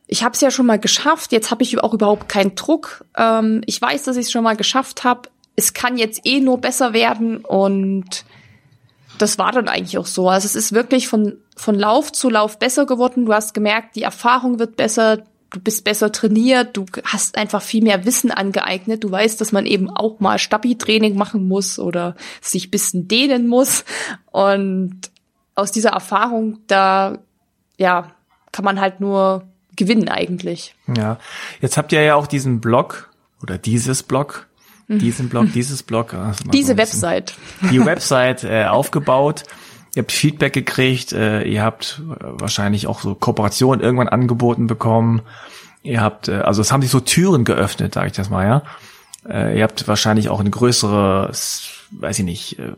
ich 0.08 0.24
habe 0.24 0.34
es 0.34 0.40
ja 0.40 0.50
schon 0.50 0.66
mal 0.66 0.80
geschafft, 0.80 1.30
jetzt 1.30 1.52
habe 1.52 1.62
ich 1.62 1.80
auch 1.80 1.94
überhaupt 1.94 2.28
keinen 2.28 2.56
Druck. 2.56 3.04
Ähm, 3.16 3.62
ich 3.66 3.80
weiß, 3.80 4.02
dass 4.02 4.16
ich 4.16 4.26
es 4.26 4.32
schon 4.32 4.42
mal 4.42 4.56
geschafft 4.56 5.04
habe. 5.04 5.28
Es 5.54 5.74
kann 5.74 5.96
jetzt 5.96 6.22
eh 6.24 6.40
nur 6.40 6.58
besser 6.58 6.92
werden 6.92 7.44
und 7.44 8.24
das 9.20 9.38
war 9.38 9.52
dann 9.52 9.68
eigentlich 9.68 9.98
auch 9.98 10.06
so. 10.06 10.28
Also 10.28 10.46
es 10.46 10.56
ist 10.56 10.72
wirklich 10.72 11.08
von, 11.08 11.36
von 11.56 11.74
Lauf 11.74 12.12
zu 12.12 12.30
Lauf 12.30 12.58
besser 12.58 12.86
geworden. 12.86 13.26
Du 13.26 13.34
hast 13.34 13.54
gemerkt, 13.54 13.96
die 13.96 14.02
Erfahrung 14.02 14.58
wird 14.58 14.76
besser, 14.76 15.18
du 15.50 15.60
bist 15.60 15.84
besser 15.84 16.10
trainiert, 16.12 16.76
du 16.76 16.86
hast 17.04 17.36
einfach 17.36 17.62
viel 17.62 17.82
mehr 17.82 18.04
Wissen 18.04 18.30
angeeignet. 18.30 19.04
Du 19.04 19.10
weißt, 19.10 19.40
dass 19.40 19.52
man 19.52 19.66
eben 19.66 19.90
auch 19.90 20.20
mal 20.20 20.38
Stabi-Training 20.38 21.16
machen 21.16 21.48
muss 21.48 21.78
oder 21.78 22.16
sich 22.40 22.70
bisschen 22.70 23.08
dehnen 23.08 23.46
muss. 23.46 23.84
Und 24.30 25.00
aus 25.54 25.72
dieser 25.72 25.90
Erfahrung, 25.90 26.60
da, 26.66 27.18
ja, 27.76 28.12
kann 28.52 28.64
man 28.64 28.80
halt 28.80 29.00
nur 29.00 29.44
gewinnen 29.76 30.08
eigentlich. 30.08 30.74
Ja, 30.96 31.18
jetzt 31.60 31.76
habt 31.76 31.92
ihr 31.92 32.02
ja 32.02 32.14
auch 32.14 32.26
diesen 32.26 32.60
Blog 32.60 33.10
oder 33.42 33.58
dieses 33.58 34.02
Blog. 34.02 34.48
Diesen 34.98 35.28
Blog, 35.28 35.52
dieses 35.52 35.82
Blog, 35.82 36.14
also 36.14 36.44
diese 36.50 36.76
Website, 36.76 37.34
die 37.70 37.84
Website 37.84 38.44
äh, 38.44 38.64
aufgebaut. 38.64 39.44
Ihr 39.94 40.02
habt 40.02 40.12
Feedback 40.12 40.52
gekriegt, 40.52 41.12
äh, 41.12 41.42
ihr 41.42 41.62
habt 41.62 42.02
wahrscheinlich 42.06 42.86
auch 42.86 43.00
so 43.00 43.14
Kooperationen 43.14 43.80
irgendwann 43.80 44.08
angeboten 44.08 44.66
bekommen. 44.66 45.22
Ihr 45.82 46.00
habt, 46.00 46.28
äh, 46.28 46.36
also 46.36 46.60
es 46.60 46.70
haben 46.70 46.82
sich 46.82 46.90
so 46.90 47.00
Türen 47.00 47.44
geöffnet, 47.44 47.94
sage 47.94 48.08
ich 48.08 48.12
das 48.12 48.30
mal, 48.30 48.46
ja. 48.46 48.62
Äh, 49.28 49.58
ihr 49.58 49.64
habt 49.64 49.88
wahrscheinlich 49.88 50.28
auch 50.28 50.40
ein 50.40 50.50
größeres 50.50 51.80
weiß 51.90 52.20
ich 52.20 52.24
nicht, 52.24 52.58
äh, 52.58 52.72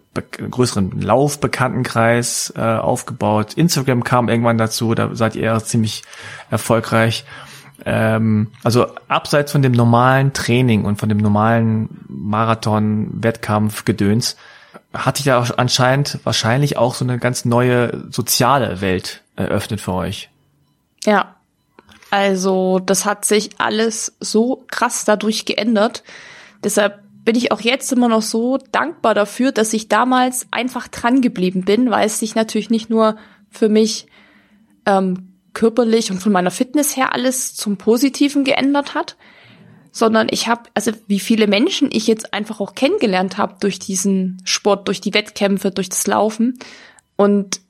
größeren 0.51 1.01
Laufbekanntenkreis 1.01 2.53
äh, 2.57 2.61
aufgebaut. 2.61 3.55
Instagram 3.55 4.05
kam 4.05 4.29
irgendwann 4.29 4.59
dazu, 4.59 4.94
da 4.94 5.14
seid 5.14 5.37
ihr 5.37 5.59
ziemlich 5.62 6.03
erfolgreich. 6.51 7.25
Ähm, 7.85 8.53
also 8.62 8.87
abseits 9.09 9.51
von 9.53 9.62
dem 9.62 9.73
normalen 9.73 10.33
Training 10.33 10.85
und 10.85 10.97
von 10.97 11.09
dem 11.09 11.18
normalen 11.18 12.05
Marathon-Wettkampf-Gedöns 12.09 14.37
hat 14.95 15.16
sich 15.16 15.27
ja 15.27 15.40
anscheinend 15.57 16.21
wahrscheinlich 16.25 16.77
auch 16.77 16.95
so 16.95 17.05
eine 17.05 17.18
ganz 17.18 17.45
neue 17.45 18.05
soziale 18.11 18.81
Welt 18.81 19.23
eröffnet 19.37 19.81
für 19.81 19.95
euch. 19.95 20.29
Ja, 21.05 21.35
also 22.11 22.79
das 22.79 23.07
hat 23.07 23.25
sich 23.25 23.51
alles 23.59 24.16
so 24.21 24.64
krass 24.71 25.05
dadurch 25.05 25.47
geändert. 25.47 26.05
Deshalb 26.62 27.01
bin 27.25 27.37
ich 27.37 27.53
auch 27.53 27.61
jetzt 27.61 27.92
immer 27.92 28.09
noch 28.09 28.23
so 28.23 28.59
dankbar 28.71 29.14
dafür, 29.14 29.53
dass 29.53 29.73
ich 29.73 29.88
damals 29.88 30.47
einfach 30.51 30.88
dran 30.88 31.23
geblieben 31.23 31.64
bin, 31.64 31.90
weil 31.90 32.07
es 32.07 32.18
sich 32.18 32.35
natürlich 32.35 32.71
nicht 32.71 32.90
nur 32.90 33.16
für 33.51 33.68
mich 33.68 34.07
ähm, 34.87 35.32
körperlich 35.55 36.11
und 36.11 36.21
von 36.21 36.33
meiner 36.33 36.51
Fitness 36.51 36.97
her 36.97 37.12
alles 37.12 37.55
zum 37.55 37.77
Positiven 37.77 38.45
geändert 38.45 38.95
hat, 38.95 39.17
sondern 39.91 40.29
ich 40.31 40.49
habe, 40.49 40.62
also 40.75 40.93
wie 41.07 41.21
viele 41.21 41.47
Menschen 41.47 41.91
ich 41.93 42.07
jetzt 42.07 42.33
einfach 42.33 42.61
auch 42.61 42.75
kennengelernt 42.75 43.37
habe 43.37 43.57
durch 43.61 43.79
diesen 43.79 44.41
Sport, 44.45 44.88
durch 44.88 45.01
die 45.01 45.15
Wettkämpfe, 45.15 45.71
durch 45.71 45.91
das 45.91 46.07
Laufen. 46.07 46.59
Und 47.17 47.61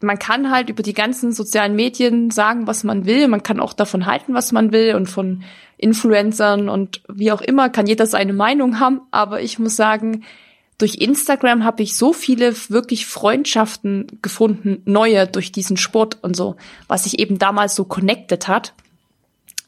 man 0.00 0.18
kann 0.18 0.50
halt 0.50 0.70
über 0.70 0.82
die 0.82 0.94
ganzen 0.94 1.32
sozialen 1.32 1.76
Medien 1.76 2.30
sagen, 2.30 2.66
was 2.66 2.84
man 2.84 3.04
will. 3.04 3.28
Man 3.28 3.42
kann 3.42 3.60
auch 3.60 3.74
davon 3.74 4.06
halten, 4.06 4.32
was 4.32 4.52
man 4.52 4.72
will 4.72 4.94
und 4.94 5.06
von 5.06 5.42
Influencern 5.76 6.68
und 6.68 7.02
wie 7.08 7.32
auch 7.32 7.42
immer 7.42 7.68
kann 7.68 7.86
jeder 7.86 8.06
seine 8.06 8.32
Meinung 8.32 8.80
haben. 8.80 9.02
Aber 9.10 9.42
ich 9.42 9.58
muss 9.58 9.76
sagen, 9.76 10.24
durch 10.80 10.94
Instagram 10.96 11.64
habe 11.64 11.82
ich 11.82 11.94
so 11.94 12.14
viele 12.14 12.54
wirklich 12.70 13.04
Freundschaften 13.04 14.06
gefunden, 14.22 14.80
neue 14.86 15.26
durch 15.26 15.52
diesen 15.52 15.76
Sport 15.76 16.18
und 16.22 16.34
so, 16.34 16.56
was 16.88 17.04
sich 17.04 17.18
eben 17.18 17.38
damals 17.38 17.74
so 17.74 17.84
connected 17.84 18.48
hat. 18.48 18.72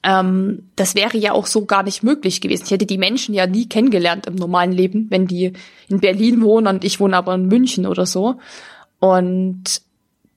Ähm, 0.02 0.70
das 0.74 0.94
wäre 0.94 1.18
ja 1.18 1.32
auch 1.32 1.46
so 1.46 1.66
gar 1.66 1.82
nicht 1.82 2.02
möglich 2.02 2.40
gewesen. 2.40 2.64
Ich 2.64 2.70
hätte 2.70 2.86
die 2.86 2.96
Menschen 2.96 3.34
ja 3.34 3.46
nie 3.46 3.68
kennengelernt 3.68 4.26
im 4.26 4.36
normalen 4.36 4.72
Leben, 4.72 5.06
wenn 5.10 5.26
die 5.26 5.52
in 5.88 6.00
Berlin 6.00 6.40
wohnen 6.40 6.66
und 6.66 6.84
ich 6.84 6.98
wohne 6.98 7.16
aber 7.16 7.34
in 7.34 7.46
München 7.46 7.86
oder 7.86 8.06
so. 8.06 8.38
Und 8.98 9.82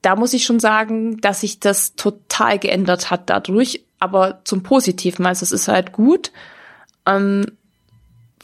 da 0.01 0.17
muss 0.17 0.33
ich 0.33 0.43
schon 0.43 0.59
sagen, 0.59 1.21
dass 1.21 1.41
sich 1.41 1.61
das 1.61 1.95
total 1.95 2.59
geändert 2.59 3.09
hat 3.09 3.29
dadurch, 3.29 3.85
aber 3.97 4.41
zum 4.43 4.61
Positiven. 4.61 5.25
Also 5.25 5.43
es 5.43 5.53
ist 5.53 5.69
halt 5.69 5.93
gut. 5.93 6.31
Ähm, 7.05 7.45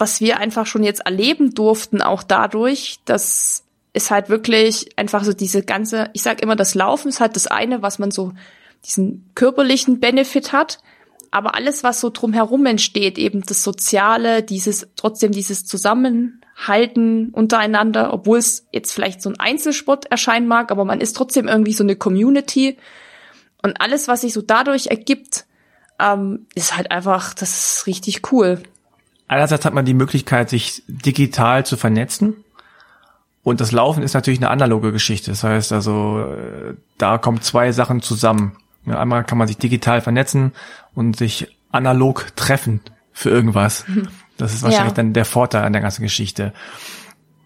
was 0.01 0.19
wir 0.19 0.39
einfach 0.39 0.65
schon 0.65 0.83
jetzt 0.83 1.05
erleben 1.05 1.53
durften, 1.53 2.01
auch 2.01 2.23
dadurch, 2.23 2.99
dass 3.05 3.63
es 3.93 4.09
halt 4.09 4.29
wirklich 4.29 4.97
einfach 4.97 5.23
so 5.23 5.31
diese 5.31 5.61
ganze, 5.61 6.09
ich 6.13 6.23
sag 6.23 6.41
immer, 6.41 6.55
das 6.55 6.73
Laufen 6.73 7.09
ist 7.09 7.19
halt 7.19 7.35
das 7.35 7.45
eine, 7.45 7.83
was 7.83 7.99
man 7.99 8.09
so 8.09 8.33
diesen 8.83 9.29
körperlichen 9.35 9.99
Benefit 9.99 10.53
hat, 10.53 10.79
aber 11.29 11.53
alles, 11.53 11.83
was 11.83 12.01
so 12.01 12.09
drumherum 12.09 12.65
entsteht, 12.65 13.19
eben 13.19 13.43
das 13.43 13.61
Soziale, 13.61 14.41
dieses, 14.41 14.87
trotzdem 14.95 15.31
dieses 15.31 15.65
Zusammen 15.65 16.41
halten 16.55 17.29
untereinander, 17.29 18.11
obwohl 18.11 18.39
es 18.39 18.65
jetzt 18.71 18.93
vielleicht 18.93 19.21
so 19.21 19.29
ein 19.29 19.39
Einzelsport 19.39 20.07
erscheinen 20.07 20.47
mag, 20.47 20.71
aber 20.71 20.83
man 20.83 20.99
ist 20.99 21.15
trotzdem 21.15 21.47
irgendwie 21.47 21.73
so 21.73 21.83
eine 21.83 21.95
Community. 21.95 22.77
Und 23.61 23.79
alles, 23.79 24.07
was 24.07 24.21
sich 24.21 24.33
so 24.33 24.41
dadurch 24.41 24.87
ergibt, 24.87 25.45
ähm, 25.99 26.47
ist 26.55 26.75
halt 26.75 26.89
einfach, 26.89 27.35
das 27.35 27.77
ist 27.77 27.87
richtig 27.87 28.31
cool. 28.31 28.63
Einerseits 29.31 29.63
hat 29.63 29.73
man 29.73 29.85
die 29.85 29.93
Möglichkeit, 29.93 30.49
sich 30.49 30.83
digital 30.87 31.65
zu 31.65 31.77
vernetzen. 31.77 32.43
Und 33.43 33.61
das 33.61 33.71
Laufen 33.71 34.03
ist 34.03 34.13
natürlich 34.13 34.41
eine 34.41 34.49
analoge 34.49 34.91
Geschichte. 34.91 35.31
Das 35.31 35.45
heißt 35.45 35.71
also, 35.71 36.19
äh, 36.19 36.73
da 36.97 37.17
kommen 37.17 37.41
zwei 37.41 37.71
Sachen 37.71 38.01
zusammen. 38.01 38.57
einmal 38.85 39.23
kann 39.23 39.37
man 39.37 39.47
sich 39.47 39.55
digital 39.55 40.01
vernetzen 40.01 40.51
und 40.95 41.15
sich 41.15 41.47
analog 41.71 42.35
treffen 42.35 42.81
für 43.13 43.29
irgendwas. 43.29 43.85
Das 44.37 44.55
ist 44.55 44.63
wahrscheinlich 44.63 44.93
ja. 44.93 44.95
dann 44.95 45.13
der 45.13 45.25
Vorteil 45.25 45.63
an 45.63 45.71
der 45.71 45.83
ganzen 45.83 46.01
Geschichte. 46.01 46.51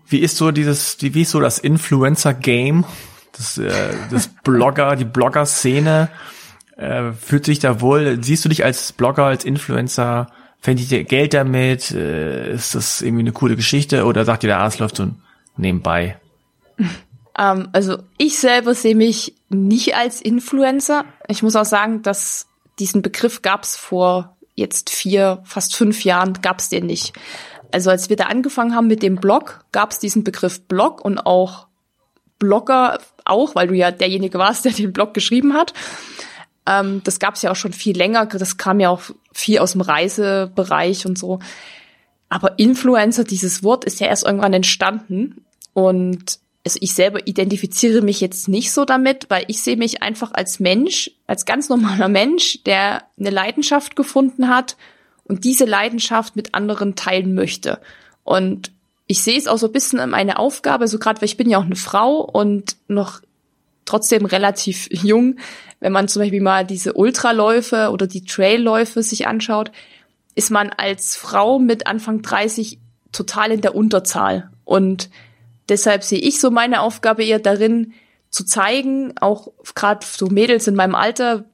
Wie 0.07 0.19
ist 0.19 0.37
so 0.37 0.51
dieses, 0.51 0.95
wie 1.01 1.23
ist 1.23 1.31
so 1.31 1.41
das 1.41 1.59
Influencer-Game, 1.59 2.85
das, 3.33 3.57
äh, 3.57 3.93
das 4.09 4.29
Blogger, 4.43 4.95
die 4.95 5.03
Blogger-Szene? 5.03 6.07
Äh, 6.77 7.11
fühlt 7.11 7.43
sich 7.43 7.59
da 7.59 7.81
wohl, 7.81 8.23
siehst 8.23 8.45
du 8.45 8.49
dich 8.49 8.63
als 8.63 8.93
Blogger, 8.93 9.25
als 9.25 9.43
Influencer, 9.43 10.27
fände 10.65 10.83
ihr 10.83 11.03
Geld 11.03 11.33
damit? 11.35 11.91
Äh, 11.91 12.53
ist 12.53 12.73
das 12.73 13.01
irgendwie 13.01 13.21
eine 13.21 13.31
coole 13.31 13.55
Geschichte? 13.55 14.05
Oder 14.05 14.25
sagt 14.25 14.43
ihr, 14.43 14.57
ah, 14.57 14.65
es 14.65 14.79
läuft 14.79 14.97
so 14.97 15.09
nebenbei? 15.57 16.19
Ähm, 17.37 17.67
also 17.73 17.97
ich 18.17 18.39
selber 18.39 18.73
sehe 18.73 18.95
mich 18.95 19.35
nicht 19.49 19.93
als 19.93 20.21
Influencer. 20.21 21.03
Ich 21.27 21.43
muss 21.43 21.57
auch 21.57 21.65
sagen, 21.65 22.01
dass 22.01 22.47
diesen 22.79 23.01
Begriff 23.01 23.41
gab 23.41 23.63
es 23.63 23.75
vor 23.75 24.37
jetzt 24.53 24.89
vier, 24.89 25.41
fast 25.43 25.75
fünf 25.75 26.05
Jahren 26.05 26.35
gab's 26.41 26.69
den 26.69 26.85
nicht. 26.85 27.11
Also 27.73 27.89
als 27.89 28.07
wir 28.07 28.15
da 28.15 28.27
angefangen 28.27 28.73
haben 28.73 28.87
mit 28.87 29.03
dem 29.03 29.17
Blog, 29.17 29.65
gab's 29.73 29.99
diesen 29.99 30.23
Begriff 30.23 30.61
Blog 30.61 31.03
und 31.03 31.19
auch 31.19 31.67
Blogger 32.39 32.99
auch, 33.25 33.53
weil 33.53 33.67
du 33.67 33.73
ja 33.73 33.91
derjenige 33.91 34.39
warst, 34.39 34.63
der 34.63 34.71
den 34.71 34.93
Blog 34.93 35.13
geschrieben 35.13 35.55
hat. 35.55 35.73
Ähm, 36.67 37.01
das 37.03 37.19
gab's 37.19 37.41
ja 37.41 37.51
auch 37.51 37.55
schon 37.55 37.73
viel 37.73 37.97
länger. 37.97 38.25
Das 38.25 38.57
kam 38.57 38.79
ja 38.79 38.89
auch 38.89 39.01
viel 39.33 39.59
aus 39.59 39.73
dem 39.73 39.81
Reisebereich 39.81 41.05
und 41.05 41.17
so. 41.17 41.39
Aber 42.29 42.57
Influencer, 42.57 43.23
dieses 43.23 43.63
Wort 43.63 43.85
ist 43.85 43.99
ja 43.99 44.07
erst 44.07 44.25
irgendwann 44.25 44.53
entstanden. 44.53 45.45
Und 45.73 46.39
also 46.65 46.79
ich 46.81 46.93
selber 46.93 47.27
identifiziere 47.27 48.01
mich 48.01 48.19
jetzt 48.21 48.47
nicht 48.47 48.71
so 48.71 48.85
damit, 48.85 49.27
weil 49.29 49.45
ich 49.47 49.61
sehe 49.61 49.77
mich 49.77 50.01
einfach 50.01 50.31
als 50.33 50.59
Mensch, 50.59 51.11
als 51.27 51.45
ganz 51.45 51.69
normaler 51.69 52.09
Mensch, 52.09 52.63
der 52.63 53.03
eine 53.19 53.29
Leidenschaft 53.29 53.95
gefunden 53.95 54.49
hat 54.49 54.75
und 55.25 55.43
diese 55.43 55.65
Leidenschaft 55.65 56.35
mit 56.35 56.55
anderen 56.55 56.95
teilen 56.95 57.35
möchte. 57.35 57.79
Und 58.23 58.71
ich 59.07 59.21
sehe 59.21 59.37
es 59.37 59.47
auch 59.47 59.57
so 59.57 59.67
ein 59.67 59.73
bisschen 59.73 59.99
in 59.99 60.09
meine 60.09 60.39
Aufgabe, 60.39 60.87
so 60.87 60.97
gerade 60.97 61.21
weil 61.21 61.27
ich 61.27 61.37
bin 61.37 61.49
ja 61.49 61.59
auch 61.59 61.65
eine 61.65 61.75
Frau 61.75 62.21
und 62.21 62.77
noch 62.87 63.21
trotzdem 63.85 64.25
relativ 64.25 64.87
jung, 64.91 65.37
wenn 65.85 65.93
man 65.93 66.07
zum 66.07 66.23
Beispiel 66.23 66.41
mal 66.41 66.65
diese 66.65 66.93
Ultraläufe 66.93 67.91
oder 67.91 68.07
die 68.07 68.25
Trailläufe 68.25 69.03
sich 69.03 69.27
anschaut, 69.27 69.71
ist 70.33 70.49
man 70.49 70.71
als 70.71 71.15
Frau 71.15 71.59
mit 71.59 71.85
Anfang 71.85 72.23
30 72.23 72.79
total 73.11 73.51
in 73.51 73.61
der 73.61 73.75
Unterzahl. 73.75 74.49
Und 74.63 75.11
deshalb 75.69 76.03
sehe 76.03 76.17
ich 76.17 76.41
so 76.41 76.49
meine 76.49 76.81
Aufgabe 76.81 77.23
eher 77.23 77.37
darin, 77.37 77.93
zu 78.31 78.45
zeigen, 78.45 79.13
auch 79.21 79.49
gerade 79.75 80.03
so 80.03 80.25
Mädels 80.25 80.65
in 80.65 80.73
meinem 80.73 80.95
Alter, 80.95 81.45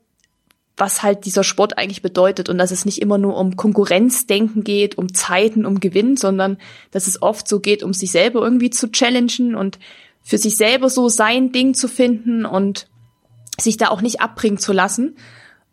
was 0.78 1.04
halt 1.04 1.26
dieser 1.26 1.44
Sport 1.44 1.78
eigentlich 1.78 2.02
bedeutet 2.02 2.48
und 2.48 2.58
dass 2.58 2.72
es 2.72 2.86
nicht 2.86 3.02
immer 3.02 3.18
nur 3.18 3.36
um 3.36 3.58
Konkurrenzdenken 3.58 4.64
geht, 4.64 4.98
um 4.98 5.14
Zeiten, 5.14 5.66
um 5.66 5.82
Gewinn, 5.82 6.16
sondern 6.16 6.58
dass 6.92 7.08
es 7.08 7.22
oft 7.22 7.50
so 7.50 7.60
geht, 7.60 7.84
um 7.84 7.92
sich 7.92 8.12
selber 8.12 8.42
irgendwie 8.42 8.70
zu 8.70 8.90
challengen 8.94 9.56
und 9.56 9.78
für 10.24 10.38
sich 10.38 10.56
selber 10.56 10.90
so 10.90 11.10
sein 11.10 11.52
Ding 11.52 11.74
zu 11.74 11.90
finden 11.90 12.46
und 12.46 12.88
sich 13.62 13.78
da 13.78 13.90
auch 13.90 14.02
nicht 14.02 14.22
abbringen 14.22 14.58
zu 14.58 14.74
lassen. 14.74 15.16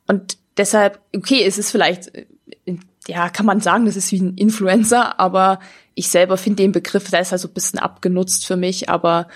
Und 0.07 0.39
deshalb, 0.57 1.01
okay, 1.15 1.45
es 1.45 1.59
ist 1.59 1.71
vielleicht, 1.71 2.13
ja, 3.07 3.29
kann 3.29 3.47
man 3.47 3.61
sagen, 3.61 3.87
das 3.87 3.97
ist 3.97 4.13
wie 4.13 4.21
ein 4.21 4.35
Influencer, 4.35 5.19
aber 5.19 5.61
ich 5.95 6.09
selber 6.09 6.37
finde 6.37 6.63
den 6.63 6.73
Begriff, 6.73 7.11
der 7.11 7.21
ist 7.21 7.33
halt 7.33 7.41
so 7.41 7.49
ein 7.49 7.55
bisschen 7.55 7.79
abgenutzt 7.79 8.47
für 8.47 8.57
mich, 8.57 8.89
aber 8.89 9.29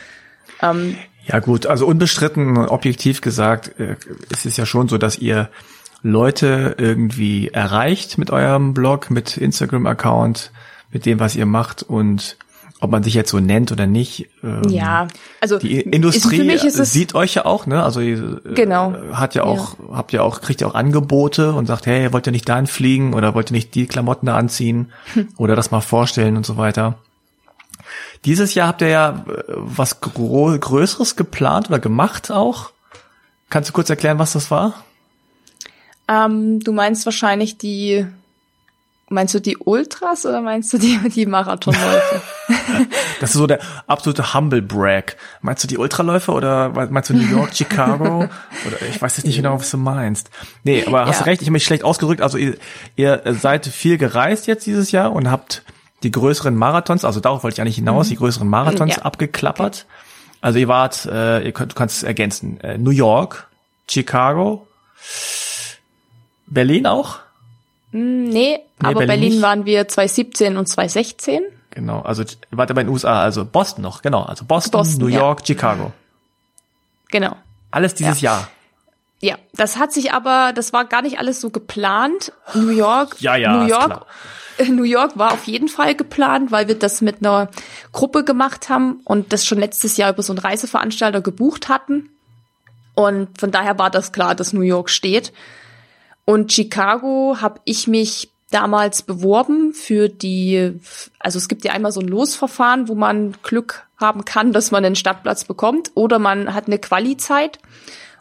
ähm, 0.60 0.96
ja 1.26 1.38
gut, 1.38 1.66
also 1.66 1.86
unbestritten, 1.86 2.56
objektiv 2.58 3.20
gesagt, 3.20 3.78
äh, 3.78 3.96
ist 4.30 4.46
es 4.46 4.56
ja 4.56 4.66
schon 4.66 4.88
so, 4.88 4.98
dass 4.98 5.18
ihr 5.18 5.50
Leute 6.02 6.74
irgendwie 6.78 7.48
erreicht 7.48 8.18
mit 8.18 8.30
eurem 8.30 8.74
Blog, 8.74 9.10
mit 9.10 9.36
Instagram-Account, 9.36 10.50
mit 10.90 11.06
dem, 11.06 11.20
was 11.20 11.36
ihr 11.36 11.46
macht 11.46 11.82
und 11.82 12.36
ob 12.82 12.90
man 12.90 13.04
sich 13.04 13.14
jetzt 13.14 13.30
so 13.30 13.38
nennt 13.38 13.70
oder 13.70 13.86
nicht. 13.86 14.28
Ähm, 14.42 14.68
ja, 14.68 15.06
also 15.40 15.58
die 15.58 15.80
Industrie 15.80 16.58
sieht 16.58 17.14
euch 17.14 17.34
ja 17.34 17.44
auch, 17.44 17.64
ne? 17.64 17.80
Also 17.80 18.00
äh, 18.00 18.40
genau. 18.54 18.92
hat 19.12 19.36
ja 19.36 19.44
auch, 19.44 19.78
ja. 19.78 19.96
habt 19.96 20.12
ja 20.12 20.22
auch, 20.22 20.40
kriegt 20.40 20.60
ja 20.60 20.66
auch 20.66 20.74
Angebote 20.74 21.52
und 21.52 21.66
sagt, 21.66 21.86
hey, 21.86 22.12
wollt 22.12 22.26
ihr 22.26 22.32
nicht 22.32 22.48
dahin 22.48 22.66
fliegen 22.66 23.14
oder 23.14 23.36
wollt 23.36 23.52
ihr 23.52 23.54
nicht 23.54 23.76
die 23.76 23.86
Klamotten 23.86 24.26
da 24.26 24.36
anziehen 24.36 24.90
hm. 25.14 25.28
oder 25.36 25.54
das 25.54 25.70
mal 25.70 25.80
vorstellen 25.80 26.36
und 26.36 26.44
so 26.44 26.56
weiter. 26.56 26.98
Dieses 28.24 28.54
Jahr 28.54 28.66
habt 28.66 28.82
ihr 28.82 28.88
ja 28.88 29.24
äh, 29.28 29.44
was 29.54 30.00
Größeres 30.00 31.14
geplant 31.14 31.68
oder 31.68 31.78
gemacht 31.78 32.32
auch. 32.32 32.72
Kannst 33.48 33.70
du 33.70 33.74
kurz 33.74 33.90
erklären, 33.90 34.18
was 34.18 34.32
das 34.32 34.50
war? 34.50 34.82
Ähm, 36.08 36.58
du 36.58 36.72
meinst 36.72 37.04
wahrscheinlich 37.06 37.58
die 37.58 38.06
Meinst 39.12 39.34
du 39.34 39.40
die 39.40 39.58
Ultras 39.58 40.24
oder 40.24 40.40
meinst 40.40 40.72
du 40.72 40.78
die, 40.78 40.98
die 41.10 41.26
Marathonläufe? 41.26 42.22
das 43.20 43.30
ist 43.30 43.36
so 43.36 43.46
der 43.46 43.60
absolute 43.86 44.34
Humble 44.34 44.62
Brag. 44.62 45.16
Meinst 45.40 45.62
du 45.62 45.68
die 45.68 45.78
Ultraläufe 45.78 46.32
oder 46.32 46.70
meinst 46.90 47.10
du 47.10 47.14
New 47.14 47.28
York, 47.28 47.50
Chicago? 47.54 48.28
oder 48.66 48.82
ich 48.88 49.00
weiß 49.00 49.18
jetzt 49.18 49.26
nicht 49.26 49.36
genau, 49.36 49.58
was 49.58 49.70
du 49.70 49.76
meinst. 49.76 50.30
Nee, 50.64 50.84
aber 50.86 51.06
hast 51.06 51.20
ja. 51.20 51.26
recht, 51.26 51.42
ich 51.42 51.48
habe 51.48 51.52
mich 51.52 51.64
schlecht 51.64 51.84
ausgedrückt. 51.84 52.22
Also 52.22 52.38
ihr, 52.38 52.56
ihr 52.96 53.22
seid 53.26 53.66
viel 53.66 53.98
gereist 53.98 54.46
jetzt 54.46 54.66
dieses 54.66 54.92
Jahr 54.92 55.12
und 55.12 55.30
habt 55.30 55.62
die 56.02 56.10
größeren 56.10 56.56
Marathons, 56.56 57.04
also 57.04 57.20
darauf 57.20 57.44
wollte 57.44 57.56
ich 57.56 57.60
eigentlich 57.60 57.76
hinaus, 57.76 58.06
mhm. 58.06 58.10
die 58.10 58.16
größeren 58.16 58.48
Marathons 58.48 58.96
ja. 58.96 59.02
abgeklappert. 59.02 59.86
Also 60.40 60.58
ihr 60.58 60.68
wart, 60.68 61.06
äh, 61.06 61.44
ihr 61.44 61.52
könnt, 61.52 61.72
du 61.72 61.76
kannst 61.76 61.98
es 61.98 62.02
ergänzen, 62.02 62.60
äh, 62.60 62.76
New 62.76 62.90
York, 62.90 63.46
Chicago, 63.88 64.66
Berlin 66.46 66.86
auch? 66.86 67.20
Hm, 67.92 68.24
nee, 68.24 68.30
nee 68.30 68.60
aber 68.80 69.06
Berlin, 69.06 69.20
Berlin 69.20 69.42
waren 69.42 69.64
wir 69.64 69.86
2017 69.86 70.56
und 70.56 70.66
2016. 70.66 71.42
Genau, 71.70 72.00
also 72.00 72.24
warte 72.50 72.74
bei 72.74 72.82
den 72.82 72.90
USA, 72.90 73.22
also 73.22 73.44
Boston 73.44 73.82
noch, 73.82 74.02
genau, 74.02 74.22
also 74.22 74.44
Boston, 74.44 74.72
Boston 74.72 75.00
New 75.00 75.06
York, 75.06 75.40
ja. 75.40 75.46
Chicago. 75.46 75.92
Genau. 77.10 77.36
Alles 77.70 77.94
dieses 77.94 78.20
ja. 78.20 78.32
Jahr. 78.32 78.48
Ja, 79.20 79.36
das 79.54 79.78
hat 79.78 79.92
sich 79.92 80.12
aber, 80.12 80.52
das 80.52 80.72
war 80.72 80.84
gar 80.84 81.02
nicht 81.02 81.18
alles 81.18 81.40
so 81.40 81.50
geplant. 81.50 82.32
New 82.54 82.70
York, 82.70 83.16
ja, 83.20 83.36
ja, 83.36 83.56
New 83.56 83.68
York, 83.68 84.06
New 84.68 84.82
York 84.82 85.16
war 85.16 85.32
auf 85.32 85.44
jeden 85.44 85.68
Fall 85.68 85.94
geplant, 85.94 86.50
weil 86.52 86.68
wir 86.68 86.78
das 86.78 87.00
mit 87.00 87.18
einer 87.20 87.48
Gruppe 87.92 88.24
gemacht 88.24 88.68
haben 88.68 89.00
und 89.04 89.32
das 89.32 89.46
schon 89.46 89.58
letztes 89.58 89.96
Jahr 89.96 90.12
über 90.12 90.22
so 90.22 90.32
einen 90.32 90.40
Reiseveranstalter 90.40 91.20
gebucht 91.20 91.68
hatten. 91.68 92.10
Und 92.94 93.40
von 93.40 93.50
daher 93.50 93.78
war 93.78 93.88
das 93.88 94.12
klar, 94.12 94.34
dass 94.34 94.52
New 94.52 94.60
York 94.60 94.90
steht. 94.90 95.32
Und 96.24 96.52
Chicago 96.52 97.36
habe 97.40 97.60
ich 97.64 97.88
mich 97.88 98.30
damals 98.50 99.02
beworben 99.02 99.72
für 99.72 100.08
die, 100.08 100.78
also 101.18 101.38
es 101.38 101.48
gibt 101.48 101.64
ja 101.64 101.72
einmal 101.72 101.92
so 101.92 102.00
ein 102.00 102.08
Losverfahren, 102.08 102.88
wo 102.88 102.94
man 102.94 103.34
Glück 103.42 103.86
haben 103.98 104.24
kann, 104.24 104.52
dass 104.52 104.70
man 104.70 104.84
einen 104.84 104.96
Stadtplatz 104.96 105.44
bekommt, 105.44 105.90
oder 105.94 106.18
man 106.18 106.54
hat 106.54 106.66
eine 106.66 106.78
Quali-Zeit. 106.78 107.58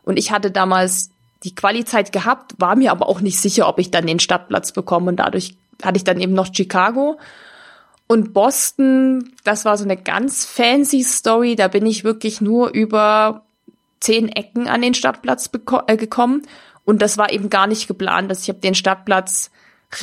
Und 0.04 0.18
ich 0.18 0.32
hatte 0.32 0.50
damals 0.50 1.12
die 1.44 1.54
Quali-Zeit 1.54 2.12
gehabt, 2.12 2.54
war 2.58 2.76
mir 2.76 2.92
aber 2.92 3.08
auch 3.08 3.22
nicht 3.22 3.40
sicher, 3.40 3.68
ob 3.68 3.80
ich 3.80 3.92
dann 3.92 4.08
den 4.08 4.20
Stadtplatz 4.20 4.72
bekomme. 4.72 5.10
Und 5.10 5.18
dadurch 5.18 5.56
hatte 5.84 5.98
ich 5.98 6.04
dann 6.04 6.20
eben 6.20 6.34
noch 6.34 6.54
Chicago. 6.54 7.20
Und 8.08 8.34
Boston, 8.34 9.34
das 9.44 9.66
war 9.66 9.78
so 9.78 9.84
eine 9.84 9.98
ganz 9.98 10.46
fancy 10.46 11.04
Story. 11.04 11.56
Da 11.56 11.68
bin 11.68 11.86
ich 11.86 12.04
wirklich 12.04 12.42
nur 12.42 12.70
über 12.70 13.44
zehn 14.00 14.30
Ecken 14.30 14.68
an 14.68 14.82
den 14.82 14.94
Stadtplatz 14.94 15.50
äh, 15.88 15.98
gekommen. 15.98 16.44
Und 16.86 17.02
das 17.02 17.18
war 17.18 17.32
eben 17.32 17.50
gar 17.50 17.68
nicht 17.68 17.88
geplant. 17.88 18.30
dass 18.30 18.44
ich 18.44 18.50
habe 18.50 18.60
den 18.60 18.76
Stadtplatz 18.76 19.52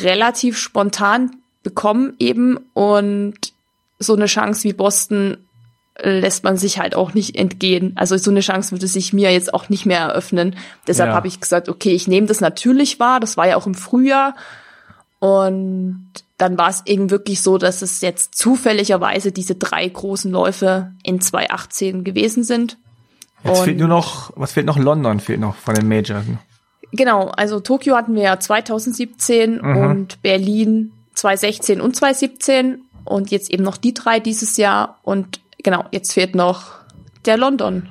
relativ 0.01 0.59
spontan 0.59 1.37
bekommen 1.63 2.15
eben. 2.19 2.59
Und 2.75 3.39
so 3.99 4.15
eine 4.15 4.27
Chance 4.27 4.65
wie 4.65 4.73
Boston 4.73 5.39
lässt 6.01 6.45
man 6.45 6.57
sich 6.57 6.79
halt 6.79 6.95
auch 6.95 7.15
nicht 7.15 7.35
entgehen. 7.35 7.93
Also 7.97 8.17
so 8.17 8.31
eine 8.31 8.41
Chance 8.41 8.71
würde 8.71 8.87
sich 8.87 9.13
mir 9.13 9.33
jetzt 9.33 9.53
auch 9.53 9.69
nicht 9.69 9.85
mehr 9.85 10.01
eröffnen. 10.01 10.57
Deshalb 10.87 11.11
ja. 11.11 11.15
habe 11.17 11.27
ich 11.27 11.41
gesagt, 11.41 11.69
okay, 11.69 11.91
ich 11.91 12.07
nehme 12.07 12.27
das 12.27 12.41
natürlich 12.41 13.01
wahr. 13.01 13.19
Das 13.19 13.37
war 13.37 13.49
ja 13.49 13.57
auch 13.57 13.67
im 13.67 13.75
Frühjahr. 13.75 14.37
Und 15.19 16.13
dann 16.37 16.57
war 16.57 16.71
es 16.71 16.83
eben 16.87 17.11
wirklich 17.11 17.43
so, 17.43 17.59
dass 17.59 17.83
es 17.83 18.01
jetzt 18.01 18.37
zufälligerweise 18.37 19.33
diese 19.33 19.57
drei 19.57 19.89
großen 19.89 20.31
Läufe 20.31 20.93
in 21.03 21.21
2018 21.21 22.05
gewesen 22.05 22.45
sind. 22.45 22.79
Jetzt 23.43 23.59
und 23.59 23.65
fehlt 23.65 23.79
nur 23.79 23.89
noch, 23.89 24.33
was 24.37 24.53
fehlt 24.53 24.67
noch? 24.67 24.79
London 24.79 25.19
fehlt 25.19 25.41
noch 25.41 25.57
von 25.57 25.75
den 25.75 25.89
Majors. 25.89 26.25
Genau, 26.93 27.29
also 27.29 27.61
Tokio 27.61 27.97
hatten 27.97 28.15
wir 28.15 28.23
ja 28.23 28.41
2017 28.41 29.61
mhm. 29.61 29.77
und 29.77 30.23
Berlin 30.23 30.93
2016 31.15 31.81
und 31.81 31.97
2017. 31.97 32.83
und 33.05 33.31
jetzt 33.31 33.51
eben 33.51 33.65
noch 33.65 33.77
die 33.77 33.95
drei 33.95 34.21
dieses 34.21 34.57
Jahr 34.57 34.99
und 35.03 35.41
genau, 35.63 35.85
jetzt 35.91 36.13
fehlt 36.13 36.35
noch 36.35 36.79
der 37.25 37.37
London. 37.37 37.89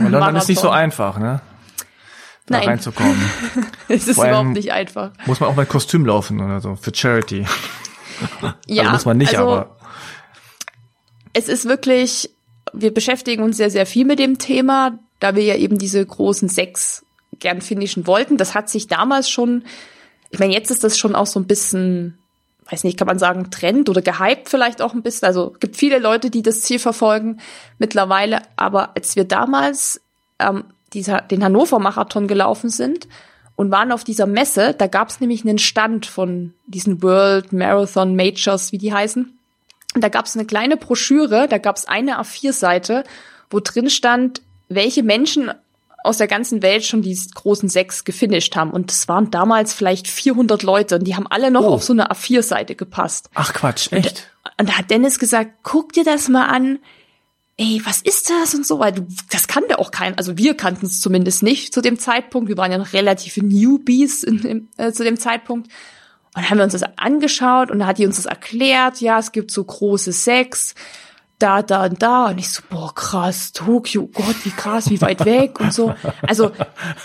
Und 0.00 0.10
London 0.10 0.36
ist 0.36 0.48
nicht 0.48 0.60
so 0.60 0.70
einfach, 0.70 1.18
ne? 1.18 1.40
Da 2.46 2.58
Nein. 2.58 2.68
reinzukommen. 2.68 3.16
es 3.88 4.06
ist 4.06 4.18
überhaupt 4.18 4.50
nicht 4.50 4.72
einfach. 4.72 5.10
Muss 5.26 5.40
man 5.40 5.50
auch 5.50 5.56
mal 5.56 5.66
Kostüm 5.66 6.06
laufen 6.06 6.40
oder 6.40 6.60
so, 6.60 6.76
für 6.76 6.94
Charity. 6.94 7.46
Ja, 8.66 8.84
also 8.84 8.92
muss 8.94 9.04
man 9.04 9.18
nicht, 9.18 9.36
also, 9.36 9.50
aber 9.50 9.76
es 11.34 11.48
ist 11.48 11.66
wirklich, 11.66 12.30
wir 12.72 12.94
beschäftigen 12.94 13.42
uns 13.42 13.58
sehr, 13.58 13.68
sehr 13.68 13.84
viel 13.84 14.06
mit 14.06 14.18
dem 14.18 14.38
Thema, 14.38 14.98
da 15.20 15.36
wir 15.36 15.44
ja 15.44 15.54
eben 15.56 15.76
diese 15.76 16.04
großen 16.04 16.48
sechs 16.48 17.05
gern 17.38 17.60
finishen 17.60 18.06
wollten. 18.06 18.36
Das 18.36 18.54
hat 18.54 18.68
sich 18.68 18.86
damals 18.86 19.30
schon, 19.30 19.64
ich 20.30 20.38
meine, 20.38 20.52
jetzt 20.52 20.70
ist 20.70 20.84
das 20.84 20.98
schon 20.98 21.14
auch 21.14 21.26
so 21.26 21.40
ein 21.40 21.46
bisschen, 21.46 22.18
weiß 22.70 22.84
nicht, 22.84 22.98
kann 22.98 23.06
man 23.06 23.18
sagen, 23.18 23.50
Trend 23.50 23.88
oder 23.88 24.02
gehypt 24.02 24.48
vielleicht 24.48 24.82
auch 24.82 24.94
ein 24.94 25.02
bisschen. 25.02 25.26
Also 25.26 25.54
gibt 25.60 25.76
viele 25.76 25.98
Leute, 25.98 26.30
die 26.30 26.42
das 26.42 26.62
Ziel 26.62 26.78
verfolgen 26.78 27.40
mittlerweile. 27.78 28.42
Aber 28.56 28.96
als 28.96 29.16
wir 29.16 29.24
damals 29.24 30.00
ähm, 30.38 30.64
dieser, 30.92 31.20
den 31.20 31.44
Hannover-Marathon 31.44 32.28
gelaufen 32.28 32.70
sind 32.70 33.08
und 33.54 33.70
waren 33.70 33.92
auf 33.92 34.04
dieser 34.04 34.26
Messe, 34.26 34.74
da 34.74 34.86
gab 34.86 35.08
es 35.08 35.20
nämlich 35.20 35.44
einen 35.44 35.58
Stand 35.58 36.06
von 36.06 36.54
diesen 36.66 37.02
World 37.02 37.52
Marathon 37.52 38.16
Majors, 38.16 38.72
wie 38.72 38.78
die 38.78 38.92
heißen. 38.92 39.32
Und 39.94 40.04
da 40.04 40.08
gab 40.08 40.26
es 40.26 40.36
eine 40.36 40.44
kleine 40.44 40.76
Broschüre, 40.76 41.48
da 41.48 41.58
gab 41.58 41.76
es 41.76 41.88
eine 41.88 42.20
A4-Seite, 42.20 43.04
wo 43.48 43.60
drin 43.60 43.88
stand, 43.88 44.42
welche 44.68 45.02
Menschen 45.02 45.50
aus 46.06 46.18
der 46.18 46.26
ganzen 46.28 46.62
Welt 46.62 46.84
schon 46.84 47.02
die 47.02 47.18
großen 47.34 47.68
sechs 47.68 48.04
gefinisht 48.04 48.56
haben. 48.56 48.70
Und 48.70 48.90
es 48.90 49.08
waren 49.08 49.30
damals 49.30 49.74
vielleicht 49.74 50.08
400 50.08 50.62
Leute 50.62 50.96
und 50.96 51.04
die 51.04 51.14
haben 51.16 51.26
alle 51.26 51.50
noch 51.50 51.64
Oh. 51.64 51.74
auf 51.74 51.82
so 51.84 51.92
eine 51.92 52.10
A4-Seite 52.10 52.74
gepasst. 52.74 53.28
ach 53.34 53.52
Quatsch, 53.52 53.92
echt? 53.92 54.30
Und 54.58 54.68
da 54.68 54.78
hat 54.78 54.90
Dennis 54.90 55.18
gesagt, 55.18 55.50
guck 55.62 55.92
dir 55.92 56.04
das 56.04 56.28
mal 56.28 56.46
an. 56.46 56.78
Ey, 57.58 57.80
was 57.84 58.02
ist 58.02 58.28
das 58.28 58.54
und 58.54 58.66
so, 58.66 58.78
weil 58.80 58.92
du, 58.92 59.06
das 59.30 59.48
kannte 59.48 59.78
auch 59.78 59.90
kein, 59.90 60.16
also 60.18 60.36
wir 60.36 60.54
kannten 60.56 60.84
es 60.86 61.00
zumindest 61.00 61.42
nicht 61.42 61.72
zu 61.72 61.80
dem 61.80 61.98
Zeitpunkt. 61.98 62.48
Wir 62.48 62.56
waren 62.58 62.70
ja 62.70 62.76
noch 62.78 62.92
relative 62.92 63.44
Newbies 63.44 64.22
in, 64.22 64.42
dem- 64.42 64.68
äh, 64.76 64.92
zu 64.92 65.04
dem 65.04 65.18
Zeitpunkt. 65.18 65.68
Und 65.68 66.42
dann 66.42 66.50
haben 66.50 66.58
wir 66.58 66.64
uns 66.64 66.74
das 66.74 66.82
angeschaut 66.98 67.70
und 67.70 67.78
da 67.78 67.86
hat 67.86 67.96
die 67.96 68.04
uns 68.04 68.16
das 68.16 68.26
erklärt. 68.26 69.00
Ja, 69.00 69.18
es 69.18 69.32
gibt 69.32 69.50
so 69.50 69.64
große 69.64 70.12
Sechs, 70.12 70.74
da, 71.38 71.62
da 71.62 71.84
und 71.84 72.02
da. 72.02 72.26
Und 72.26 72.38
ich 72.38 72.50
so, 72.50 72.62
boah, 72.70 72.94
krass, 72.94 73.52
Tokio, 73.52 74.06
Gott, 74.06 74.36
wie 74.44 74.50
krass, 74.50 74.90
wie 74.90 75.00
weit 75.00 75.24
weg 75.24 75.60
und 75.60 75.72
so. 75.72 75.94
Also, 76.22 76.52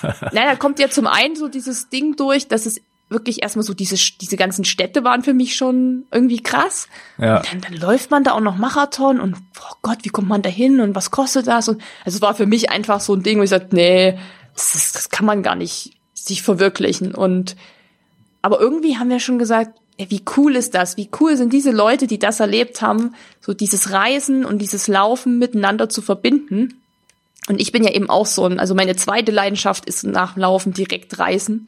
na, 0.02 0.46
da 0.46 0.56
kommt 0.56 0.80
ja 0.80 0.90
zum 0.90 1.08
einen 1.08 1.36
so 1.36 1.48
dieses 1.48 1.90
Ding 1.90 2.16
durch, 2.16 2.48
dass 2.48 2.66
es 2.66 2.82
wirklich 3.12 3.44
erstmal 3.44 3.64
so 3.64 3.74
diese, 3.74 3.98
diese 4.22 4.38
ganzen 4.38 4.64
Städte 4.64 5.04
waren 5.04 5.22
für 5.22 5.34
mich 5.34 5.56
schon 5.56 6.06
irgendwie 6.12 6.42
krass. 6.42 6.88
Ja. 7.18 7.42
Dann, 7.42 7.60
dann 7.60 7.74
läuft 7.74 8.10
man 8.10 8.24
da 8.24 8.32
auch 8.32 8.40
noch 8.40 8.56
Marathon 8.56 9.20
und 9.20 9.36
oh 9.36 9.76
Gott, 9.82 10.00
wie 10.04 10.10
kommt 10.10 10.30
man 10.30 10.42
da 10.42 10.50
hin 10.50 10.80
und 10.80 10.96
was 10.96 11.12
kostet 11.12 11.48
das? 11.48 11.68
Und 11.68 11.82
also 12.06 12.16
es 12.16 12.22
war 12.22 12.34
für 12.34 12.46
mich 12.46 12.70
einfach 12.70 13.02
so 13.02 13.14
ein 13.14 13.22
Ding, 13.22 13.38
wo 13.38 13.44
ich 13.44 13.50
sagte, 13.50 13.76
nee, 13.76 14.18
das, 14.54 14.76
ist, 14.76 14.96
das 14.96 15.10
kann 15.10 15.26
man 15.26 15.44
gar 15.44 15.56
nicht 15.56 15.98
sich 16.14 16.42
verwirklichen. 16.42 17.14
Und 17.14 17.58
aber 18.42 18.60
irgendwie 18.60 18.98
haben 18.98 19.10
wir 19.10 19.20
schon 19.20 19.40
gesagt, 19.40 19.78
wie 20.10 20.24
cool 20.38 20.56
ist 20.56 20.74
das? 20.74 20.98
Wie 20.98 21.10
cool 21.20 21.38
sind 21.38 21.54
diese 21.54 21.72
Leute, 21.72 22.08
die 22.08 22.20
das 22.20 22.40
erlebt 22.40 22.82
haben, 22.82 23.14
so 23.40 23.54
dieses 23.54 23.92
Reisen 23.92 24.46
und 24.46 24.60
dieses 24.60 24.88
Laufen 24.88 25.40
miteinander 25.40 25.90
zu 25.90 26.02
verbinden. 26.02 26.82
Und 27.48 27.60
ich 27.60 27.72
bin 27.72 27.84
ja 27.84 27.92
eben 27.92 28.10
auch 28.10 28.26
so 28.26 28.46
ein, 28.46 28.60
also 28.60 28.76
meine 28.76 28.96
zweite 28.96 29.32
Leidenschaft 29.32 29.86
ist 29.86 30.04
nach 30.04 30.34
dem 30.34 30.42
Laufen 30.42 30.74
direkt 30.74 31.18
Reisen. 31.20 31.68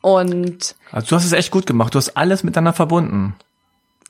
Und 0.00 0.74
Also 0.92 1.08
du 1.08 1.16
hast 1.16 1.24
es 1.24 1.32
echt 1.32 1.50
gut 1.50 1.66
gemacht. 1.66 1.94
Du 1.94 1.98
hast 1.98 2.16
alles 2.16 2.42
miteinander 2.42 2.72
verbunden. 2.72 3.34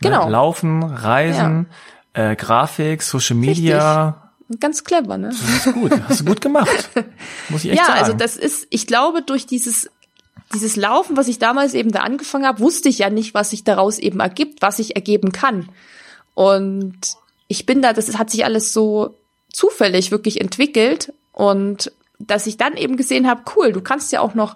Genau. 0.00 0.26
Ne? 0.26 0.30
Laufen, 0.30 0.82
Reisen, 0.82 1.66
äh, 2.12 2.36
Grafik, 2.36 3.02
Social 3.02 3.36
Media. 3.36 4.30
ganz 4.60 4.84
clever, 4.84 5.18
ne? 5.18 5.28
Das 5.28 5.66
ist 5.66 5.74
gut. 5.74 5.92
Hast 6.08 6.20
du 6.20 6.24
gut 6.24 6.40
gemacht. 6.40 6.90
Muss 7.48 7.64
ich 7.64 7.70
echt 7.70 7.80
ja, 7.80 7.86
sagen. 7.86 7.98
also 7.98 8.12
das 8.14 8.36
ist, 8.36 8.66
ich 8.70 8.86
glaube, 8.86 9.22
durch 9.22 9.46
dieses, 9.46 9.90
dieses 10.52 10.76
Laufen, 10.76 11.16
was 11.16 11.28
ich 11.28 11.38
damals 11.38 11.74
eben 11.74 11.92
da 11.92 12.00
angefangen 12.00 12.46
habe, 12.46 12.60
wusste 12.60 12.88
ich 12.88 12.98
ja 12.98 13.10
nicht, 13.10 13.34
was 13.34 13.50
sich 13.50 13.64
daraus 13.64 13.98
eben 13.98 14.20
ergibt, 14.20 14.62
was 14.62 14.78
sich 14.78 14.96
ergeben 14.96 15.32
kann. 15.32 15.68
Und 16.34 16.98
ich 17.48 17.66
bin 17.66 17.82
da, 17.82 17.92
das 17.92 18.16
hat 18.18 18.30
sich 18.30 18.44
alles 18.44 18.72
so 18.72 19.14
zufällig 19.52 20.10
wirklich 20.10 20.40
entwickelt 20.40 21.12
und 21.32 21.92
dass 22.18 22.46
ich 22.46 22.56
dann 22.56 22.76
eben 22.76 22.96
gesehen 22.96 23.28
habe, 23.28 23.42
cool, 23.56 23.72
du 23.72 23.80
kannst 23.80 24.12
ja 24.12 24.20
auch 24.20 24.34
noch 24.34 24.54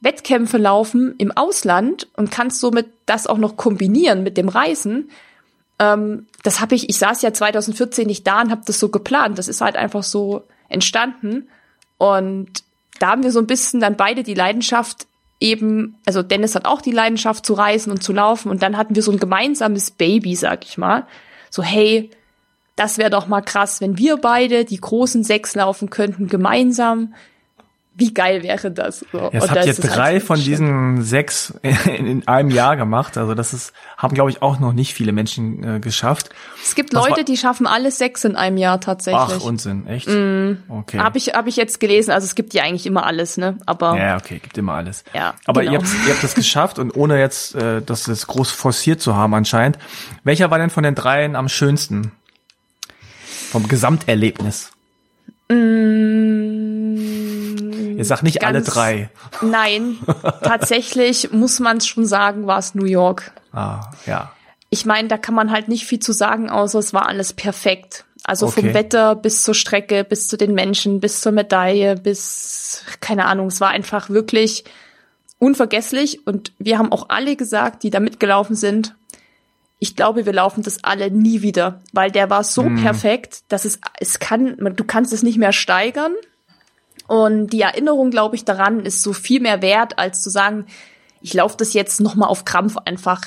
Wettkämpfe 0.00 0.58
laufen 0.58 1.14
im 1.18 1.30
Ausland 1.32 2.08
und 2.14 2.30
kannst 2.30 2.60
somit 2.60 2.86
das 3.06 3.26
auch 3.26 3.38
noch 3.38 3.56
kombinieren 3.56 4.22
mit 4.22 4.36
dem 4.36 4.48
Reisen. 4.48 5.10
Ähm, 5.78 6.26
das 6.42 6.60
habe 6.60 6.74
ich, 6.74 6.88
ich 6.88 6.98
saß 6.98 7.22
ja 7.22 7.32
2014 7.32 8.06
nicht 8.06 8.26
da 8.26 8.40
und 8.42 8.50
habe 8.50 8.62
das 8.66 8.78
so 8.78 8.88
geplant. 8.88 9.38
Das 9.38 9.48
ist 9.48 9.60
halt 9.60 9.76
einfach 9.76 10.02
so 10.02 10.44
entstanden. 10.68 11.48
Und 11.98 12.62
da 12.98 13.08
haben 13.08 13.22
wir 13.22 13.32
so 13.32 13.40
ein 13.40 13.46
bisschen 13.46 13.80
dann 13.80 13.96
beide 13.96 14.22
die 14.22 14.34
Leidenschaft 14.34 15.06
eben, 15.40 15.96
also 16.06 16.22
Dennis 16.22 16.54
hat 16.54 16.66
auch 16.66 16.82
die 16.82 16.92
Leidenschaft 16.92 17.44
zu 17.44 17.54
reisen 17.54 17.90
und 17.90 18.02
zu 18.02 18.12
laufen 18.12 18.50
und 18.50 18.62
dann 18.62 18.76
hatten 18.76 18.94
wir 18.94 19.02
so 19.02 19.10
ein 19.10 19.18
gemeinsames 19.18 19.90
Baby, 19.90 20.36
sag 20.36 20.64
ich 20.64 20.78
mal. 20.78 21.06
So, 21.50 21.62
hey, 21.62 22.10
das 22.76 22.98
wäre 22.98 23.10
doch 23.10 23.26
mal 23.26 23.40
krass, 23.40 23.80
wenn 23.80 23.98
wir 23.98 24.18
beide 24.18 24.64
die 24.64 24.80
großen 24.80 25.24
sechs 25.24 25.54
laufen 25.54 25.90
könnten 25.90 26.28
gemeinsam. 26.28 27.14
Wie 27.96 28.14
geil 28.14 28.42
wäre 28.42 28.70
das? 28.70 29.04
So. 29.12 29.30
Jetzt 29.32 29.42
Und 29.42 29.50
habt 29.50 29.66
ihr 29.66 29.74
drei 29.74 30.12
halt 30.12 30.22
von 30.22 30.36
schön. 30.36 30.44
diesen 30.46 31.02
sechs 31.02 31.52
in, 31.62 32.06
in 32.06 32.28
einem 32.28 32.50
Jahr 32.50 32.76
gemacht. 32.76 33.18
Also 33.18 33.34
das 33.34 33.52
ist, 33.52 33.72
haben 33.98 34.14
glaube 34.14 34.30
ich 34.30 34.40
auch 34.42 34.58
noch 34.60 34.72
nicht 34.72 34.94
viele 34.94 35.12
Menschen 35.12 35.62
äh, 35.76 35.80
geschafft. 35.80 36.30
Es 36.64 36.74
gibt 36.74 36.94
Was 36.94 37.02
Leute, 37.02 37.16
war- 37.18 37.24
die 37.24 37.36
schaffen 37.36 37.66
alle 37.66 37.90
sechs 37.90 38.24
in 38.24 38.36
einem 38.36 38.56
Jahr 38.56 38.80
tatsächlich. 38.80 39.20
Ach, 39.20 39.40
Unsinn, 39.42 39.86
echt? 39.86 40.06
Okay. 40.08 40.98
Habe 40.98 41.18
ich, 41.18 41.34
hab 41.34 41.46
ich 41.46 41.56
jetzt 41.56 41.78
gelesen, 41.80 42.12
also 42.12 42.24
es 42.24 42.34
gibt 42.36 42.54
ja 42.54 42.62
eigentlich 42.62 42.86
immer 42.86 43.04
alles, 43.04 43.36
ne? 43.36 43.58
Aber 43.66 43.98
Ja, 43.98 44.16
okay, 44.16 44.38
gibt 44.38 44.56
immer 44.56 44.74
alles. 44.74 45.04
Ja, 45.12 45.34
Aber 45.44 45.60
genau. 45.60 45.72
ihr, 45.72 45.78
habt, 45.80 45.88
ihr 46.06 46.14
habt 46.14 46.24
es 46.24 46.34
geschafft 46.34 46.78
und 46.78 46.96
ohne 46.96 47.18
jetzt 47.18 47.54
äh, 47.56 47.82
das 47.82 48.06
jetzt 48.06 48.26
groß 48.28 48.50
forciert 48.52 49.02
zu 49.02 49.14
haben 49.16 49.34
anscheinend. 49.34 49.78
Welcher 50.24 50.50
war 50.50 50.58
denn 50.58 50.70
von 50.70 50.84
den 50.84 50.94
dreien 50.94 51.34
am 51.36 51.48
schönsten? 51.48 52.12
Vom 53.50 53.66
Gesamterlebnis. 53.68 54.70
Ihr 58.00 58.04
sagt 58.06 58.22
nicht 58.22 58.42
alle 58.44 58.60
Mm, 58.60 58.64
drei. 58.64 59.10
nein, 59.42 59.98
tatsächlich 60.42 61.32
muss 61.32 61.60
man 61.60 61.80
schon 61.80 62.06
sagen, 62.06 62.46
war 62.46 62.58
es 62.58 62.74
New 62.74 62.86
York. 62.86 63.32
Ah, 63.52 63.82
ja. 64.06 64.32
Ich 64.70 64.86
meine, 64.86 65.08
da 65.08 65.18
kann 65.18 65.34
man 65.34 65.50
halt 65.50 65.68
nicht 65.68 65.84
viel 65.84 65.98
zu 65.98 66.12
sagen, 66.12 66.48
außer 66.48 66.78
es 66.78 66.94
war 66.94 67.06
alles 67.08 67.32
perfekt. 67.34 68.04
Also 68.24 68.46
Okay. 68.46 68.60
vom 68.62 68.74
Wetter 68.74 69.16
bis 69.16 69.42
zur 69.42 69.54
Strecke, 69.54 70.04
bis 70.04 70.28
zu 70.28 70.36
den 70.36 70.54
Menschen, 70.54 71.00
bis 71.00 71.20
zur 71.20 71.32
Medaille, 71.32 71.96
bis, 71.96 72.84
keine 73.00 73.24
Ahnung, 73.26 73.48
es 73.48 73.60
war 73.60 73.68
einfach 73.70 74.08
wirklich 74.10 74.64
unvergesslich. 75.38 76.26
Und 76.26 76.52
wir 76.58 76.78
haben 76.78 76.92
auch 76.92 77.06
alle 77.08 77.36
gesagt, 77.36 77.82
die 77.82 77.90
da 77.90 78.00
mitgelaufen 78.00 78.56
sind, 78.56 78.94
ich 79.82 79.96
glaube, 79.96 80.26
wir 80.26 80.32
laufen 80.34 80.62
das 80.62 80.84
alle 80.84 81.10
nie 81.10 81.40
wieder, 81.40 81.80
weil 81.92 82.10
der 82.10 82.28
war 82.28 82.44
so 82.44 82.68
perfekt, 82.82 83.40
dass 83.48 83.64
es, 83.64 83.80
es 83.98 84.18
kann, 84.18 84.56
man- 84.60 84.76
du 84.76 84.84
kannst 84.84 85.12
es 85.12 85.22
nicht 85.22 85.38
mehr 85.38 85.52
steigern. 85.52 86.12
Und 87.10 87.48
die 87.48 87.62
Erinnerung, 87.62 88.12
glaube 88.12 88.36
ich, 88.36 88.44
daran 88.44 88.80
ist 88.86 89.02
so 89.02 89.12
viel 89.12 89.40
mehr 89.40 89.62
wert, 89.62 89.98
als 89.98 90.22
zu 90.22 90.30
sagen, 90.30 90.66
ich 91.20 91.34
laufe 91.34 91.56
das 91.56 91.72
jetzt 91.72 92.00
noch 92.00 92.14
mal 92.14 92.28
auf 92.28 92.44
Krampf 92.44 92.76
einfach 92.84 93.20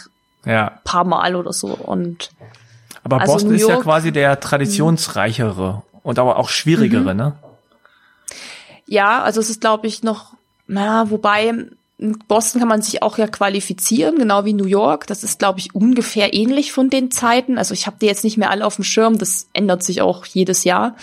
Ja. 0.45 0.79
paar 0.85 1.03
Mal 1.03 1.35
oder 1.35 1.51
so. 1.51 1.67
Und 1.67 2.31
Aber 3.03 3.19
Also 3.19 3.33
Boston 3.33 3.49
New 3.49 3.55
ist 3.57 3.61
ja 3.67 3.73
York- 3.73 3.83
quasi 3.83 4.13
der 4.13 4.39
traditionsreichere 4.39 5.81
und 6.01 6.17
aber 6.17 6.37
auch 6.37 6.47
schwierigere, 6.47 7.13
ne? 7.13 7.33
ja, 8.85 9.21
also 9.21 9.41
es 9.41 9.49
ist, 9.49 9.59
glaube 9.61 9.87
ich, 9.87 10.01
noch, 10.03 10.33
na, 10.67 11.09
wobei 11.09 11.53
in 11.99 12.17
Boston 12.27 12.59
kann 12.59 12.67
man 12.67 12.81
sich 12.81 13.01
auch 13.03 13.17
ja 13.17 13.27
qualifizieren, 13.27 14.17
genau 14.17 14.45
wie 14.45 14.53
New 14.53 14.65
York. 14.65 15.07
Das 15.07 15.23
ist, 15.23 15.39
glaube 15.39 15.59
ich, 15.59 15.73
ungefähr 15.75 16.33
ähnlich 16.33 16.71
von 16.73 16.89
den 16.89 17.11
Zeiten. 17.11 17.57
Also 17.57 17.73
ich 17.73 17.85
habe 17.87 17.97
die 18.01 18.07
jetzt 18.07 18.23
nicht 18.23 18.37
mehr 18.37 18.49
alle 18.49 18.65
auf 18.65 18.75
dem 18.75 18.83
Schirm, 18.83 19.17
das 19.17 19.47
ändert 19.53 19.83
sich 19.83 20.01
auch 20.01 20.25
jedes 20.25 20.63
Jahr. 20.63 20.95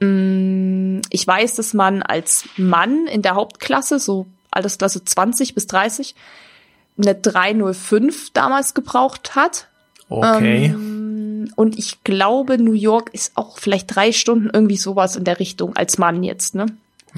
Mm, 0.00 1.00
Ich 1.10 1.26
weiß, 1.26 1.54
dass 1.54 1.74
man 1.74 2.02
als 2.02 2.44
Mann 2.56 3.06
in 3.06 3.22
der 3.22 3.34
Hauptklasse, 3.34 3.98
so 3.98 4.26
Altersklasse 4.50 5.04
20 5.04 5.54
bis 5.54 5.66
30, 5.68 6.14
eine 6.98 7.14
305 7.14 8.30
damals 8.32 8.74
gebraucht 8.74 9.36
hat. 9.36 9.68
Okay. 10.08 10.66
Ähm, 10.66 11.52
Und 11.56 11.78
ich 11.78 12.02
glaube, 12.04 12.58
New 12.58 12.72
York 12.72 13.10
ist 13.12 13.32
auch 13.36 13.58
vielleicht 13.58 13.94
drei 13.94 14.12
Stunden 14.12 14.50
irgendwie 14.52 14.76
sowas 14.76 15.16
in 15.16 15.24
der 15.24 15.38
Richtung 15.38 15.76
als 15.76 15.98
Mann 15.98 16.22
jetzt, 16.22 16.54
ne? 16.54 16.66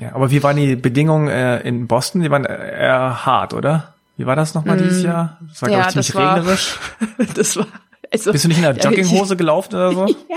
Ja, 0.01 0.15
aber 0.15 0.31
wie 0.31 0.43
waren 0.43 0.57
die 0.57 0.77
Bedingungen 0.77 1.29
äh, 1.29 1.61
in 1.61 1.87
Boston? 1.87 2.23
Die 2.23 2.31
waren 2.31 2.45
äh, 2.45 2.81
eher 2.85 3.27
hart, 3.27 3.55
oder? 3.55 3.95
Wie 4.17 4.27
war 4.27 4.37
das 4.37 4.55
nochmal 4.55 4.77
dieses 4.79 5.03
Jahr? 5.03 5.39
Das 5.49 5.63
war, 5.63 5.69
Mm. 5.69 5.73
Ja, 5.73 5.79
glaube 5.89 5.89
ich, 5.89 5.93
ziemlich 5.93 6.07
das 6.07 6.15
war- 6.17 6.37
regnerisch. 6.37 6.79
Das 7.35 7.57
war 7.57 7.67
also 8.13 8.33
Bist 8.33 8.45
du 8.45 8.49
nicht 8.49 8.59
in 8.59 8.65
einer 8.65 8.79
Jogginghose 8.79 9.37
gelaufen 9.37 9.75
oder 9.75 9.93
so? 9.93 10.07
Ja. 10.29 10.37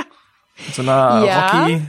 In 0.67 0.73
so 0.73 0.81
einer 0.83 1.25
Ja. 1.25 1.47
Rocky 1.63 1.81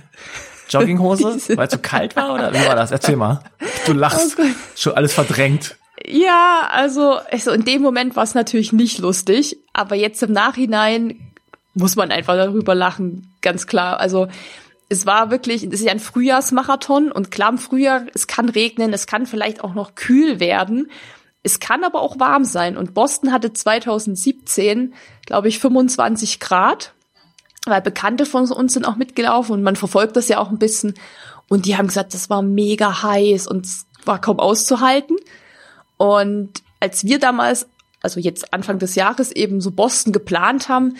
Jogginghose? 0.70 1.24
Weil 1.56 1.66
es 1.66 1.72
so 1.72 1.78
kalt 1.78 2.16
war, 2.16 2.32
oder? 2.34 2.52
Wie 2.54 2.66
war 2.66 2.76
das? 2.76 2.90
Erzähl 2.90 3.16
mal. 3.16 3.40
Du 3.86 3.92
lachst. 3.92 4.36
Oh. 4.38 4.42
Schon 4.76 4.94
alles 4.94 5.12
verdrängt. 5.12 5.76
Ja, 6.06 6.68
also, 6.70 7.18
also 7.30 7.50
in 7.52 7.64
dem 7.64 7.82
Moment 7.82 8.16
war 8.16 8.22
es 8.24 8.34
natürlich 8.34 8.72
nicht 8.72 8.98
lustig, 8.98 9.56
aber 9.72 9.94
jetzt 9.94 10.22
im 10.22 10.32
Nachhinein 10.32 11.18
muss 11.74 11.96
man 11.96 12.10
einfach 12.10 12.34
darüber 12.34 12.74
lachen, 12.74 13.30
ganz 13.42 13.66
klar. 13.66 14.00
Also 14.00 14.28
es 14.92 15.06
war 15.06 15.30
wirklich, 15.30 15.64
es 15.64 15.72
ist 15.72 15.84
ja 15.84 15.90
ein 15.90 16.00
Frühjahrsmarathon 16.00 17.10
und 17.10 17.30
klar 17.30 17.48
im 17.48 17.58
Frühjahr, 17.58 18.04
es 18.12 18.26
kann 18.26 18.50
regnen, 18.50 18.92
es 18.92 19.06
kann 19.06 19.24
vielleicht 19.24 19.64
auch 19.64 19.72
noch 19.72 19.94
kühl 19.94 20.38
werden. 20.38 20.90
Es 21.42 21.60
kann 21.60 21.82
aber 21.82 22.02
auch 22.02 22.20
warm 22.20 22.44
sein. 22.44 22.76
Und 22.76 22.92
Boston 22.92 23.32
hatte 23.32 23.54
2017, 23.54 24.92
glaube 25.24 25.48
ich, 25.48 25.58
25 25.58 26.40
Grad, 26.40 26.92
weil 27.64 27.80
Bekannte 27.80 28.26
von 28.26 28.50
uns 28.50 28.74
sind 28.74 28.86
auch 28.86 28.96
mitgelaufen 28.96 29.54
und 29.54 29.62
man 29.62 29.76
verfolgt 29.76 30.14
das 30.16 30.28
ja 30.28 30.38
auch 30.38 30.50
ein 30.50 30.58
bisschen. 30.58 30.94
Und 31.48 31.64
die 31.64 31.78
haben 31.78 31.86
gesagt, 31.86 32.12
das 32.12 32.28
war 32.28 32.42
mega 32.42 33.02
heiß 33.02 33.46
und 33.46 33.64
es 33.64 33.86
war 34.04 34.20
kaum 34.20 34.38
auszuhalten. 34.40 35.16
Und 35.96 36.62
als 36.80 37.04
wir 37.04 37.18
damals, 37.18 37.66
also 38.02 38.20
jetzt 38.20 38.52
Anfang 38.52 38.78
des 38.78 38.94
Jahres 38.94 39.32
eben 39.32 39.62
so 39.62 39.70
Boston 39.70 40.12
geplant 40.12 40.68
haben, 40.68 40.96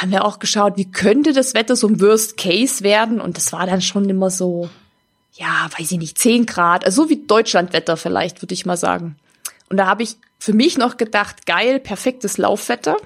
haben 0.00 0.12
wir 0.12 0.24
auch 0.24 0.38
geschaut, 0.38 0.76
wie 0.76 0.90
könnte 0.90 1.32
das 1.32 1.54
Wetter 1.54 1.76
so 1.76 1.86
im 1.86 2.00
Worst 2.00 2.38
Case 2.38 2.82
werden. 2.82 3.20
Und 3.20 3.36
das 3.36 3.52
war 3.52 3.66
dann 3.66 3.82
schon 3.82 4.08
immer 4.08 4.30
so, 4.30 4.70
ja, 5.34 5.68
weiß 5.78 5.92
ich 5.92 5.98
nicht, 5.98 6.18
10 6.18 6.46
Grad, 6.46 6.84
also 6.86 7.04
so 7.04 7.10
wie 7.10 7.26
Deutschlandwetter 7.26 7.96
vielleicht, 7.96 8.40
würde 8.40 8.54
ich 8.54 8.64
mal 8.64 8.78
sagen. 8.78 9.16
Und 9.68 9.76
da 9.76 9.86
habe 9.86 10.02
ich 10.02 10.16
für 10.38 10.54
mich 10.54 10.78
noch 10.78 10.96
gedacht, 10.96 11.44
geil, 11.46 11.80
perfektes 11.80 12.38
Laufwetter. 12.38 12.96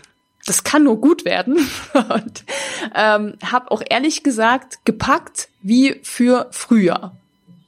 Das 0.47 0.63
kann 0.63 0.85
nur 0.85 1.01
gut 1.01 1.25
werden. 1.25 1.57
Und 1.95 2.45
ähm, 2.95 3.35
habe 3.45 3.71
auch 3.73 3.83
ehrlich 3.89 4.23
gesagt 4.23 4.79
gepackt 4.85 5.49
wie 5.63 5.97
für 6.03 6.47
Frühjahr. 6.53 7.17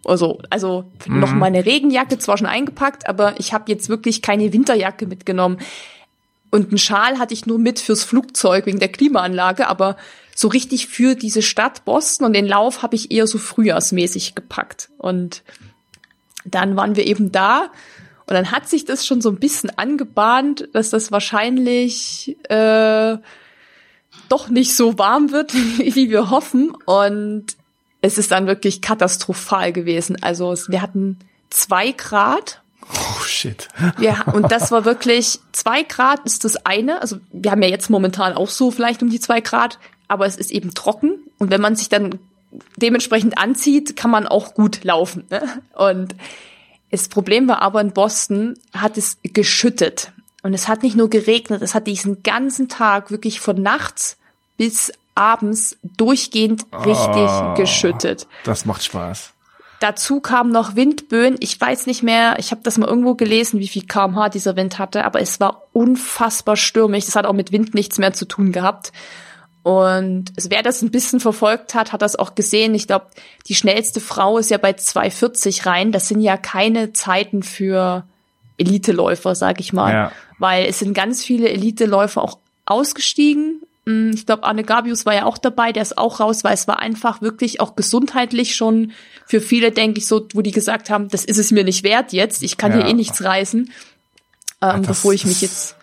Also, 0.05 0.39
also 0.51 0.85
mhm. 1.07 1.19
noch 1.19 1.33
meine 1.33 1.67
Regenjacke 1.67 2.19
zwar 2.19 2.39
schon 2.39 2.47
eingepackt, 2.47 3.09
aber 3.09 3.41
ich 3.41 3.53
habe 3.53 3.73
jetzt 3.73 3.89
wirklich 3.89 4.23
keine 4.23 4.53
Winterjacke 4.53 5.07
mitgenommen. 5.07 5.59
Und 6.51 6.69
einen 6.69 6.79
Schal 6.79 7.19
hatte 7.19 7.35
ich 7.35 7.47
nur 7.47 7.59
mit 7.59 7.81
fürs 7.81 8.05
Flugzeug 8.05 8.67
wegen 8.67 8.79
der 8.79 8.93
Klimaanlage, 8.93 9.69
aber 9.69 9.97
so 10.35 10.49
richtig 10.49 10.87
für 10.87 11.15
diese 11.15 11.43
Stadt 11.43 11.85
Boston 11.85 12.27
und 12.27 12.33
den 12.35 12.47
Lauf 12.47 12.83
habe 12.83 12.95
ich 12.95 13.11
eher 13.11 13.27
so 13.27 13.39
frühjahrsmäßig 13.39 14.35
gepackt. 14.35 14.91
Und 14.99 15.43
dann 16.45 16.77
waren 16.77 16.97
wir 16.97 17.07
eben 17.07 17.33
da 17.33 17.71
und 18.27 18.35
dann 18.35 18.51
hat 18.51 18.69
sich 18.69 18.85
das 18.85 19.07
schon 19.07 19.21
so 19.21 19.31
ein 19.31 19.39
bisschen 19.39 19.71
angebahnt, 19.79 20.69
dass 20.73 20.91
das 20.91 21.13
wahrscheinlich 21.13 22.37
äh, 22.51 23.17
doch 24.29 24.49
nicht 24.49 24.75
so 24.75 24.99
warm 24.99 25.31
wird, 25.31 25.55
wie 25.79 26.11
wir 26.11 26.31
hoffen. 26.31 26.73
Und 26.85 27.57
es 28.01 28.19
ist 28.19 28.33
dann 28.33 28.47
wirklich 28.47 28.83
katastrophal 28.83 29.73
gewesen. 29.73 30.23
Also 30.23 30.55
wir 30.69 30.83
hatten 30.83 31.19
zwei 31.51 31.93
Grad 31.93 32.63
Oh 32.93 33.21
shit. 33.23 33.69
Ja, 33.99 34.23
und 34.33 34.51
das 34.53 34.71
war 34.71 34.85
wirklich 34.85 35.41
zwei 35.53 35.83
Grad 35.83 36.21
ist 36.25 36.45
das 36.45 36.57
eine. 36.65 37.01
Also 37.03 37.19
wir 37.33 37.51
haben 37.51 37.63
ja 37.63 37.69
jetzt 37.69 37.91
momentan 37.91 38.35
auch 38.35 38.49
so 38.49 38.71
vielleicht 38.71 39.03
um 39.03 39.11
die 39.11 39.21
zwei 39.21 39.41
Grad, 39.41 39.79
aber 40.09 40.27
es 40.27 40.37
ist 40.37 40.51
eben 40.51 40.75
trocken. 40.75 41.19
Und 41.39 41.51
wenn 41.51 41.61
man 41.61 41.77
sich 41.77 41.89
dann 41.89 42.19
dementsprechend 42.77 43.39
anzieht, 43.39 43.97
kann 43.97 44.11
man 44.11 44.27
auch 44.27 44.55
gut 44.55 44.85
laufen. 44.85 45.25
Ne? 45.31 45.43
Und 45.75 46.15
das 46.91 47.09
Problem 47.09 47.49
war 47.49 47.63
aber 47.63 47.81
in 47.81 47.93
Boston 47.93 48.55
hat 48.73 48.97
es 48.97 49.19
geschüttet. 49.23 50.13
Und 50.43 50.55
es 50.55 50.69
hat 50.69 50.83
nicht 50.83 50.97
nur 50.97 51.11
geregnet, 51.11 51.63
es 51.63 51.75
hat 51.75 51.87
diesen 51.89 52.23
ganzen 52.23 52.69
Tag 52.69 53.11
wirklich 53.11 53.41
von 53.41 53.61
nachts 53.61 54.17
bis 54.57 54.93
abends 55.17 55.77
durchgehend 55.83 56.67
richtig 56.85 57.29
oh, 57.29 57.55
geschüttet. 57.55 58.29
Das 58.45 58.65
macht 58.65 58.85
Spaß. 58.85 59.33
Dazu 59.81 60.21
kamen 60.21 60.51
noch 60.53 60.75
Windböen. 60.75 61.37
Ich 61.41 61.61
weiß 61.61 61.87
nicht 61.87 62.03
mehr, 62.03 62.37
ich 62.39 62.51
habe 62.51 62.63
das 62.65 62.79
mal 62.79 62.89
irgendwo 62.89 63.15
gelesen, 63.15 63.61
wie 63.61 63.69
viel 63.69 63.87
kmh 63.87 64.31
dieser 64.31 64.57
Wind 64.57 64.79
hatte, 64.79 65.05
aber 65.05 65.21
es 65.21 65.39
war 65.39 65.63
unfassbar 65.73 66.57
stürmisch. 66.57 67.07
Das 67.07 67.17
hat 67.17 67.27
auch 67.27 67.35
mit 67.35 67.53
Wind 67.53 67.75
nichts 67.75 67.99
mehr 67.99 68.13
zu 68.13 68.25
tun 68.25 68.53
gehabt. 68.53 68.93
Und 69.63 70.27
wer 70.49 70.63
das 70.63 70.81
ein 70.81 70.93
bisschen 70.93 71.19
verfolgt 71.19 71.75
hat, 71.75 71.93
hat 71.93 72.01
das 72.01 72.17
auch 72.17 72.37
gesehen. 72.37 72.75
Ich 72.75 72.87
glaube, 72.87 73.07
die 73.49 73.57
schnellste 73.57 74.01
Frau 74.01 74.39
ist 74.39 74.51
ja 74.51 74.59
bei 74.59 74.71
2,40 74.71 75.67
rein. 75.67 75.93
Das 75.93 76.09
sind 76.09 76.21
ja 76.21 76.37
keine 76.37 76.93
Zeiten 76.93 77.43
für 77.43 78.05
Eliteläufer, 78.59 79.35
sag 79.35 79.61
ich 79.61 79.73
mal. 79.73 79.93
Ja. 79.93 80.13
Weil 80.39 80.67
es 80.67 80.79
sind 80.79 80.95
ganz 80.95 81.25
viele 81.25 81.49
Eliteläufer 81.49 82.23
auch 82.23 82.39
ausgestiegen 82.65 83.66
ich 83.87 84.27
glaube, 84.27 84.43
Arne 84.43 84.65
Gabius 84.65 85.07
war 85.07 85.15
ja 85.15 85.27
auch 85.27 85.39
dabei, 85.39 85.71
der 85.71 85.83
ist 85.83 85.97
auch 85.97 86.19
raus, 86.19 86.43
weil 86.43 86.55
es 86.55 86.67
war 86.67 86.81
einfach 86.81 87.23
wirklich 87.23 87.61
auch 87.61 87.77
gesundheitlich 87.77 88.57
schon 88.57 88.93
für 89.27 89.41
viele, 89.41 89.71
denke 89.71 89.99
ich, 89.99 90.09
so, 90.09 90.27
wo 90.35 90.43
die 90.43 90.51
gesagt 90.51 90.91
haben, 90.91 91.09
das 91.09 91.25
ist 91.25 91.39
es 91.39 91.53
mir 91.53 91.63
nicht 91.63 91.85
wert 91.85 92.13
jetzt, 92.13 92.43
ich 92.43 92.57
kann 92.57 92.73
ja. 92.73 92.79
hier 92.79 92.87
eh 92.87 92.95
nichts 92.95 93.23
reißen, 93.23 93.71
ähm, 94.61 94.79
das, 94.79 94.87
bevor 94.87 95.13
ich 95.13 95.25
mich 95.25 95.41
jetzt. 95.41 95.77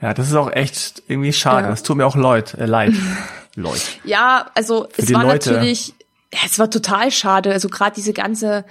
Ja, 0.00 0.14
das 0.14 0.28
ist 0.28 0.34
auch 0.34 0.50
echt 0.50 1.02
irgendwie 1.06 1.34
schade. 1.34 1.64
Ja. 1.64 1.70
Das 1.70 1.82
tut 1.82 1.98
mir 1.98 2.06
auch 2.06 2.16
leid. 2.16 2.54
Äh, 2.54 2.66
leid. 2.66 2.94
Leute. 3.56 3.82
Ja, 4.04 4.50
also 4.54 4.88
für 4.90 5.02
es 5.02 5.12
war 5.12 5.24
Leute. 5.24 5.52
natürlich, 5.52 5.94
ja, 6.32 6.40
es 6.46 6.58
war 6.58 6.70
total 6.70 7.10
schade. 7.10 7.52
Also 7.52 7.68
gerade 7.68 7.94
diese 7.94 8.12
ganze 8.12 8.64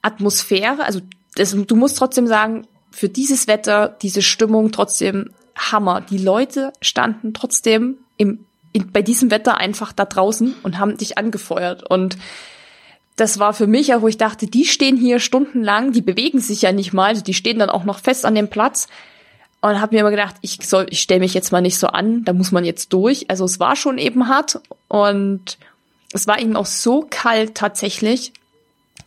Atmosphäre, 0.00 0.84
also 0.84 1.00
das, 1.34 1.54
du 1.54 1.76
musst 1.76 1.98
trotzdem 1.98 2.26
sagen, 2.26 2.66
für 2.90 3.08
dieses 3.08 3.46
Wetter, 3.48 3.96
diese 4.00 4.22
Stimmung 4.22 4.70
trotzdem 4.70 5.30
Hammer. 5.56 6.00
Die 6.00 6.18
Leute 6.18 6.72
standen 6.80 7.34
trotzdem 7.34 7.98
im, 8.16 8.44
in, 8.72 8.90
bei 8.92 9.02
diesem 9.02 9.30
Wetter 9.30 9.58
einfach 9.58 9.92
da 9.92 10.04
draußen 10.04 10.54
und 10.62 10.78
haben 10.78 10.96
dich 10.96 11.18
angefeuert. 11.18 11.88
Und 11.88 12.16
das 13.16 13.38
war 13.38 13.52
für 13.52 13.66
mich 13.66 13.88
ja, 13.88 14.02
wo 14.02 14.08
ich 14.08 14.16
dachte, 14.16 14.46
die 14.46 14.64
stehen 14.64 14.96
hier 14.96 15.18
stundenlang, 15.18 15.92
die 15.92 16.00
bewegen 16.00 16.40
sich 16.40 16.62
ja 16.62 16.72
nicht 16.72 16.92
mal, 16.92 17.08
also 17.08 17.22
die 17.22 17.34
stehen 17.34 17.58
dann 17.58 17.70
auch 17.70 17.84
noch 17.84 17.98
fest 17.98 18.24
an 18.24 18.34
dem 18.34 18.48
Platz. 18.48 18.88
Und 19.60 19.80
habe 19.80 19.94
mir 19.94 20.00
immer 20.00 20.10
gedacht, 20.10 20.34
ich 20.40 20.58
soll, 20.66 20.86
ich 20.90 21.00
stelle 21.00 21.20
mich 21.20 21.34
jetzt 21.34 21.52
mal 21.52 21.60
nicht 21.60 21.78
so 21.78 21.86
an, 21.86 22.24
da 22.24 22.32
muss 22.32 22.50
man 22.50 22.64
jetzt 22.64 22.92
durch. 22.92 23.30
Also 23.30 23.44
es 23.44 23.60
war 23.60 23.76
schon 23.76 23.96
eben 23.96 24.26
hart 24.26 24.60
und 24.88 25.56
es 26.12 26.26
war 26.26 26.40
eben 26.40 26.56
auch 26.56 26.66
so 26.66 27.06
kalt 27.08 27.54
tatsächlich, 27.54 28.32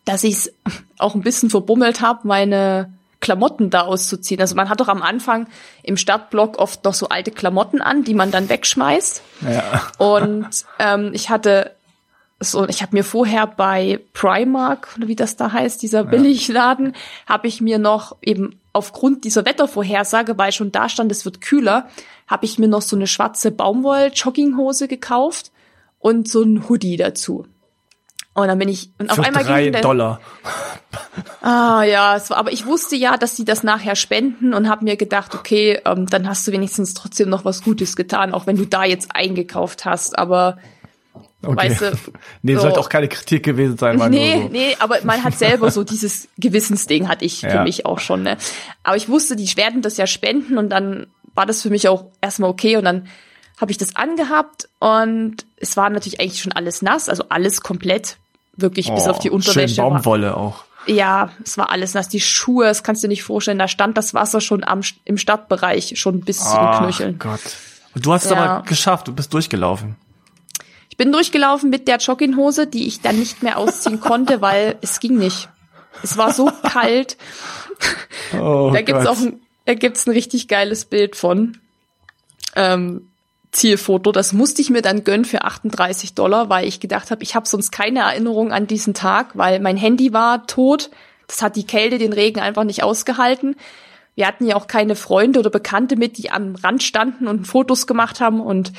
dass 0.06 0.24
ich 0.24 0.34
es 0.36 0.54
auch 0.98 1.14
ein 1.14 1.24
bisschen 1.24 1.50
verbummelt 1.50 2.00
habe, 2.00 2.26
meine 2.26 2.95
Klamotten 3.20 3.70
da 3.70 3.82
auszuziehen. 3.82 4.42
Also 4.42 4.56
man 4.56 4.70
hat 4.70 4.80
doch 4.80 4.88
am 4.88 5.02
Anfang 5.02 5.48
im 5.84 5.98
Startblock 5.98 6.58
oft 6.60 6.84
noch 6.84 6.94
so 6.94 7.10
alte 7.10 7.32
Klamotten 7.32 7.82
an, 7.82 8.04
die 8.04 8.14
man 8.14 8.32
dann 8.32 8.50
wegschmeißt. 8.50 9.22
Ja. 9.50 9.88
Und 9.98 10.66
ähm, 10.80 11.12
ich 11.14 11.30
hatte 11.30 11.72
so, 12.40 12.68
ich 12.68 12.82
habe 12.82 12.96
mir 12.96 13.04
vorher 13.04 13.48
bei 13.48 14.00
Primark 14.14 14.90
oder 14.98 15.08
wie 15.08 15.16
das 15.16 15.38
da 15.38 15.52
heißt, 15.54 15.82
dieser 15.82 16.04
Billigladen, 16.04 16.88
ja. 16.88 17.34
habe 17.34 17.48
ich 17.48 17.62
mir 17.62 17.80
noch 17.80 18.18
eben 18.22 18.60
aufgrund 18.74 19.24
dieser 19.24 19.46
Wettervorhersage, 19.46 20.38
weil 20.38 20.52
schon 20.52 20.72
da 20.72 20.90
stand, 20.90 21.12
es 21.12 21.24
wird 21.24 21.40
kühler, 21.40 21.90
habe 22.28 22.46
ich 22.46 22.60
mir 22.60 22.68
noch 22.68 22.82
so 22.82 22.96
eine 22.96 23.08
schwarze 23.08 23.52
Baumwoll-Jogginghose 23.52 24.88
gekauft 24.88 25.52
und 26.00 26.28
so 26.28 26.44
ein 26.44 26.68
Hoodie 26.68 26.98
dazu. 26.98 27.46
Und 28.36 28.50
dann 28.50 28.60
bin 28.60 28.68
ich 28.68 28.90
und 29.00 29.10
auf 29.10 29.20
einmal 29.20 29.46
drei 29.46 29.70
ging 29.70 29.82
Dollar. 29.82 30.20
Ah 31.42 31.84
ja, 31.84 32.16
es 32.16 32.30
war, 32.30 32.38
aber 32.38 32.52
ich 32.52 32.66
wusste 32.66 32.96
ja, 32.96 33.18
dass 33.18 33.36
sie 33.36 33.46
das 33.46 33.64
nachher 33.64 33.96
spenden 33.96 34.54
und 34.54 34.70
habe 34.70 34.84
mir 34.84 34.96
gedacht, 34.96 35.36
okay, 35.36 35.80
ähm, 35.86 36.08
dann 36.08 36.28
hast 36.28 36.48
du 36.48 36.52
wenigstens 36.52 36.94
trotzdem 36.94 37.30
noch 37.30 37.46
was 37.46 37.64
Gutes 37.64 37.96
getan, 37.96 38.34
auch 38.34 38.48
wenn 38.48 38.56
du 38.56 38.66
da 38.66 38.86
jetzt 38.86 39.10
eingekauft 39.14 39.86
hast. 39.86 40.18
Aber 40.18 40.58
okay. 41.44 41.56
weißt 41.56 41.82
du, 41.82 41.92
nee, 42.42 42.56
so, 42.56 42.62
sollte 42.62 42.80
auch 42.80 42.90
keine 42.90 43.08
Kritik 43.10 43.44
gewesen 43.44 43.78
sein. 43.78 43.98
Nee, 44.10 44.42
so. 44.44 44.50
nee, 44.50 44.76
aber 44.80 44.98
man 45.04 45.24
hat 45.24 45.38
selber 45.38 45.70
so 45.70 45.84
dieses 45.84 46.28
Gewissensding 46.38 47.08
hatte 47.08 47.26
ich 47.26 47.42
für 47.42 47.48
ja. 47.48 47.64
mich 47.64 47.86
auch 47.86 48.00
schon. 48.00 48.24
Ne? 48.24 48.38
Aber 48.84 48.98
ich 48.98 49.08
wusste, 49.08 49.36
die 49.36 49.56
werden 49.58 49.82
das 49.82 49.98
ja 49.98 50.08
spenden 50.08 50.58
und 50.58 50.70
dann 50.70 51.08
war 51.36 51.46
das 51.46 51.62
für 51.62 51.70
mich 51.70 51.88
auch 51.88 52.06
erstmal 52.22 52.50
okay 52.50 52.78
und 52.78 52.86
dann 52.86 53.08
habe 53.60 53.72
ich 53.72 53.78
das 53.78 53.96
angehabt 53.96 54.68
und 54.80 55.46
es 55.58 55.78
war 55.78 55.90
natürlich 55.90 56.20
eigentlich 56.20 56.42
schon 56.42 56.54
alles 56.54 56.82
nass, 56.82 57.10
also 57.10 57.26
alles 57.30 57.62
komplett 57.62 58.18
Wirklich 58.58 58.90
oh, 58.90 58.96
bis 58.96 59.08
auf 59.08 59.20
die 59.20 59.32
oh, 59.32 59.36
Unterwäsche. 59.36 59.76
Schön 59.76 59.84
Baumwolle 59.84 60.36
auch. 60.38 60.64
Ja, 60.88 61.32
es 61.44 61.58
war 61.58 61.72
alles 61.72 61.94
nass. 61.94 62.10
Die 62.10 62.22
Schuhe, 62.22 62.66
das 62.66 62.84
kannst 62.84 63.04
du 63.04 63.08
dir 63.08 63.14
nicht 63.14 63.24
vorstellen. 63.24 63.60
Da 63.60 63.68
stand 63.68 63.98
das 63.98 64.14
Wasser 64.14 64.40
schon 64.40 64.64
am, 64.64 64.82
im 65.04 65.18
Stadtbereich, 65.18 65.94
schon 65.98 66.22
bis 66.22 66.40
zu 66.40 66.56
den 66.56 66.72
Knöcheln. 66.78 67.20
Gott. 67.20 67.42
Und 67.96 68.06
du 68.06 68.14
hast 68.14 68.26
es 68.26 68.32
ja. 68.32 68.38
aber 68.38 68.64
geschafft, 68.64 69.08
du 69.08 69.14
bist 69.14 69.34
durchgelaufen. 69.34 69.96
Ich 70.90 70.98
bin 70.98 71.12
durchgelaufen 71.12 71.70
mit 71.70 71.88
der 71.88 71.98
Jogginghose, 71.98 72.68
die 72.68 72.88
ich 72.88 73.02
dann 73.02 73.18
nicht 73.18 73.42
mehr 73.42 73.58
ausziehen 73.58 74.00
konnte, 74.00 74.42
weil 74.42 74.78
es 74.82 75.00
ging 75.00 75.18
nicht. 75.18 75.50
Es 76.04 76.18
war 76.18 76.32
so 76.32 76.52
kalt. 76.64 77.18
Oh 78.34 78.70
da 78.72 78.82
gibt's 78.82 79.06
Gott. 79.06 79.18
auch 79.18 79.22
ein, 79.22 79.40
da 79.66 79.74
gibt's 79.74 80.08
ein 80.08 80.12
richtig 80.12 80.48
geiles 80.48 80.86
Bild 80.86 81.16
von. 81.16 81.58
Ähm, 82.56 83.10
Zielfoto. 83.56 84.12
Das 84.12 84.34
musste 84.34 84.62
ich 84.62 84.70
mir 84.70 84.82
dann 84.82 85.04
gönnen 85.04 85.26
für 85.26 85.44
38 85.44 86.14
Dollar, 86.14 86.50
weil 86.50 86.68
ich 86.68 86.80
gedacht 86.80 87.12
habe, 87.12 87.24
ich 87.24 87.36
habe 87.36 87.48
sonst 87.48 87.72
keine 87.72 88.00
Erinnerung 88.02 88.52
an 88.52 88.68
diesen 88.68 88.94
Tag, 88.94 89.32
weil 89.34 89.60
mein 89.60 89.78
Handy 89.78 90.14
war 90.14 90.46
tot. 90.46 90.92
Das 91.28 91.42
hat 91.42 91.56
die 91.56 91.66
Kälte, 91.66 91.98
den 91.98 92.14
Regen 92.14 92.40
einfach 92.40 92.64
nicht 92.64 92.84
ausgehalten. 92.84 93.56
Wir 94.14 94.28
hatten 94.28 94.46
ja 94.46 94.56
auch 94.56 94.68
keine 94.68 94.96
Freunde 94.96 95.40
oder 95.40 95.50
Bekannte 95.50 95.96
mit, 95.96 96.18
die 96.18 96.32
am 96.32 96.56
Rand 96.56 96.84
standen 96.84 97.28
und 97.28 97.48
Fotos 97.48 97.88
gemacht 97.88 98.22
haben. 98.22 98.40
Und 98.40 98.72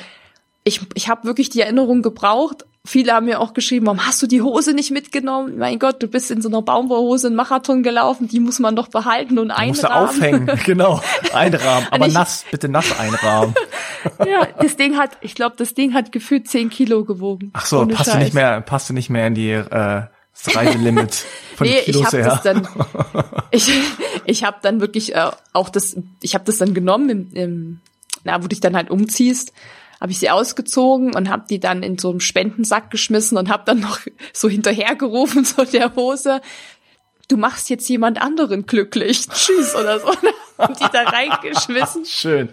ich, 0.63 0.81
ich 0.95 1.09
habe 1.09 1.25
wirklich 1.25 1.49
die 1.49 1.61
Erinnerung 1.61 2.01
gebraucht. 2.01 2.65
Viele 2.87 3.11
haben 3.11 3.25
mir 3.25 3.41
auch 3.41 3.53
geschrieben, 3.53 3.85
warum 3.85 4.05
hast 4.05 4.21
du 4.21 4.27
die 4.27 4.41
Hose 4.41 4.73
nicht 4.73 4.91
mitgenommen? 4.91 5.57
Mein 5.57 5.77
Gott, 5.77 6.01
du 6.01 6.07
bist 6.07 6.31
in 6.31 6.41
so 6.41 6.47
einer 6.47 6.61
Baumwollhose 6.61 7.27
einen 7.27 7.35
Marathon 7.35 7.83
gelaufen, 7.83 8.29
die 8.29 8.39
muss 8.39 8.59
man 8.59 8.77
doch 8.77 8.87
behalten 8.87 9.39
und 9.39 9.51
einrahmen. 9.51 9.67
Musst 9.71 9.83
du 9.83 9.93
aufhängen, 9.93 10.49
genau. 10.65 11.01
Einrahmen, 11.33 11.85
aber 11.91 12.07
ich, 12.07 12.13
nass, 12.13 12.45
bitte 12.49 12.69
nass 12.69 12.97
einrahmen. 12.97 13.53
ja, 14.25 14.47
das 14.61 14.77
Ding 14.77 14.97
hat, 14.97 15.17
ich 15.19 15.35
glaube, 15.35 15.57
das 15.57 15.73
Ding 15.73 15.93
hat 15.93 16.13
gefühlt 16.13 16.47
zehn 16.47 16.69
Kilo 16.69 17.03
gewogen. 17.03 17.51
Ach 17.51 17.65
so, 17.65 17.85
passte 17.85 18.19
nicht 18.19 18.33
mehr, 18.33 18.61
passte 18.61 18.93
nicht 18.93 19.09
mehr 19.09 19.27
in 19.27 19.35
die 19.35 19.51
äh, 19.51 20.03
das 20.45 20.55
Reiselimit 20.55 21.25
von 21.57 21.67
nee, 21.67 21.81
Kilos 21.81 22.01
ich 22.01 22.05
habe 22.05 22.17
her. 22.17 22.27
das 22.29 22.41
dann, 22.43 22.67
ich, 23.51 23.69
ich 24.23 24.43
habe 24.45 24.59
dann 24.61 24.79
wirklich 24.79 25.13
äh, 25.13 25.31
auch 25.51 25.67
das, 25.67 25.97
ich 26.21 26.35
habe 26.35 26.45
das 26.45 26.57
dann 26.57 26.73
genommen 26.73 27.09
im, 27.09 27.33
im, 27.33 27.79
na, 28.23 28.37
wo 28.37 28.43
du 28.43 28.47
dich 28.47 28.61
dann 28.61 28.77
halt 28.77 28.89
umziehst, 28.89 29.51
habe 29.99 30.11
ich 30.11 30.19
sie 30.19 30.29
ausgezogen 30.29 31.15
und 31.15 31.29
habe 31.29 31.45
die 31.49 31.59
dann 31.59 31.83
in 31.83 31.97
so 31.97 32.09
einen 32.09 32.19
Spendensack 32.19 32.91
geschmissen 32.91 33.37
und 33.37 33.49
habe 33.49 33.63
dann 33.65 33.79
noch 33.79 33.99
so 34.33 34.49
hinterhergerufen 34.49 35.45
so 35.45 35.63
der 35.63 35.95
Hose, 35.95 36.41
du 37.27 37.37
machst 37.37 37.69
jetzt 37.69 37.87
jemand 37.89 38.21
anderen 38.21 38.65
glücklich, 38.65 39.27
tschüss 39.27 39.75
oder 39.75 39.99
so, 39.99 40.07
und 40.57 40.79
die 40.79 40.85
da 40.91 41.03
reingeschmissen. 41.03 42.05
Schön, 42.05 42.49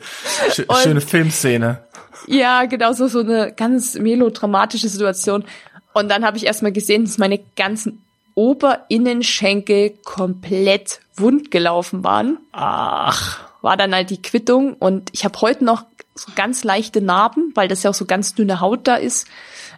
Sch 0.50 0.62
schöne 0.82 1.00
Filmszene. 1.00 1.84
Ja, 2.26 2.64
genau 2.64 2.92
so 2.92 3.06
so 3.06 3.20
eine 3.20 3.52
ganz 3.52 3.94
melodramatische 3.94 4.88
Situation. 4.88 5.44
Und 5.92 6.10
dann 6.10 6.24
habe 6.24 6.36
ich 6.36 6.46
erstmal 6.46 6.72
gesehen, 6.72 7.04
dass 7.04 7.18
meine 7.18 7.38
ganzen 7.56 8.02
Oberinnenschenkel 8.34 9.90
komplett 10.04 11.00
wund 11.16 11.50
gelaufen 11.50 12.02
waren. 12.02 12.38
Ach, 12.52 13.40
War 13.62 13.76
dann 13.76 13.94
halt 13.94 14.10
die 14.10 14.20
Quittung 14.20 14.74
und 14.74 15.10
ich 15.12 15.24
habe 15.24 15.40
heute 15.40 15.64
noch 15.64 15.84
so 16.14 16.32
ganz 16.34 16.64
leichte 16.64 17.00
Narben, 17.00 17.52
weil 17.54 17.68
das 17.68 17.82
ja 17.82 17.90
auch 17.90 17.94
so 17.94 18.04
ganz 18.04 18.34
dünne 18.34 18.60
Haut 18.60 18.86
da 18.86 18.96
ist. 18.96 19.26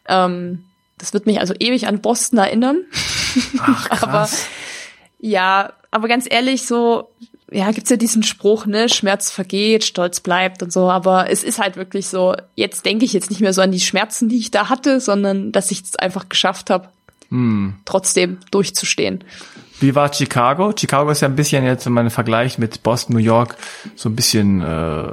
Ähm, 0.07 0.65
das 0.99 1.13
wird 1.13 1.27
mich 1.27 1.41
also 1.41 1.55
ewig 1.59 1.87
an 1.87 2.01
Boston 2.01 2.39
erinnern. 2.39 2.85
ach 3.59 3.89
krass. 3.89 4.03
aber 4.03 4.29
ja, 5.19 5.73
aber 5.91 6.09
ganz 6.09 6.27
ehrlich, 6.31 6.67
so, 6.67 7.11
ja, 7.51 7.71
gibt's 7.71 7.91
ja 7.91 7.97
diesen 7.97 8.23
Spruch, 8.23 8.67
ne, 8.67 8.89
Schmerz 8.89 9.31
vergeht, 9.31 9.85
Stolz 9.85 10.21
bleibt 10.21 10.63
und 10.63 10.73
so, 10.73 10.91
aber 10.91 11.31
es 11.31 11.43
ist 11.43 11.59
halt 11.59 11.77
wirklich 11.77 12.07
so, 12.09 12.35
jetzt 12.55 12.85
denke 12.85 13.05
ich 13.05 13.13
jetzt 13.13 13.31
nicht 13.31 13.41
mehr 13.41 13.53
so 13.53 13.63
an 13.63 13.73
die 13.73 13.81
Schmerzen, 13.81 14.29
die 14.29 14.39
ich 14.39 14.51
da 14.51 14.69
hatte, 14.69 15.01
sondern 15.01 15.53
dass 15.53 15.71
ich 15.71 15.83
es 15.83 15.97
einfach 15.97 16.29
geschafft 16.29 16.71
habe, 16.71 16.89
Hm. 17.31 17.75
trotzdem 17.85 18.39
durchzustehen. 18.51 19.25
Wie 19.81 19.95
war 19.95 20.13
Chicago? 20.13 20.73
Chicago 20.79 21.11
ist 21.11 21.21
ja 21.21 21.29
ein 21.29 21.37
bisschen 21.37 21.65
jetzt, 21.65 21.85
wenn 21.85 21.93
man 21.93 22.09
vergleicht 22.11 22.59
mit 22.59 22.83
Boston, 22.83 23.17
New 23.17 23.23
York, 23.23 23.57
so 23.95 24.09
ein 24.09 24.17
bisschen 24.17 24.63
äh, 24.63 25.09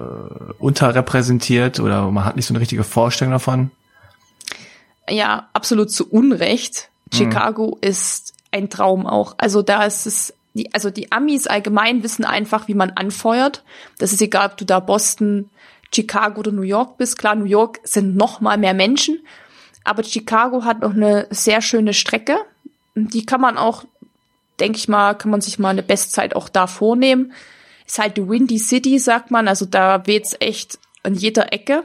unterrepräsentiert 0.60 1.80
oder 1.80 2.10
man 2.12 2.24
hat 2.24 2.36
nicht 2.36 2.46
so 2.46 2.54
eine 2.54 2.62
richtige 2.62 2.84
Vorstellung 2.84 3.34
davon. 3.34 3.72
Ja, 5.10 5.50
absolut 5.54 5.92
zu 5.92 6.10
Unrecht. 6.10 6.90
Chicago 7.14 7.78
ist 7.82 8.34
ein 8.52 8.70
Traum 8.70 9.06
auch. 9.06 9.36
Also 9.38 9.62
da 9.62 9.84
ist 9.84 10.06
es, 10.06 10.34
die, 10.54 10.74
also 10.74 10.90
die 10.90 11.12
Amis 11.12 11.48
allgemein 11.48 12.04
wissen 12.04 12.26
einfach, 12.26 12.68
wie 12.68 12.74
man 12.74 12.92
anfeuert. 12.92 13.64
Das 13.98 14.14
ist 14.14 14.22
egal, 14.22 14.48
ob 14.48 14.58
du 14.58 14.66
da 14.66 14.80
Boston, 14.80 15.50
Chicago 15.94 16.40
oder 16.40 16.52
New 16.52 16.62
York 16.62 16.98
bist. 16.98 17.18
Klar, 17.18 17.36
New 17.36 17.46
York 17.46 17.80
sind 17.84 18.16
noch 18.16 18.42
mal 18.42 18.58
mehr 18.58 18.74
Menschen, 18.74 19.20
aber 19.84 20.04
Chicago 20.04 20.64
hat 20.64 20.82
noch 20.82 20.94
eine 20.94 21.28
sehr 21.30 21.62
schöne 21.62 21.94
Strecke. 21.94 22.38
Die 22.96 23.26
kann 23.26 23.42
man 23.42 23.58
auch, 23.58 23.84
denke 24.60 24.78
ich 24.78 24.88
mal, 24.88 25.14
kann 25.16 25.32
man 25.32 25.42
sich 25.42 25.60
mal 25.60 25.70
eine 25.70 25.84
Bestzeit 25.84 26.36
auch 26.36 26.50
da 26.50 26.68
vornehmen. 26.68 27.34
Ist 27.86 28.00
halt 28.00 28.18
die 28.18 28.28
Windy 28.28 28.60
City, 28.60 28.98
sagt 29.00 29.32
man. 29.32 29.48
Also 29.48 29.66
da 29.66 30.08
weht's 30.08 30.36
echt 30.40 30.80
an 31.04 31.16
jeder 31.16 31.52
Ecke. 31.52 31.84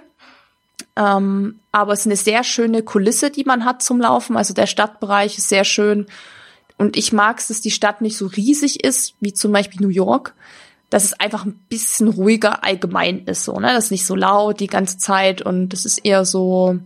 Ähm, 0.96 1.58
aber 1.72 1.92
es 1.92 2.00
ist 2.00 2.06
eine 2.06 2.16
sehr 2.16 2.44
schöne 2.44 2.82
Kulisse, 2.82 3.30
die 3.30 3.44
man 3.44 3.64
hat 3.64 3.82
zum 3.82 4.00
Laufen. 4.00 4.36
Also 4.36 4.54
der 4.54 4.66
Stadtbereich 4.66 5.38
ist 5.38 5.48
sehr 5.48 5.64
schön. 5.64 6.06
Und 6.76 6.96
ich 6.96 7.12
mag 7.12 7.38
es, 7.38 7.48
dass 7.48 7.60
die 7.60 7.72
Stadt 7.72 8.00
nicht 8.00 8.16
so 8.16 8.26
riesig 8.26 8.84
ist, 8.84 9.14
wie 9.20 9.32
zum 9.32 9.50
Beispiel 9.52 9.80
New 9.80 9.88
York. 9.88 10.34
Dass 10.90 11.04
es 11.04 11.18
einfach 11.18 11.44
ein 11.44 11.60
bisschen 11.68 12.08
ruhiger 12.08 12.64
allgemein 12.64 13.24
ist, 13.26 13.44
so, 13.44 13.60
ne? 13.60 13.72
Das 13.74 13.86
ist 13.86 13.90
nicht 13.90 14.06
so 14.06 14.14
laut 14.14 14.58
die 14.58 14.68
ganze 14.68 14.96
Zeit 14.96 15.42
und 15.42 15.74
es 15.74 15.84
ist 15.84 15.98
eher 15.98 16.24
so, 16.24 16.78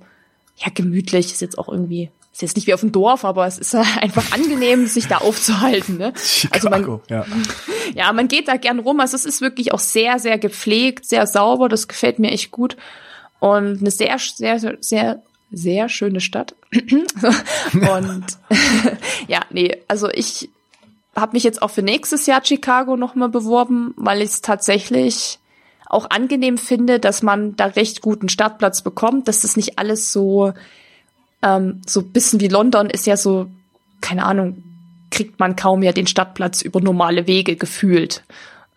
ja, 0.63 0.71
gemütlich. 0.75 1.33
Ist 1.33 1.41
jetzt 1.41 1.59
auch 1.59 1.69
irgendwie, 1.69 2.11
ist 2.33 2.43
jetzt 2.43 2.57
nicht 2.57 2.67
wie 2.67 2.75
auf 2.75 2.81
dem 2.81 2.93
Dorf, 2.93 3.25
aber 3.25 3.47
es 3.47 3.59
ist 3.59 3.75
einfach 4.01 4.33
angenehm, 4.33 4.87
sich 4.87 5.09
da 5.09 5.19
aufzuhalten, 5.19 5.99
ne? 5.99 6.13
Also 6.51 6.71
man, 6.71 6.81
Chicago, 6.81 7.03
ja. 7.09 7.27
ja, 7.95 8.13
man 8.13 8.29
geht 8.29 8.49
da 8.49 8.57
gern 8.57 8.79
rum. 8.79 9.01
Also 9.01 9.17
es 9.17 9.25
ist 9.25 9.41
wirklich 9.41 9.73
auch 9.73 9.81
sehr, 9.81 10.19
sehr 10.19 10.39
gepflegt, 10.39 11.07
sehr 11.07 11.27
sauber. 11.27 11.69
Das 11.69 11.89
gefällt 11.89 12.19
mir 12.19 12.31
echt 12.31 12.51
gut. 12.51 12.77
Und 13.41 13.81
eine 13.81 13.91
sehr, 13.91 14.19
sehr, 14.19 14.77
sehr, 14.81 15.23
sehr 15.51 15.89
schöne 15.89 16.21
Stadt. 16.21 16.55
Und 16.73 18.25
ja, 19.27 19.41
nee, 19.51 19.77
also 19.89 20.09
ich 20.11 20.49
habe 21.17 21.33
mich 21.33 21.43
jetzt 21.43 21.61
auch 21.61 21.71
für 21.71 21.83
nächstes 21.83 22.27
Jahr 22.27 22.45
Chicago 22.45 22.97
nochmal 22.97 23.29
beworben, 23.29 23.95
weil 23.97 24.23
ich 24.23 24.31
es 24.31 24.41
tatsächlich 24.43 25.39
auch 25.93 26.11
angenehm 26.11 26.59
finde, 26.59 26.99
dass 26.99 27.23
man 27.23 27.55
da 27.57 27.67
recht 27.67 28.01
guten 28.01 28.29
Startplatz 28.29 28.83
bekommt, 28.83 29.29
dass 29.29 29.41
das 29.41 29.57
nicht 29.57 29.79
alles 29.79 30.13
so 30.13 30.53
ähm, 31.43 31.83
so 31.87 32.03
bisschen 32.03 32.41
wie 32.41 32.49
London 32.49 32.89
ist 32.89 33.07
ja 33.07 33.17
so, 33.17 33.49
keine 34.01 34.25
Ahnung, 34.25 34.63
kriegt 35.11 35.39
man 35.39 35.57
kaum 35.57 35.83
ja 35.83 35.93
den 35.93 36.07
Stadtplatz 36.07 36.63
über 36.63 36.81
normale 36.81 37.27
Wege 37.27 37.57
gefühlt. 37.57 38.23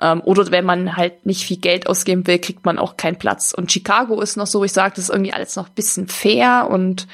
Ähm, 0.01 0.22
oder 0.26 0.51
wenn 0.51 0.66
man 0.66 0.97
halt 0.97 1.26
nicht 1.26 1.45
viel 1.45 1.57
Geld 1.57 1.88
ausgeben 1.88 2.28
will, 2.28 2.39
kriegt 2.39 2.66
man 2.66 2.78
auch 2.78 2.97
keinen 2.97 3.18
Platz. 3.18 3.53
Und 3.53 3.72
Chicago 3.72 4.20
ist 4.20 4.36
noch 4.36 4.47
so, 4.47 4.63
ich 4.63 4.74
sage, 4.74 4.95
das 4.95 5.05
ist 5.05 5.09
irgendwie 5.09 5.34
alles 5.34 5.55
noch 5.55 5.68
ein 5.68 5.76
bisschen 5.76 6.07
fair 6.07 6.68
und 6.70 7.07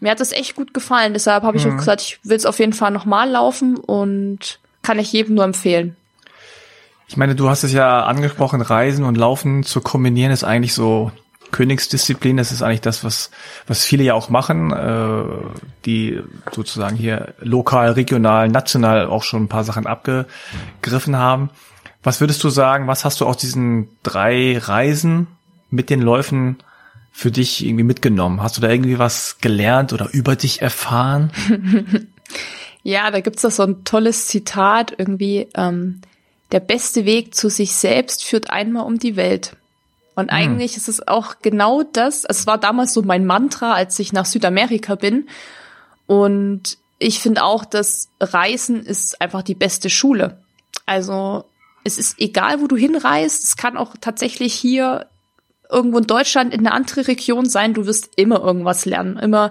mir 0.00 0.10
hat 0.10 0.20
das 0.20 0.32
echt 0.32 0.54
gut 0.54 0.74
gefallen. 0.74 1.14
Deshalb 1.14 1.44
habe 1.44 1.56
ich 1.56 1.66
auch 1.66 1.76
gesagt, 1.76 2.02
ich 2.02 2.18
will 2.24 2.36
es 2.36 2.44
auf 2.44 2.58
jeden 2.58 2.74
Fall 2.74 2.90
nochmal 2.90 3.30
laufen 3.30 3.76
und 3.76 4.58
kann 4.82 4.98
ich 4.98 5.12
jedem 5.12 5.36
nur 5.36 5.44
empfehlen. 5.44 5.96
Ich 7.06 7.16
meine, 7.16 7.34
du 7.34 7.48
hast 7.48 7.64
es 7.64 7.72
ja 7.72 8.04
angesprochen, 8.04 8.60
Reisen 8.60 9.04
und 9.04 9.16
Laufen 9.16 9.62
zu 9.62 9.80
kombinieren 9.80 10.32
ist 10.32 10.44
eigentlich 10.44 10.74
so 10.74 11.12
Königsdisziplin. 11.50 12.36
Das 12.36 12.50
ist 12.50 12.62
eigentlich 12.62 12.80
das, 12.80 13.04
was, 13.04 13.30
was 13.66 13.84
viele 13.84 14.04
ja 14.04 14.14
auch 14.14 14.28
machen, 14.28 14.72
äh, 14.72 15.24
die 15.84 16.20
sozusagen 16.52 16.96
hier 16.96 17.34
lokal, 17.40 17.92
regional, 17.92 18.48
national 18.48 19.06
auch 19.06 19.22
schon 19.22 19.44
ein 19.44 19.48
paar 19.48 19.64
Sachen 19.64 19.86
abgegriffen 19.86 21.16
haben. 21.16 21.50
Was 22.02 22.20
würdest 22.20 22.42
du 22.42 22.48
sagen, 22.48 22.86
was 22.86 23.04
hast 23.04 23.20
du 23.20 23.26
aus 23.26 23.36
diesen 23.36 23.88
drei 24.02 24.58
Reisen 24.58 25.26
mit 25.70 25.90
den 25.90 26.02
Läufen 26.02 26.58
für 27.12 27.30
dich 27.30 27.64
irgendwie 27.64 27.84
mitgenommen? 27.84 28.42
Hast 28.42 28.56
du 28.56 28.60
da 28.60 28.68
irgendwie 28.68 28.98
was 28.98 29.38
gelernt 29.40 29.92
oder 29.92 30.08
über 30.12 30.36
dich 30.36 30.62
erfahren? 30.62 31.30
Ja, 32.86 33.10
da 33.10 33.20
gibt's 33.20 33.40
doch 33.40 33.50
so 33.50 33.62
ein 33.62 33.82
tolles 33.84 34.28
Zitat 34.28 34.94
irgendwie. 34.96 35.48
Ähm, 35.56 36.02
der 36.54 36.60
beste 36.60 37.04
Weg 37.04 37.34
zu 37.34 37.50
sich 37.50 37.74
selbst 37.74 38.22
führt 38.22 38.48
einmal 38.48 38.86
um 38.86 39.00
die 39.00 39.16
Welt. 39.16 39.56
Und 40.14 40.30
eigentlich 40.30 40.76
ist 40.76 40.88
es 40.88 41.08
auch 41.08 41.40
genau 41.42 41.82
das. 41.82 42.24
Es 42.24 42.46
war 42.46 42.58
damals 42.58 42.94
so 42.94 43.02
mein 43.02 43.26
Mantra, 43.26 43.74
als 43.74 43.98
ich 43.98 44.12
nach 44.12 44.24
Südamerika 44.24 44.94
bin. 44.94 45.28
Und 46.06 46.78
ich 47.00 47.18
finde 47.18 47.42
auch, 47.42 47.64
dass 47.64 48.08
Reisen 48.20 48.86
ist 48.86 49.20
einfach 49.20 49.42
die 49.42 49.56
beste 49.56 49.90
Schule. 49.90 50.38
Also 50.86 51.44
es 51.82 51.98
ist 51.98 52.20
egal, 52.20 52.60
wo 52.60 52.68
du 52.68 52.76
hinreist. 52.76 53.42
Es 53.42 53.56
kann 53.56 53.76
auch 53.76 53.96
tatsächlich 54.00 54.54
hier 54.54 55.08
irgendwo 55.68 55.98
in 55.98 56.06
Deutschland 56.06 56.54
in 56.54 56.60
eine 56.60 56.70
andere 56.70 57.08
Region 57.08 57.48
sein. 57.48 57.74
Du 57.74 57.84
wirst 57.84 58.12
immer 58.14 58.40
irgendwas 58.40 58.84
lernen. 58.84 59.18
Immer 59.18 59.50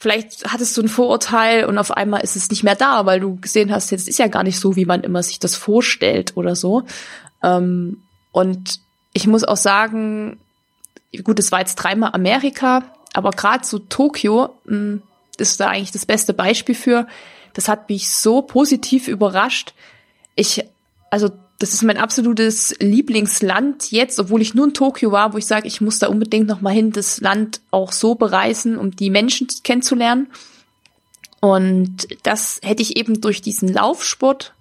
vielleicht 0.00 0.50
hattest 0.50 0.76
du 0.76 0.82
ein 0.82 0.88
Vorurteil 0.88 1.66
und 1.66 1.78
auf 1.78 1.92
einmal 1.92 2.22
ist 2.22 2.34
es 2.34 2.50
nicht 2.50 2.64
mehr 2.64 2.74
da, 2.74 3.04
weil 3.04 3.20
du 3.20 3.36
gesehen 3.36 3.70
hast, 3.70 3.90
jetzt 3.90 4.08
ist 4.08 4.18
ja 4.18 4.28
gar 4.28 4.42
nicht 4.42 4.58
so, 4.58 4.74
wie 4.74 4.86
man 4.86 5.02
immer 5.02 5.22
sich 5.22 5.38
das 5.38 5.54
vorstellt 5.54 6.36
oder 6.36 6.56
so. 6.56 6.84
Ähm, 7.42 8.02
und 8.32 8.80
ich 9.12 9.26
muss 9.26 9.44
auch 9.44 9.58
sagen, 9.58 10.40
gut, 11.22 11.38
es 11.38 11.52
war 11.52 11.60
jetzt 11.60 11.76
dreimal 11.76 12.12
Amerika, 12.14 12.82
aber 13.12 13.30
gerade 13.30 13.66
so 13.66 13.78
Tokio 13.78 14.54
mh, 14.64 15.00
ist 15.36 15.60
da 15.60 15.68
eigentlich 15.68 15.92
das 15.92 16.06
beste 16.06 16.32
Beispiel 16.32 16.74
für. 16.74 17.06
Das 17.52 17.68
hat 17.68 17.90
mich 17.90 18.10
so 18.10 18.40
positiv 18.40 19.06
überrascht. 19.06 19.74
Ich, 20.34 20.64
also 21.10 21.30
das 21.60 21.74
ist 21.74 21.82
mein 21.82 21.98
absolutes 21.98 22.74
Lieblingsland 22.80 23.90
jetzt, 23.92 24.18
obwohl 24.18 24.40
ich 24.40 24.54
nur 24.54 24.64
in 24.66 24.74
Tokio 24.74 25.12
war, 25.12 25.34
wo 25.34 25.38
ich 25.38 25.44
sage, 25.44 25.68
ich 25.68 25.82
muss 25.82 25.98
da 25.98 26.08
unbedingt 26.08 26.48
noch 26.48 26.62
mal 26.62 26.72
hin, 26.72 26.90
das 26.90 27.20
Land 27.20 27.60
auch 27.70 27.92
so 27.92 28.14
bereisen, 28.14 28.78
um 28.78 28.96
die 28.96 29.10
Menschen 29.10 29.46
kennenzulernen. 29.62 30.28
Und 31.40 32.08
das 32.22 32.60
hätte 32.62 32.80
ich 32.80 32.96
eben 32.96 33.20
durch 33.20 33.42
diesen 33.42 33.68
Laufsport 33.68 34.54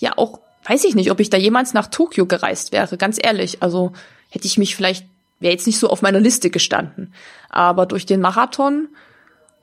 ja 0.00 0.18
auch, 0.18 0.40
weiß 0.64 0.84
ich 0.84 0.96
nicht, 0.96 1.12
ob 1.12 1.20
ich 1.20 1.30
da 1.30 1.36
jemals 1.36 1.72
nach 1.72 1.86
Tokio 1.86 2.26
gereist 2.26 2.72
wäre, 2.72 2.96
ganz 2.96 3.18
ehrlich. 3.22 3.62
Also 3.62 3.92
hätte 4.28 4.48
ich 4.48 4.58
mich 4.58 4.74
vielleicht, 4.74 5.06
wäre 5.38 5.52
jetzt 5.52 5.68
nicht 5.68 5.78
so 5.78 5.88
auf 5.88 6.02
meiner 6.02 6.20
Liste 6.20 6.50
gestanden. 6.50 7.14
Aber 7.48 7.86
durch 7.86 8.06
den 8.06 8.20
Marathon, 8.20 8.88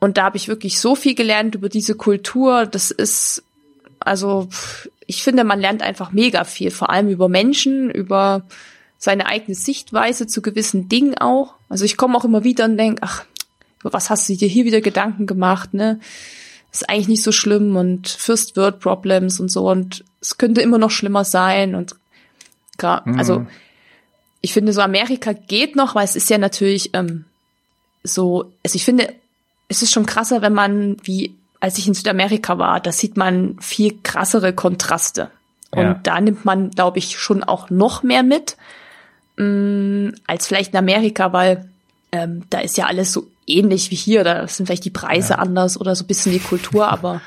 und 0.00 0.16
da 0.16 0.24
habe 0.24 0.38
ich 0.38 0.48
wirklich 0.48 0.80
so 0.80 0.94
viel 0.94 1.14
gelernt 1.14 1.54
über 1.54 1.68
diese 1.68 1.96
Kultur, 1.96 2.64
das 2.64 2.90
ist, 2.90 3.42
also 4.00 4.48
ich 5.08 5.22
finde, 5.22 5.42
man 5.42 5.58
lernt 5.58 5.82
einfach 5.82 6.12
mega 6.12 6.44
viel, 6.44 6.70
vor 6.70 6.90
allem 6.90 7.08
über 7.08 7.28
Menschen, 7.28 7.90
über 7.90 8.42
seine 8.98 9.26
eigene 9.26 9.54
Sichtweise 9.54 10.26
zu 10.26 10.42
gewissen 10.42 10.88
Dingen 10.88 11.16
auch. 11.18 11.54
Also 11.68 11.84
ich 11.84 11.96
komme 11.96 12.16
auch 12.16 12.24
immer 12.24 12.44
wieder 12.44 12.66
und 12.66 12.76
denke, 12.76 13.02
ach, 13.02 13.24
über 13.80 13.92
was 13.92 14.10
hast 14.10 14.28
du 14.28 14.36
dir 14.36 14.48
hier 14.48 14.64
wieder 14.64 14.80
Gedanken 14.80 15.26
gemacht, 15.26 15.74
ne? 15.74 15.98
Ist 16.70 16.88
eigentlich 16.90 17.08
nicht 17.08 17.22
so 17.22 17.32
schlimm 17.32 17.76
und 17.76 18.08
First 18.08 18.56
World 18.56 18.80
Problems 18.80 19.40
und 19.40 19.50
so 19.50 19.70
und 19.70 20.04
es 20.20 20.36
könnte 20.36 20.60
immer 20.60 20.78
noch 20.78 20.90
schlimmer 20.90 21.24
sein 21.24 21.74
und 21.74 21.96
Mhm. 22.80 23.18
also 23.18 23.46
ich 24.40 24.52
finde, 24.52 24.72
so 24.72 24.82
Amerika 24.82 25.32
geht 25.32 25.74
noch, 25.74 25.94
weil 25.94 26.04
es 26.04 26.14
ist 26.14 26.30
ja 26.30 26.38
natürlich 26.38 26.90
ähm, 26.92 27.24
so, 28.04 28.52
also 28.62 28.76
ich 28.76 28.84
finde, 28.84 29.12
es 29.68 29.82
ist 29.82 29.92
schon 29.92 30.06
krasser, 30.06 30.42
wenn 30.42 30.54
man, 30.54 30.96
wie 31.02 31.34
als 31.60 31.78
ich 31.78 31.88
in 31.88 31.94
Südamerika 31.94 32.58
war, 32.58 32.80
da 32.80 32.92
sieht 32.92 33.16
man 33.16 33.56
viel 33.60 33.98
krassere 34.02 34.52
Kontraste. 34.52 35.30
Und 35.70 35.82
ja. 35.82 36.00
da 36.02 36.20
nimmt 36.20 36.44
man, 36.44 36.70
glaube 36.70 36.98
ich, 36.98 37.18
schon 37.18 37.42
auch 37.42 37.68
noch 37.68 38.02
mehr 38.02 38.22
mit 38.22 38.56
mh, 39.36 39.44
mm, 39.44 40.14
als 40.26 40.46
vielleicht 40.46 40.72
in 40.72 40.78
Amerika, 40.78 41.32
weil 41.32 41.68
ähm, 42.12 42.44
da 42.50 42.60
ist 42.60 42.76
ja 42.78 42.86
alles 42.86 43.12
so 43.12 43.26
ähnlich 43.46 43.90
wie 43.90 43.96
hier. 43.96 44.24
Da 44.24 44.46
sind 44.48 44.66
vielleicht 44.66 44.84
die 44.84 44.90
Preise 44.90 45.34
ja. 45.34 45.38
anders 45.38 45.78
oder 45.80 45.94
so 45.94 46.04
ein 46.04 46.06
bisschen 46.06 46.32
die 46.32 46.38
Kultur, 46.38 46.88
aber. 46.92 47.20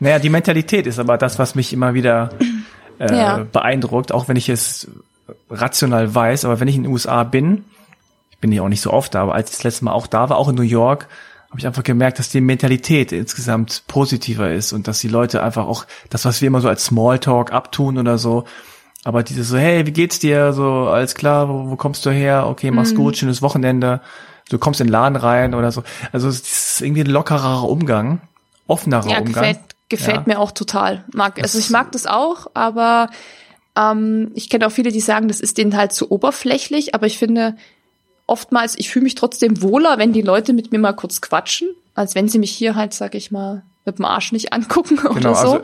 Naja, 0.00 0.18
die 0.18 0.30
Mentalität 0.30 0.86
ist 0.86 0.98
aber 0.98 1.18
das, 1.18 1.38
was 1.38 1.54
mich 1.54 1.72
immer 1.72 1.94
wieder 1.94 2.30
äh, 2.98 3.14
ja. 3.14 3.46
beeindruckt, 3.50 4.12
auch 4.12 4.28
wenn 4.28 4.36
ich 4.36 4.48
es 4.48 4.88
rational 5.50 6.14
weiß, 6.14 6.46
aber 6.46 6.60
wenn 6.60 6.68
ich 6.68 6.76
in 6.76 6.84
den 6.84 6.92
USA 6.92 7.22
bin, 7.24 7.64
ich 8.30 8.38
bin 8.38 8.50
ja 8.52 8.62
auch 8.62 8.68
nicht 8.68 8.80
so 8.80 8.92
oft 8.92 9.14
da, 9.14 9.22
aber 9.22 9.34
als 9.34 9.50
ich 9.50 9.56
das 9.56 9.64
letzte 9.64 9.84
Mal 9.84 9.92
auch 9.92 10.06
da 10.06 10.30
war, 10.30 10.38
auch 10.38 10.48
in 10.48 10.54
New 10.54 10.62
York, 10.62 11.08
habe 11.50 11.60
ich 11.60 11.66
einfach 11.66 11.82
gemerkt, 11.82 12.18
dass 12.18 12.28
die 12.28 12.40
Mentalität 12.40 13.10
insgesamt 13.12 13.84
positiver 13.86 14.52
ist 14.52 14.72
und 14.72 14.86
dass 14.86 15.00
die 15.00 15.08
Leute 15.08 15.42
einfach 15.42 15.66
auch 15.66 15.86
das, 16.10 16.24
was 16.24 16.40
wir 16.42 16.48
immer 16.48 16.60
so 16.60 16.68
als 16.68 16.84
Smalltalk 16.84 17.52
abtun 17.52 17.96
oder 17.96 18.18
so, 18.18 18.44
aber 19.04 19.22
dieses 19.22 19.48
so, 19.48 19.56
hey, 19.56 19.86
wie 19.86 19.92
geht's 19.92 20.18
dir? 20.18 20.52
So, 20.52 20.88
alles 20.88 21.14
klar, 21.14 21.48
wo, 21.48 21.70
wo 21.70 21.76
kommst 21.76 22.04
du 22.04 22.10
her? 22.10 22.46
Okay, 22.46 22.70
mach's 22.70 22.92
mhm. 22.92 22.96
gut, 22.96 23.16
schönes 23.16 23.42
Wochenende. 23.42 24.00
Du 24.50 24.58
kommst 24.58 24.80
in 24.80 24.88
den 24.88 24.92
Laden 24.92 25.16
rein 25.16 25.54
oder 25.54 25.72
so. 25.72 25.82
Also 26.12 26.28
es 26.28 26.40
ist 26.40 26.82
irgendwie 26.82 27.02
ein 27.02 27.10
lockerer 27.10 27.68
Umgang, 27.68 28.20
offenerer 28.66 29.08
ja, 29.08 29.18
Umgang. 29.18 29.34
Gefällt, 29.34 29.60
gefällt 29.88 30.16
ja. 30.16 30.24
mir 30.26 30.38
auch 30.38 30.52
total. 30.52 31.04
Mag, 31.12 31.40
also 31.40 31.58
ich 31.58 31.70
mag 31.70 31.92
das 31.92 32.06
auch, 32.06 32.48
aber 32.54 33.08
ähm, 33.76 34.32
ich 34.34 34.50
kenne 34.50 34.66
auch 34.66 34.72
viele, 34.72 34.90
die 34.90 35.00
sagen, 35.00 35.28
das 35.28 35.40
ist 35.40 35.58
denen 35.58 35.76
halt 35.76 35.92
zu 35.92 36.10
oberflächlich, 36.10 36.94
aber 36.94 37.06
ich 37.06 37.18
finde, 37.18 37.56
oftmals, 38.28 38.78
ich 38.78 38.90
fühle 38.90 39.04
mich 39.04 39.14
trotzdem 39.14 39.62
wohler, 39.62 39.98
wenn 39.98 40.12
die 40.12 40.22
Leute 40.22 40.52
mit 40.52 40.70
mir 40.70 40.78
mal 40.78 40.92
kurz 40.92 41.20
quatschen, 41.20 41.68
als 41.94 42.14
wenn 42.14 42.28
sie 42.28 42.38
mich 42.38 42.52
hier 42.52 42.76
halt, 42.76 42.94
sag 42.94 43.14
ich 43.14 43.30
mal, 43.30 43.62
mit 43.88 43.98
dem 43.98 44.04
Arsch 44.04 44.32
nicht 44.32 44.52
angucken 44.52 44.96
genau, 45.02 45.16
oder 45.16 45.34
so. 45.34 45.52
Also, 45.52 45.60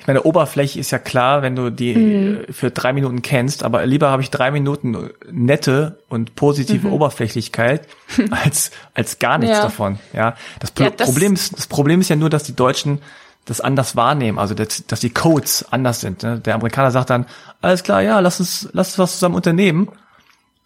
ich 0.00 0.06
meine, 0.06 0.22
Oberfläche 0.22 0.80
ist 0.80 0.90
ja 0.90 0.98
klar, 0.98 1.42
wenn 1.42 1.54
du 1.54 1.70
die 1.70 1.94
mhm. 1.94 2.52
für 2.52 2.70
drei 2.70 2.92
Minuten 2.92 3.22
kennst, 3.22 3.62
aber 3.62 3.86
lieber 3.86 4.10
habe 4.10 4.22
ich 4.22 4.30
drei 4.30 4.50
Minuten 4.50 5.10
nette 5.30 6.00
und 6.08 6.34
positive 6.34 6.88
mhm. 6.88 6.94
Oberflächlichkeit 6.94 7.86
als, 8.30 8.70
als 8.94 9.18
gar 9.18 9.38
nichts 9.38 9.58
ja. 9.58 9.62
davon. 9.62 9.98
Ja, 10.12 10.34
das, 10.58 10.72
ja, 10.78 10.90
das 10.90 11.10
Problem 11.10 11.34
ist, 11.34 11.56
das 11.56 11.66
Problem 11.66 12.00
ist 12.00 12.08
ja 12.08 12.16
nur, 12.16 12.30
dass 12.30 12.42
die 12.44 12.56
Deutschen 12.56 13.00
das 13.44 13.60
anders 13.60 13.94
wahrnehmen, 13.94 14.40
also 14.40 14.54
dass, 14.54 14.84
dass 14.86 15.00
die 15.00 15.10
Codes 15.10 15.64
anders 15.70 16.00
sind. 16.00 16.24
Ne? 16.24 16.40
Der 16.40 16.56
Amerikaner 16.56 16.90
sagt 16.90 17.10
dann, 17.10 17.26
alles 17.60 17.84
klar, 17.84 18.02
ja, 18.02 18.18
lass 18.18 18.40
uns, 18.40 18.68
lass 18.72 18.88
uns 18.88 18.98
was 18.98 19.12
zusammen 19.12 19.36
unternehmen 19.36 19.88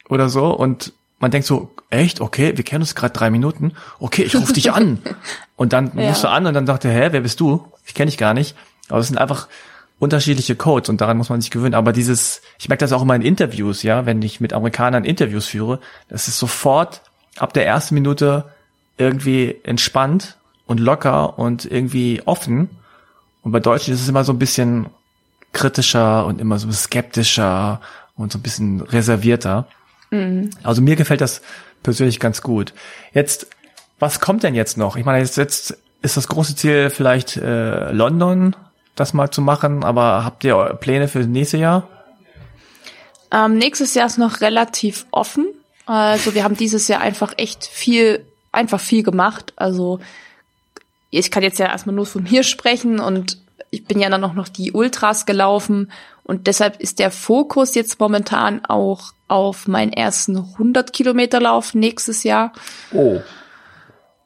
oder 0.08 0.30
so 0.30 0.46
und 0.46 0.94
man 1.20 1.30
denkt 1.30 1.46
so, 1.46 1.70
echt, 1.90 2.20
okay, 2.20 2.56
wir 2.56 2.64
kennen 2.64 2.82
uns 2.82 2.94
gerade 2.94 3.12
drei 3.12 3.30
Minuten, 3.30 3.74
okay, 3.98 4.22
ich 4.22 4.34
rufe 4.34 4.52
dich 4.52 4.72
an. 4.72 4.98
Und 5.56 5.72
dann 5.72 5.92
ja. 5.96 6.08
rufst 6.08 6.24
du 6.24 6.28
an 6.28 6.46
und 6.46 6.54
dann 6.54 6.66
sagt 6.66 6.86
er, 6.86 6.90
hä, 6.90 7.08
wer 7.10 7.20
bist 7.20 7.38
du? 7.38 7.66
Ich 7.84 7.92
kenne 7.92 8.10
dich 8.10 8.16
gar 8.16 8.32
nicht. 8.32 8.56
Aber 8.88 9.00
es 9.00 9.08
sind 9.08 9.18
einfach 9.18 9.46
unterschiedliche 9.98 10.56
Codes 10.56 10.88
und 10.88 11.02
daran 11.02 11.18
muss 11.18 11.28
man 11.28 11.42
sich 11.42 11.50
gewöhnen. 11.50 11.74
Aber 11.74 11.92
dieses, 11.92 12.40
ich 12.58 12.70
merke 12.70 12.80
das 12.80 12.92
auch 12.92 13.02
immer 13.02 13.14
in 13.14 13.20
Interviews, 13.20 13.82
ja, 13.82 14.06
wenn 14.06 14.22
ich 14.22 14.40
mit 14.40 14.54
Amerikanern 14.54 15.04
Interviews 15.04 15.48
führe, 15.48 15.78
das 16.08 16.28
ist 16.28 16.38
sofort 16.38 17.02
ab 17.36 17.52
der 17.52 17.66
ersten 17.66 17.94
Minute 17.94 18.46
irgendwie 18.96 19.56
entspannt 19.62 20.38
und 20.64 20.80
locker 20.80 21.38
und 21.38 21.66
irgendwie 21.66 22.22
offen. 22.24 22.70
Und 23.42 23.52
bei 23.52 23.60
Deutschen 23.60 23.92
ist 23.92 24.00
es 24.00 24.08
immer 24.08 24.24
so 24.24 24.32
ein 24.32 24.38
bisschen 24.38 24.86
kritischer 25.52 26.24
und 26.24 26.40
immer 26.40 26.58
so 26.58 26.72
skeptischer 26.72 27.82
und 28.16 28.32
so 28.32 28.38
ein 28.38 28.42
bisschen 28.42 28.80
reservierter. 28.80 29.66
Mhm. 30.10 30.50
Also 30.62 30.82
mir 30.82 30.96
gefällt 30.96 31.20
das 31.20 31.42
persönlich 31.82 32.20
ganz 32.20 32.42
gut. 32.42 32.72
Jetzt, 33.12 33.46
was 33.98 34.20
kommt 34.20 34.42
denn 34.42 34.54
jetzt 34.54 34.76
noch? 34.76 34.96
Ich 34.96 35.04
meine, 35.04 35.18
jetzt, 35.18 35.36
jetzt 35.36 35.78
ist 36.02 36.16
das 36.16 36.28
große 36.28 36.56
Ziel 36.56 36.90
vielleicht 36.90 37.36
äh, 37.36 37.92
London, 37.92 38.56
das 38.96 39.14
mal 39.14 39.30
zu 39.30 39.40
machen, 39.40 39.84
aber 39.84 40.24
habt 40.24 40.44
ihr 40.44 40.56
Pläne 40.80 41.08
für 41.08 41.20
das 41.20 41.28
nächste 41.28 41.56
Jahr? 41.56 41.88
Ähm, 43.32 43.56
nächstes 43.56 43.94
Jahr 43.94 44.06
ist 44.06 44.18
noch 44.18 44.40
relativ 44.40 45.06
offen. 45.10 45.46
Also 45.86 46.34
wir 46.34 46.44
haben 46.44 46.56
dieses 46.56 46.88
Jahr 46.88 47.00
einfach 47.00 47.34
echt 47.36 47.64
viel, 47.64 48.24
einfach 48.52 48.80
viel 48.80 49.02
gemacht. 49.02 49.52
Also 49.56 50.00
ich 51.10 51.30
kann 51.30 51.42
jetzt 51.42 51.58
ja 51.58 51.66
erstmal 51.66 51.94
nur 51.94 52.06
von 52.06 52.24
mir 52.24 52.42
sprechen 52.42 53.00
und 53.00 53.38
ich 53.70 53.84
bin 53.84 54.00
ja 54.00 54.08
dann 54.08 54.24
auch 54.24 54.34
noch 54.34 54.48
die 54.48 54.72
Ultras 54.72 55.26
gelaufen 55.26 55.90
und 56.30 56.46
deshalb 56.46 56.80
ist 56.80 57.00
der 57.00 57.10
Fokus 57.10 57.74
jetzt 57.74 57.98
momentan 57.98 58.64
auch 58.64 59.14
auf 59.26 59.66
meinen 59.66 59.92
ersten 59.92 60.36
100 60.36 60.92
Kilometer 60.92 61.40
Lauf 61.40 61.74
nächstes 61.74 62.22
Jahr. 62.22 62.52
Oh. 62.92 63.18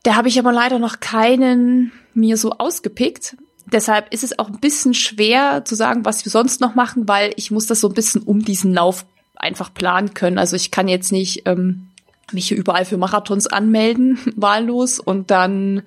Da 0.03 0.15
habe 0.15 0.29
ich 0.29 0.39
aber 0.39 0.53
leider 0.53 0.79
noch 0.79 1.01
keinen 1.01 1.93
mir 2.13 2.37
so 2.37 2.51
ausgepickt. 2.53 3.39
Deshalb 3.65 4.13
ist 4.13 4.23
es 4.23 4.39
auch 4.39 4.49
ein 4.49 4.61
bisschen 4.61 4.93
schwer 4.93 5.65
zu 5.65 5.77
sagen, 5.77 6.05
was 6.05 6.27
wir 6.27 6.31
sonst 6.31 6.61
noch 6.61 6.75
machen, 6.75 7.09
weil 7.09 7.33
ich 7.37 7.51
muss 7.51 7.65
das 7.65 7.81
so 7.81 7.89
ein 7.89 7.95
bisschen 7.95 8.21
um 8.21 8.45
diesen 8.45 8.75
Lauf 8.75 9.07
einfach 9.37 9.73
planen 9.73 10.13
können. 10.13 10.37
Also 10.37 10.57
ich 10.57 10.71
kann 10.71 10.89
jetzt 10.89 11.11
nicht 11.11 11.49
ähm, 11.49 11.89
mich 12.33 12.49
hier 12.49 12.59
überall 12.59 12.85
für 12.85 12.99
Marathons 12.99 13.47
anmelden, 13.47 14.19
wahllos, 14.37 15.01
und 15.01 15.31
dann 15.31 15.85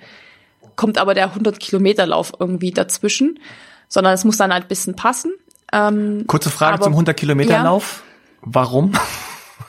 kommt 0.75 0.97
aber 0.97 1.13
der 1.13 1.25
100 1.25 1.59
Kilometer 1.59 2.07
Lauf 2.07 2.33
irgendwie 2.39 2.71
dazwischen, 2.71 3.39
sondern 3.87 4.15
es 4.15 4.25
muss 4.25 4.37
dann 4.37 4.51
halt 4.51 4.65
ein 4.65 4.69
bisschen 4.69 4.95
passen. 4.95 5.31
Ähm, 5.73 6.25
Kurze 6.27 6.49
Frage 6.49 6.75
aber, 6.75 6.83
zum 6.83 6.93
100 6.93 7.17
Kilometer 7.17 7.63
Lauf. 7.63 8.03
Ja. 8.03 8.07
Warum? 8.41 8.93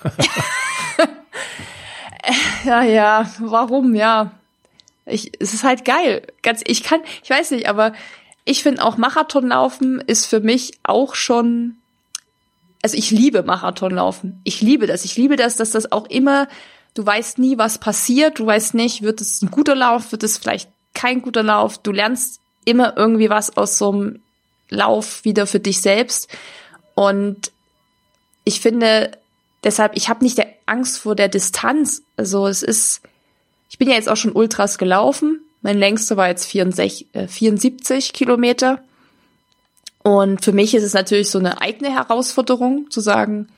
ja, 2.65 2.83
ja, 2.83 3.31
warum, 3.41 3.95
ja. 3.95 4.33
Ich, 5.07 5.33
es 5.41 5.55
ist 5.55 5.65
halt 5.65 5.85
geil. 5.85 6.27
Ganz, 6.43 6.63
ich 6.67 6.83
kann, 6.83 7.01
ich 7.23 7.31
weiß 7.31 7.53
nicht, 7.53 7.69
aber 7.69 7.93
ich 8.45 8.63
finde 8.63 8.85
auch 8.85 8.97
Marathonlaufen 8.97 10.01
ist 10.01 10.27
für 10.27 10.41
mich 10.41 10.79
auch 10.83 11.15
schon, 11.15 11.77
also 12.83 12.97
ich 12.97 13.11
liebe 13.11 13.43
Marathonlaufen. 13.43 14.41
Ich 14.45 14.61
liebe 14.61 14.87
das. 14.87 15.05
Ich 15.05 15.17
liebe 15.17 15.37
das, 15.37 15.57
dass 15.57 15.71
das 15.71 15.91
auch 15.91 16.07
immer, 16.07 16.49
du 16.95 17.05
weißt 17.05 17.39
nie, 17.39 17.59
was 17.59 17.79
passiert. 17.79 18.39
Du 18.39 18.47
weißt 18.47 18.75
nicht, 18.75 19.03
wird 19.03 19.21
es 19.21 19.43
ein 19.43 19.51
guter 19.51 19.75
Lauf, 19.75 20.13
wird 20.13 20.23
es 20.23 20.39
vielleicht 20.39 20.71
kein 20.95 21.23
guter 21.23 21.43
Lauf. 21.43 21.79
Du 21.79 21.91
lernst 21.91 22.41
immer 22.65 22.97
irgendwie 22.97 23.31
was 23.31 23.57
aus 23.57 23.79
so 23.79 23.93
einem 23.93 24.21
Lauf 24.71 25.25
wieder 25.25 25.47
für 25.47 25.61
dich 25.61 25.81
selbst. 25.81 26.29
Und 26.95 27.53
ich 28.45 28.61
finde, 28.61 29.13
deshalb, 29.65 29.97
ich 29.97 30.09
habe 30.09 30.25
nicht 30.25 30.39
der 30.39 30.49
Angst 30.67 30.99
vor 30.99 31.15
der 31.15 31.29
Distanz. 31.29 32.03
Also 32.17 32.47
es 32.47 32.63
ist, 32.63 33.01
ich 33.71 33.79
bin 33.79 33.89
ja 33.89 33.95
jetzt 33.95 34.09
auch 34.09 34.17
schon 34.17 34.33
Ultras 34.33 34.79
gelaufen. 34.79 35.41
Mein 35.63 35.79
längster 35.79 36.17
war 36.17 36.29
jetzt 36.29 36.47
64, 36.47 37.07
äh, 37.15 37.29
74 37.29 38.13
Kilometer. 38.13 38.83
Und 40.03 40.45
für 40.45 40.53
mich 40.53 40.75
ist 40.75 40.85
es 40.85 40.95
natürlich 40.95 41.31
so 41.31 41.39
eine 41.39 41.61
eigene 41.61 41.93
Herausforderung, 41.93 42.91
zu 42.91 43.01
sagen, 43.01 43.49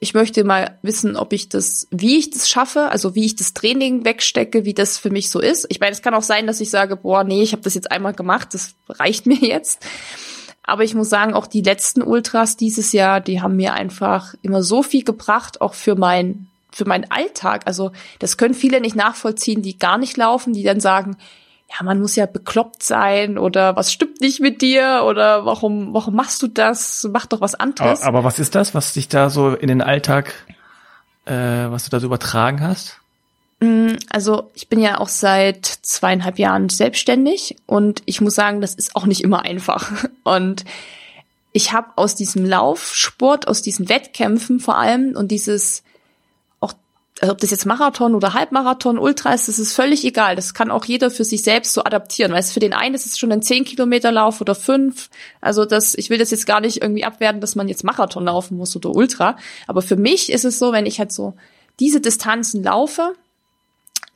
ich 0.00 0.12
möchte 0.12 0.44
mal 0.44 0.78
wissen, 0.82 1.16
ob 1.16 1.32
ich 1.32 1.48
das, 1.48 1.86
wie 1.90 2.18
ich 2.18 2.30
das 2.30 2.48
schaffe, 2.48 2.90
also 2.90 3.14
wie 3.14 3.24
ich 3.24 3.36
das 3.36 3.54
Training 3.54 4.04
wegstecke, 4.04 4.64
wie 4.64 4.74
das 4.74 4.98
für 4.98 5.10
mich 5.10 5.30
so 5.30 5.40
ist. 5.40 5.66
Ich 5.68 5.80
meine, 5.80 5.92
es 5.92 6.02
kann 6.02 6.14
auch 6.14 6.22
sein, 6.22 6.46
dass 6.46 6.60
ich 6.60 6.70
sage, 6.70 6.96
boah, 6.96 7.24
nee, 7.24 7.42
ich 7.42 7.52
habe 7.52 7.62
das 7.62 7.74
jetzt 7.74 7.90
einmal 7.90 8.12
gemacht, 8.12 8.52
das 8.52 8.74
reicht 8.88 9.26
mir 9.26 9.38
jetzt. 9.38 9.86
Aber 10.66 10.82
ich 10.82 10.94
muss 10.94 11.10
sagen, 11.10 11.34
auch 11.34 11.46
die 11.46 11.60
letzten 11.60 12.02
Ultras 12.02 12.56
dieses 12.56 12.92
Jahr, 12.92 13.20
die 13.20 13.42
haben 13.42 13.56
mir 13.56 13.74
einfach 13.74 14.34
immer 14.42 14.62
so 14.62 14.82
viel 14.82 15.04
gebracht, 15.04 15.60
auch 15.60 15.74
für 15.74 15.94
mein 15.94 16.48
für 16.72 16.86
meinen 16.86 17.08
Alltag. 17.10 17.62
Also 17.66 17.92
das 18.18 18.36
können 18.36 18.54
viele 18.54 18.80
nicht 18.80 18.96
nachvollziehen, 18.96 19.62
die 19.62 19.78
gar 19.78 19.96
nicht 19.96 20.16
laufen, 20.16 20.54
die 20.54 20.64
dann 20.64 20.80
sagen, 20.80 21.16
ja, 21.70 21.84
man 21.84 22.00
muss 22.00 22.16
ja 22.16 22.26
bekloppt 22.26 22.82
sein 22.82 23.38
oder 23.38 23.76
was 23.76 23.92
stimmt 23.92 24.20
nicht 24.20 24.40
mit 24.40 24.60
dir 24.60 25.04
oder 25.06 25.46
warum, 25.46 25.94
warum 25.94 26.14
machst 26.14 26.42
du 26.42 26.48
das? 26.48 27.08
Mach 27.12 27.26
doch 27.26 27.40
was 27.40 27.54
anderes. 27.54 28.02
Aber, 28.02 28.18
aber 28.18 28.24
was 28.24 28.38
ist 28.38 28.54
das, 28.54 28.74
was 28.74 28.92
dich 28.92 29.08
da 29.08 29.30
so 29.30 29.54
in 29.54 29.68
den 29.68 29.82
Alltag, 29.82 30.34
äh, 31.26 31.32
was 31.32 31.84
du 31.84 31.90
da 31.90 32.00
so 32.00 32.06
übertragen 32.06 32.60
hast? 32.60 33.00
Mm, 33.64 33.96
also 34.10 34.50
ich 34.54 34.68
bin 34.68 34.80
ja 34.80 34.98
auch 34.98 35.08
seit 35.08 35.66
zweieinhalb 35.66 36.38
Jahren 36.38 36.68
selbstständig 36.68 37.56
und 37.66 38.02
ich 38.06 38.20
muss 38.20 38.34
sagen, 38.34 38.60
das 38.60 38.74
ist 38.74 38.96
auch 38.96 39.06
nicht 39.06 39.22
immer 39.22 39.42
einfach. 39.42 39.90
Und 40.24 40.64
ich 41.52 41.72
habe 41.72 41.88
aus 41.96 42.16
diesem 42.16 42.44
Laufsport, 42.44 43.46
aus 43.46 43.62
diesen 43.62 43.88
Wettkämpfen 43.88 44.58
vor 44.58 44.76
allem 44.76 45.14
und 45.14 45.30
dieses 45.30 45.84
also 47.20 47.32
ob 47.32 47.38
das 47.38 47.50
jetzt 47.50 47.64
Marathon 47.64 48.14
oder 48.14 48.34
Halbmarathon, 48.34 48.98
Ultra 48.98 49.32
ist, 49.32 49.48
das 49.48 49.58
ist 49.58 49.72
völlig 49.72 50.04
egal. 50.04 50.34
Das 50.36 50.52
kann 50.52 50.70
auch 50.70 50.84
jeder 50.84 51.10
für 51.10 51.24
sich 51.24 51.42
selbst 51.42 51.72
so 51.72 51.84
adaptieren. 51.84 52.32
Weil 52.32 52.40
es 52.40 52.52
für 52.52 52.60
den 52.60 52.72
einen 52.72 52.94
ist 52.94 53.06
es 53.06 53.18
schon 53.18 53.30
ein 53.30 53.42
10 53.42 53.64
Kilometer 53.64 54.10
Lauf 54.10 54.40
oder 54.40 54.54
fünf. 54.54 55.10
Also 55.40 55.64
das, 55.64 55.94
ich 55.94 56.10
will 56.10 56.18
das 56.18 56.32
jetzt 56.32 56.46
gar 56.46 56.60
nicht 56.60 56.82
irgendwie 56.82 57.04
abwerten, 57.04 57.40
dass 57.40 57.54
man 57.54 57.68
jetzt 57.68 57.84
Marathon 57.84 58.24
laufen 58.24 58.56
muss 58.56 58.74
oder 58.74 58.90
Ultra. 58.90 59.36
Aber 59.66 59.80
für 59.80 59.96
mich 59.96 60.32
ist 60.32 60.44
es 60.44 60.58
so, 60.58 60.72
wenn 60.72 60.86
ich 60.86 60.98
halt 60.98 61.12
so 61.12 61.34
diese 61.78 62.00
Distanzen 62.00 62.62
laufe, 62.62 63.14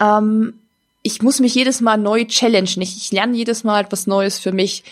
ähm, 0.01 0.55
ich 1.03 1.23
muss 1.23 1.41
mich 1.41 1.55
jedes 1.55 1.81
Mal 1.81 1.97
neu 1.97 2.25
challengen. 2.27 2.83
Ich, 2.83 2.97
ich 2.97 3.13
lerne 3.13 3.37
jedes 3.37 3.65
Mal 3.65 3.85
etwas 3.85 4.07
Neues 4.07 4.39
für 4.39 4.53
mich, 4.53 4.85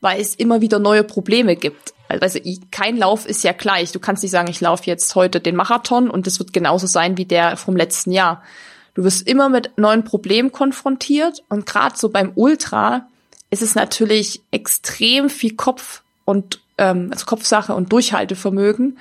weil 0.00 0.20
es 0.20 0.34
immer 0.34 0.60
wieder 0.60 0.78
neue 0.78 1.04
Probleme 1.04 1.56
gibt. 1.56 1.94
also 2.08 2.38
kein 2.70 2.96
Lauf 2.96 3.26
ist 3.26 3.44
ja 3.44 3.52
gleich. 3.52 3.92
Du 3.92 4.00
kannst 4.00 4.22
nicht 4.22 4.32
sagen, 4.32 4.48
ich 4.48 4.60
laufe 4.60 4.84
jetzt 4.86 5.14
heute 5.14 5.40
den 5.40 5.56
Marathon 5.56 6.10
und 6.10 6.26
das 6.26 6.38
wird 6.38 6.52
genauso 6.52 6.86
sein 6.86 7.16
wie 7.16 7.24
der 7.24 7.56
vom 7.56 7.76
letzten 7.76 8.12
Jahr. 8.12 8.42
Du 8.94 9.04
wirst 9.04 9.28
immer 9.28 9.48
mit 9.48 9.76
neuen 9.76 10.04
Problemen 10.04 10.50
konfrontiert 10.52 11.44
und 11.48 11.66
gerade 11.66 11.96
so 11.96 12.08
beim 12.08 12.32
Ultra 12.34 13.06
ist 13.50 13.62
es 13.62 13.74
natürlich 13.74 14.42
extrem 14.50 15.30
viel 15.30 15.54
Kopf 15.54 16.02
und 16.24 16.60
ähm, 16.78 17.08
also 17.12 17.24
Kopfsache 17.26 17.74
und 17.74 17.92
Durchhaltevermögen 17.92 18.98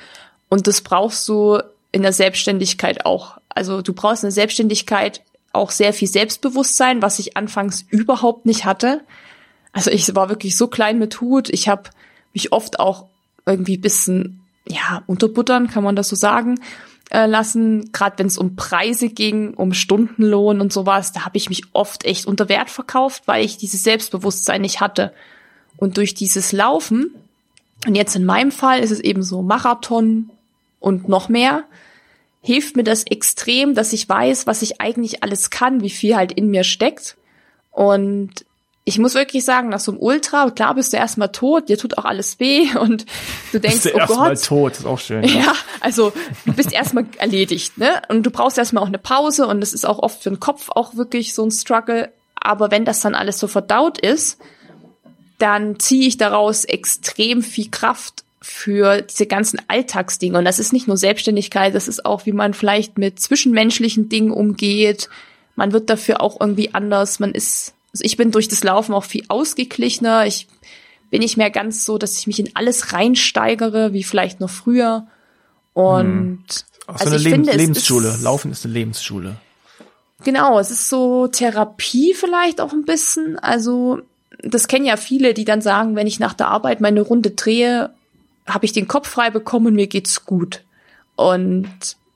und 0.50 0.68
das 0.68 0.82
brauchst 0.82 1.28
du 1.28 1.60
in 1.92 2.04
der 2.04 2.14
Selbstständigkeit 2.14 3.06
auch. 3.06 3.38
Also 3.50 3.82
du 3.82 3.94
brauchst 3.94 4.24
in 4.24 4.28
der 4.28 4.34
Selbstständigkeit 4.34 5.22
auch 5.58 5.72
sehr 5.72 5.94
viel 5.94 6.08
Selbstbewusstsein, 6.08 7.02
was 7.02 7.20
ich 7.20 7.36
anfangs 7.36 7.86
überhaupt 7.90 8.46
nicht 8.46 8.66
hatte. 8.66 9.02
Also 9.74 9.92
ich 9.92 10.16
war 10.16 10.30
wirklich 10.30 10.56
so 10.56 10.68
klein 10.68 11.00
mit 11.00 11.20
Hut. 11.22 11.50
Ich 11.50 11.68
habe 11.68 11.90
mich 12.34 12.52
oft 12.52 12.80
auch 12.80 13.06
irgendwie 13.46 13.78
bisschen, 13.78 14.42
ja, 14.68 15.04
unterbuttern, 15.08 15.68
kann 15.68 15.84
man 15.84 15.96
das 15.96 16.10
so 16.10 16.16
sagen, 16.16 16.60
äh, 17.10 17.26
lassen. 17.26 17.92
Gerade 17.92 18.20
wenn 18.20 18.28
es 18.28 18.38
um 18.38 18.56
Preise 18.56 19.10
ging, 19.10 19.54
um 19.54 19.74
Stundenlohn 19.74 20.62
und 20.62 20.74
sowas, 20.74 21.12
da 21.12 21.26
habe 21.26 21.38
ich 21.38 21.50
mich 21.50 21.64
oft 21.74 22.06
echt 22.06 22.26
unter 22.26 22.50
Wert 22.50 22.70
verkauft, 22.70 23.24
weil 23.26 23.44
ich 23.44 23.58
dieses 23.58 23.84
Selbstbewusstsein 23.84 24.62
nicht 24.62 24.82
hatte. 24.82 25.14
Und 25.78 25.98
durch 25.98 26.14
dieses 26.14 26.52
Laufen, 26.52 27.12
und 27.86 27.96
jetzt 27.96 28.16
in 28.16 28.26
meinem 28.26 28.52
Fall 28.52 28.80
ist 28.80 28.92
es 28.92 29.00
eben 29.00 29.24
so 29.24 29.42
Marathon 29.42 30.32
und 30.80 31.08
noch 31.08 31.30
mehr, 31.30 31.64
hilft 32.42 32.76
mir 32.76 32.84
das 32.84 33.04
extrem, 33.04 33.76
dass 33.76 33.94
ich 33.94 34.08
weiß, 34.08 34.48
was 34.48 34.62
ich 34.62 34.80
eigentlich 34.80 35.24
alles 35.24 35.50
kann, 35.50 35.82
wie 35.82 35.90
viel 35.90 36.16
halt 36.16 36.32
in 36.32 36.48
mir 36.50 36.64
steckt. 36.64 37.18
Und 37.72 38.46
ich 38.88 39.00
muss 39.00 39.16
wirklich 39.16 39.44
sagen, 39.44 39.68
nach 39.68 39.82
so 39.82 39.92
einem 39.92 40.00
Ultra, 40.00 40.50
klar 40.50 40.74
bist 40.76 40.94
du 40.94 40.98
erstmal 40.98 41.30
tot, 41.30 41.68
dir 41.68 41.78
tut 41.78 41.98
auch 41.98 42.06
alles 42.06 42.40
weh 42.40 42.74
und 42.80 43.06
du 43.52 43.60
denkst, 43.60 43.84
bist 43.84 43.86
du 43.88 43.96
oh 43.96 44.00
erstmal 44.00 44.38
tot, 44.38 44.72
ist 44.78 44.86
auch 44.86 45.00
schön. 45.00 45.24
Ja, 45.26 45.30
ja 45.30 45.54
also 45.82 46.14
du 46.46 46.54
bist 46.54 46.72
erstmal 46.72 47.06
erledigt, 47.18 47.78
ne? 47.78 48.02
Und 48.08 48.24
du 48.24 48.32
brauchst 48.32 48.58
erstmal 48.58 48.82
auch 48.82 48.88
eine 48.88 48.98
Pause 48.98 49.46
und 49.46 49.60
das 49.60 49.74
ist 49.74 49.86
auch 49.86 50.00
oft 50.00 50.24
für 50.24 50.30
den 50.30 50.40
Kopf 50.40 50.70
auch 50.70 50.96
wirklich 50.96 51.34
so 51.34 51.44
ein 51.44 51.52
Struggle. 51.52 52.14
Aber 52.36 52.72
wenn 52.72 52.86
das 52.86 53.02
dann 53.02 53.14
alles 53.14 53.40
so 53.40 53.48
verdaut 53.48 53.98
ist, 53.98 54.40
dann 55.38 55.80
ziehe 55.80 56.08
ich 56.08 56.18
daraus 56.18 56.64
extrem 56.64 57.44
viel 57.44 57.70
Kraft 57.70 58.24
für 58.48 59.02
diese 59.02 59.26
ganzen 59.26 59.60
Alltagsdinge. 59.68 60.38
Und 60.38 60.46
das 60.46 60.60
ist 60.60 60.74
nicht 60.74 60.88
nur 60.88 60.98
Selbstständigkeit, 60.98 61.76
das 61.76 61.88
ist 61.88 62.06
auch, 62.06 62.26
wie 62.26 62.32
man 62.32 62.54
vielleicht 62.54 62.98
mit 62.98 63.20
zwischenmenschlichen 63.20 64.10
Dingen 64.10 64.32
umgeht. 64.32 65.10
Man 65.56 65.74
wird 65.74 65.90
dafür 65.90 66.22
auch 66.22 66.40
irgendwie 66.40 66.74
anders. 66.74 67.20
Man 67.20 67.34
ist 67.34 67.74
also 67.94 68.04
ich 68.04 68.18
bin 68.18 68.32
durch 68.32 68.48
das 68.48 68.64
Laufen 68.64 68.94
auch 68.94 69.04
viel 69.04 69.26
ausgeglichener. 69.28 70.26
Ich 70.26 70.48
bin 71.10 71.22
nicht 71.22 71.38
mehr 71.38 71.50
ganz 71.50 71.86
so, 71.86 71.98
dass 71.98 72.18
ich 72.18 72.28
mich 72.28 72.40
in 72.40 72.52
alles 72.54 72.94
reinsteigere, 72.94 73.92
wie 73.94 74.04
vielleicht 74.04 74.40
noch 74.40 74.50
früher. 74.50 75.08
Und 75.74 76.06
hm. 76.06 76.44
Auch 76.88 76.98
so 77.00 77.06
also 77.06 77.16
eine 77.16 77.24
Leb 77.24 77.34
finde, 77.34 77.52
Lebensschule. 77.54 78.10
Ist, 78.10 78.22
Laufen 78.22 78.52
ist 78.52 78.64
eine 78.66 78.74
Lebensschule. 78.74 79.36
Genau, 80.24 80.58
es 80.58 80.72
ist 80.72 80.90
so 80.90 81.28
Therapie 81.28 82.14
vielleicht 82.14 82.62
auch 82.62 82.72
ein 82.72 82.86
bisschen. 82.86 83.38
Also 83.38 84.00
das 84.42 84.68
kennen 84.68 84.86
ja 84.86 84.96
viele, 84.96 85.34
die 85.34 85.44
dann 85.44 85.62
sagen, 85.62 85.96
wenn 85.96 86.08
ich 86.08 86.20
nach 86.20 86.34
der 86.34 86.48
Arbeit 86.48 86.82
meine 86.82 87.02
Runde 87.02 87.32
drehe, 87.32 87.90
habe 88.48 88.66
ich 88.66 88.72
den 88.72 88.88
Kopf 88.88 89.10
frei 89.10 89.30
bekommen 89.30 89.76
mir 89.76 89.88
geht's 89.88 90.26
gut. 90.26 90.64
Und 91.16 91.70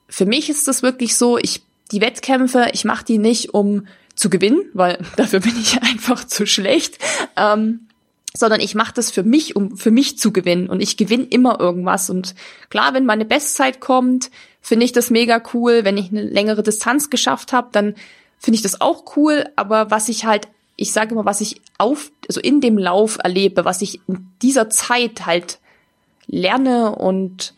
für 0.08 0.26
mich 0.26 0.48
ist 0.50 0.68
das 0.68 0.82
wirklich 0.82 1.16
so, 1.16 1.38
ich 1.38 1.62
die 1.90 2.00
Wettkämpfe, 2.00 2.68
ich 2.72 2.84
mache 2.84 3.04
die 3.04 3.18
nicht, 3.18 3.54
um 3.54 3.86
zu 4.14 4.30
gewinnen, 4.30 4.62
weil 4.72 4.98
dafür 5.16 5.40
bin 5.40 5.54
ich 5.60 5.80
einfach 5.82 6.24
zu 6.24 6.46
schlecht. 6.46 6.98
Ähm, 7.36 7.86
sondern 8.34 8.60
ich 8.60 8.74
mache 8.74 8.94
das 8.94 9.10
für 9.10 9.22
mich, 9.22 9.56
um 9.56 9.76
für 9.76 9.90
mich 9.90 10.18
zu 10.18 10.32
gewinnen. 10.32 10.68
Und 10.68 10.80
ich 10.80 10.96
gewinne 10.96 11.24
immer 11.24 11.60
irgendwas. 11.60 12.08
Und 12.08 12.34
klar, 12.70 12.94
wenn 12.94 13.04
meine 13.04 13.26
Bestzeit 13.26 13.80
kommt, 13.80 14.30
finde 14.62 14.86
ich 14.86 14.92
das 14.92 15.10
mega 15.10 15.42
cool. 15.52 15.84
Wenn 15.84 15.98
ich 15.98 16.10
eine 16.10 16.22
längere 16.22 16.62
Distanz 16.62 17.10
geschafft 17.10 17.52
habe, 17.52 17.68
dann 17.72 17.94
finde 18.38 18.56
ich 18.56 18.62
das 18.62 18.80
auch 18.80 19.16
cool. 19.16 19.44
Aber 19.56 19.90
was 19.90 20.08
ich 20.08 20.24
halt, 20.24 20.48
ich 20.76 20.92
sage 20.92 21.12
immer, 21.12 21.26
was 21.26 21.42
ich 21.42 21.60
auf, 21.76 22.10
also 22.26 22.40
in 22.40 22.62
dem 22.62 22.78
Lauf 22.78 23.18
erlebe, 23.22 23.66
was 23.66 23.82
ich 23.82 24.00
in 24.08 24.26
dieser 24.40 24.70
Zeit 24.70 25.26
halt 25.26 25.58
lerne 26.26 26.94
und 26.94 27.54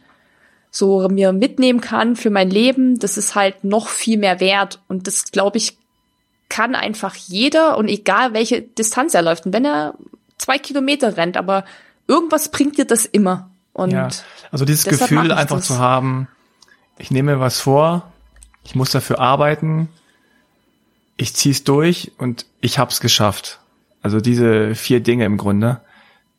so 0.70 1.08
mir 1.08 1.32
mitnehmen 1.32 1.80
kann 1.80 2.16
für 2.16 2.30
mein 2.30 2.50
Leben, 2.50 2.98
das 2.98 3.16
ist 3.16 3.34
halt 3.34 3.62
noch 3.62 3.88
viel 3.88 4.18
mehr 4.18 4.40
wert. 4.40 4.80
Und 4.88 5.06
das, 5.06 5.30
glaube 5.30 5.56
ich, 5.56 5.78
kann 6.48 6.74
einfach 6.74 7.14
jeder 7.14 7.76
und 7.78 7.88
egal 7.88 8.34
welche 8.34 8.62
Distanz 8.62 9.14
er 9.14 9.22
läuft. 9.22 9.46
Und 9.46 9.52
wenn 9.52 9.64
er 9.64 9.94
zwei 10.38 10.58
Kilometer 10.58 11.16
rennt, 11.16 11.36
aber 11.36 11.64
irgendwas 12.08 12.50
bringt 12.50 12.76
dir 12.76 12.84
das 12.84 13.06
immer. 13.06 13.50
Und 13.72 13.92
ja, 13.92 14.08
also 14.50 14.64
dieses 14.64 14.84
Gefühl 14.84 15.32
einfach 15.32 15.56
das. 15.56 15.66
zu 15.66 15.78
haben, 15.78 16.28
ich 16.98 17.10
nehme 17.10 17.34
mir 17.34 17.40
was 17.40 17.60
vor, 17.60 18.12
ich 18.64 18.74
muss 18.74 18.90
dafür 18.90 19.20
arbeiten, 19.20 19.88
ich 21.16 21.34
zieh's 21.34 21.64
durch 21.64 22.12
und 22.18 22.46
ich 22.60 22.78
hab's 22.78 23.00
geschafft. 23.00 23.60
Also 24.02 24.20
diese 24.20 24.74
vier 24.74 25.00
Dinge 25.00 25.24
im 25.24 25.36
Grunde, 25.36 25.80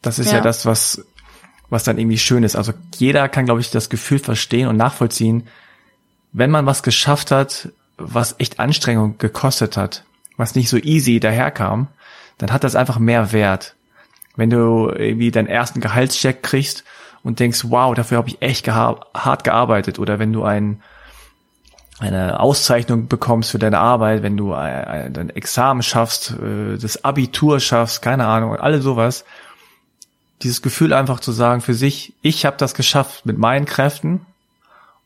das 0.01 0.19
ist 0.19 0.32
ja, 0.32 0.38
ja 0.38 0.41
das, 0.41 0.65
was 0.65 1.05
was 1.70 1.84
dann 1.84 1.97
irgendwie 1.97 2.18
schön 2.18 2.43
ist. 2.43 2.55
Also 2.55 2.74
jeder 2.97 3.28
kann, 3.30 3.45
glaube 3.45 3.61
ich, 3.61 3.72
das 3.72 3.89
Gefühl 3.89 4.20
verstehen 4.20 4.68
und 4.68 4.78
nachvollziehen, 4.78 5.47
wenn 6.32 6.51
man 6.51 6.66
was 6.66 6.84
geschafft 6.84 7.32
hat, 7.32 7.70
was 7.97 8.36
echt 8.39 8.59
Anstrengung 8.59 9.18
gekostet 9.18 9.78
hat, 9.78 10.03
was 10.38 10.55
nicht 10.55 10.70
so 10.70 10.78
easy 10.78 11.20
daherkam, 11.20 11.88
dann 12.38 12.51
hat 12.51 12.63
das 12.63 12.76
einfach 12.76 12.99
mehr 12.99 13.32
Wert. 13.32 13.76
Wenn 14.36 14.49
du 14.49 14.89
irgendwie 14.89 15.32
deinen 15.32 15.47
ersten 15.47 15.80
Gehaltscheck 15.80 16.43
kriegst 16.43 16.84
und 17.24 17.39
denkst, 17.39 17.66
wow, 17.70 17.95
dafür 17.95 18.18
habe 18.18 18.28
ich 18.28 18.41
echt 18.41 18.66
geha 18.66 18.99
hart 19.13 19.43
gearbeitet, 19.45 19.97
oder 19.97 20.20
wenn 20.20 20.34
du 20.34 20.43
ein, 20.43 20.82
eine 21.99 22.41
Auszeichnung 22.41 23.07
bekommst 23.07 23.51
für 23.51 23.59
deine 23.59 23.80
Arbeit, 23.80 24.22
wenn 24.22 24.36
du 24.36 24.53
ein, 24.53 25.13
dein 25.13 25.30
Examen 25.30 25.82
schaffst, 25.82 26.32
äh, 26.32 26.78
das 26.78 27.05
Abitur 27.05 27.61
schaffst, 27.61 28.01
keine 28.01 28.28
Ahnung, 28.28 28.57
alle 28.57 28.82
sowas, 28.82 29.24
dieses 30.42 30.62
Gefühl 30.62 30.94
einfach 30.94 31.20
zu 31.20 31.32
sagen 31.32 31.62
für 31.62 31.74
sich, 31.74 32.14
ich 32.22 32.46
habe 32.46 32.58
das 32.58 32.74
geschafft 32.74 33.26
mit 33.26 33.38
meinen 33.38 33.66
Kräften 33.66 34.26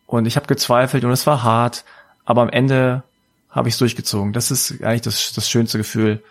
und 0.08 0.26
ich 0.26 0.36
habe 0.36 0.48
gezweifelt 0.48 1.04
und 1.04 1.12
es 1.12 1.28
war 1.28 1.44
hart, 1.44 1.86
aber 2.26 2.42
am 2.42 2.50
Ende 2.50 3.04
habe 3.50 3.70
ich 3.70 3.76
es 3.76 3.80
durchgezogen. 3.80 4.34
Das 4.34 4.52
ist 4.52 4.84
eigentlich 4.84 5.02
das, 5.02 5.34
das 5.34 5.50
schönste 5.50 5.78
Gefühl 5.78 6.24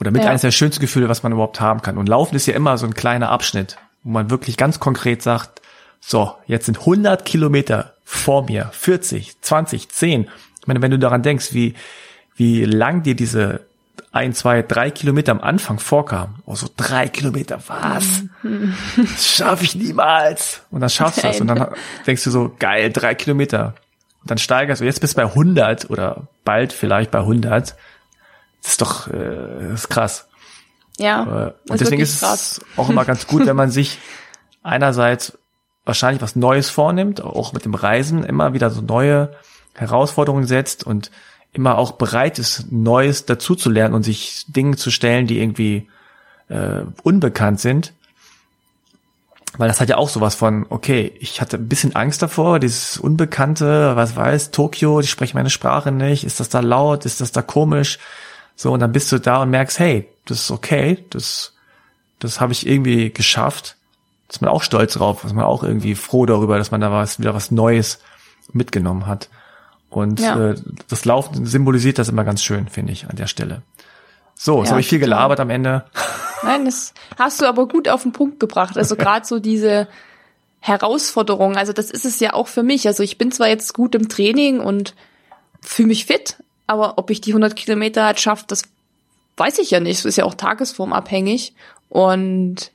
oder 0.00 0.10
mit 0.10 0.22
ja. 0.22 0.30
eines 0.30 0.42
der 0.42 0.50
schönsten 0.50 0.80
Gefühle, 0.80 1.08
was 1.08 1.22
man 1.22 1.32
überhaupt 1.32 1.60
haben 1.60 1.82
kann. 1.82 1.98
Und 1.98 2.08
Laufen 2.08 2.34
ist 2.34 2.46
ja 2.46 2.54
immer 2.54 2.78
so 2.78 2.86
ein 2.86 2.94
kleiner 2.94 3.30
Abschnitt, 3.30 3.76
wo 4.02 4.10
man 4.10 4.30
wirklich 4.30 4.56
ganz 4.56 4.80
konkret 4.80 5.22
sagt, 5.22 5.62
so, 6.00 6.34
jetzt 6.46 6.66
sind 6.66 6.80
100 6.80 7.24
Kilometer 7.24 7.94
vor 8.04 8.44
mir, 8.44 8.70
40, 8.72 9.40
20, 9.40 9.88
10. 9.88 10.28
Ich 10.60 10.66
meine, 10.66 10.82
wenn 10.82 10.90
du 10.90 10.98
daran 10.98 11.22
denkst, 11.22 11.54
wie, 11.54 11.74
wie 12.36 12.64
lang 12.64 13.02
dir 13.02 13.14
diese 13.14 13.60
ein, 14.12 14.32
zwei, 14.32 14.62
drei 14.62 14.90
Kilometer 14.90 15.32
am 15.32 15.40
Anfang 15.40 15.78
vorkam. 15.78 16.36
Oh, 16.46 16.54
so 16.54 16.68
drei 16.76 17.08
Kilometer, 17.08 17.60
was? 17.66 18.22
Das 18.96 19.26
schaffe 19.26 19.64
ich 19.64 19.74
niemals. 19.74 20.62
Und 20.70 20.80
dann 20.80 20.90
schaffst 20.90 21.18
du 21.18 21.28
das. 21.28 21.40
Und 21.40 21.48
dann 21.48 21.68
denkst 22.06 22.24
du 22.24 22.30
so, 22.30 22.54
geil, 22.58 22.90
drei 22.92 23.14
Kilometer 23.14 23.74
dann 24.24 24.38
steigerst 24.38 24.80
du, 24.80 24.84
jetzt 24.84 25.00
bist 25.00 25.14
du 25.14 25.22
bei 25.22 25.28
100 25.28 25.90
oder 25.90 26.28
bald 26.44 26.72
vielleicht 26.72 27.10
bei 27.10 27.20
100. 27.20 27.76
Das 28.62 28.70
ist 28.70 28.80
doch 28.80 29.08
äh, 29.08 29.68
das 29.70 29.80
ist 29.80 29.88
krass. 29.88 30.28
Ja. 30.98 31.48
Äh, 31.48 31.70
und 31.70 31.80
deswegen 31.80 32.00
ist 32.00 32.22
es 32.22 32.60
auch 32.76 32.88
immer 32.88 33.04
ganz 33.04 33.26
gut, 33.26 33.46
wenn 33.46 33.56
man 33.56 33.70
sich 33.70 33.98
einerseits 34.62 35.38
wahrscheinlich 35.84 36.22
was 36.22 36.36
Neues 36.36 36.70
vornimmt, 36.70 37.22
auch 37.22 37.52
mit 37.52 37.64
dem 37.64 37.74
Reisen 37.74 38.24
immer 38.24 38.54
wieder 38.54 38.70
so 38.70 38.80
neue 38.80 39.34
Herausforderungen 39.74 40.46
setzt 40.46 40.84
und 40.84 41.10
immer 41.54 41.78
auch 41.78 41.92
bereit 41.92 42.38
ist, 42.38 42.70
Neues 42.70 43.26
dazuzulernen 43.26 43.94
und 43.94 44.02
sich 44.02 44.44
Dinge 44.48 44.76
zu 44.76 44.90
stellen, 44.90 45.26
die 45.26 45.40
irgendwie 45.40 45.88
äh, 46.48 46.82
unbekannt 47.02 47.60
sind. 47.60 47.92
Weil 49.56 49.68
das 49.68 49.80
hat 49.80 49.88
ja 49.88 49.96
auch 49.96 50.08
sowas 50.08 50.34
von, 50.34 50.66
okay, 50.68 51.12
ich 51.20 51.40
hatte 51.40 51.56
ein 51.58 51.68
bisschen 51.68 51.94
Angst 51.94 52.20
davor, 52.22 52.58
dieses 52.58 52.98
Unbekannte, 52.98 53.94
was 53.94 54.16
weiß, 54.16 54.50
Tokio, 54.50 55.00
die 55.00 55.06
sprechen 55.06 55.36
meine 55.36 55.50
Sprache 55.50 55.92
nicht, 55.92 56.24
ist 56.24 56.40
das 56.40 56.48
da 56.48 56.58
laut, 56.58 57.06
ist 57.06 57.20
das 57.20 57.30
da 57.30 57.40
komisch? 57.40 58.00
So, 58.56 58.72
und 58.72 58.80
dann 58.80 58.92
bist 58.92 59.12
du 59.12 59.18
da 59.18 59.42
und 59.42 59.50
merkst, 59.50 59.78
hey, 59.78 60.08
das 60.24 60.40
ist 60.40 60.50
okay, 60.50 61.04
das, 61.10 61.52
das 62.18 62.40
habe 62.40 62.52
ich 62.52 62.66
irgendwie 62.66 63.12
geschafft. 63.12 63.76
ist 64.28 64.40
man 64.40 64.50
auch 64.50 64.62
stolz 64.62 64.94
drauf, 64.94 65.24
ist 65.24 65.34
man 65.34 65.44
auch 65.44 65.62
irgendwie 65.62 65.94
froh 65.94 66.26
darüber, 66.26 66.58
dass 66.58 66.72
man 66.72 66.80
da 66.80 66.90
was, 66.90 67.20
wieder 67.20 67.34
was 67.34 67.52
Neues 67.52 68.00
mitgenommen 68.52 69.06
hat. 69.06 69.28
Und 69.96 70.20
ja. 70.20 70.50
äh, 70.50 70.54
das 70.88 71.04
Laufen 71.04 71.46
symbolisiert 71.46 71.98
das 71.98 72.08
immer 72.08 72.24
ganz 72.24 72.42
schön, 72.42 72.68
finde 72.68 72.92
ich, 72.92 73.08
an 73.08 73.16
der 73.16 73.26
Stelle. 73.26 73.62
So, 74.34 74.58
jetzt 74.58 74.66
ja, 74.66 74.70
habe 74.72 74.80
ich 74.80 74.88
viel 74.88 74.98
gelabert 74.98 75.40
am 75.40 75.50
Ende. 75.50 75.84
Nein, 76.42 76.64
das 76.64 76.92
hast 77.18 77.40
du 77.40 77.46
aber 77.46 77.68
gut 77.68 77.88
auf 77.88 78.02
den 78.02 78.12
Punkt 78.12 78.40
gebracht. 78.40 78.76
Also 78.76 78.96
gerade 78.96 79.24
so 79.24 79.38
diese 79.38 79.88
Herausforderung, 80.60 81.56
also 81.56 81.72
das 81.72 81.90
ist 81.90 82.04
es 82.04 82.18
ja 82.20 82.32
auch 82.32 82.48
für 82.48 82.62
mich. 82.62 82.86
Also 82.86 83.02
ich 83.02 83.18
bin 83.18 83.30
zwar 83.30 83.48
jetzt 83.48 83.74
gut 83.74 83.94
im 83.94 84.08
Training 84.08 84.60
und 84.60 84.94
fühle 85.60 85.88
mich 85.88 86.06
fit, 86.06 86.36
aber 86.66 86.98
ob 86.98 87.10
ich 87.10 87.20
die 87.20 87.30
100 87.30 87.54
Kilometer 87.54 88.04
halt 88.04 88.18
schaffe, 88.18 88.44
das 88.48 88.62
weiß 89.36 89.58
ich 89.58 89.70
ja 89.70 89.80
nicht. 89.80 90.00
Das 90.00 90.06
ist 90.06 90.16
ja 90.16 90.24
auch 90.24 90.34
tagesformabhängig. 90.34 91.54
Und 91.88 92.72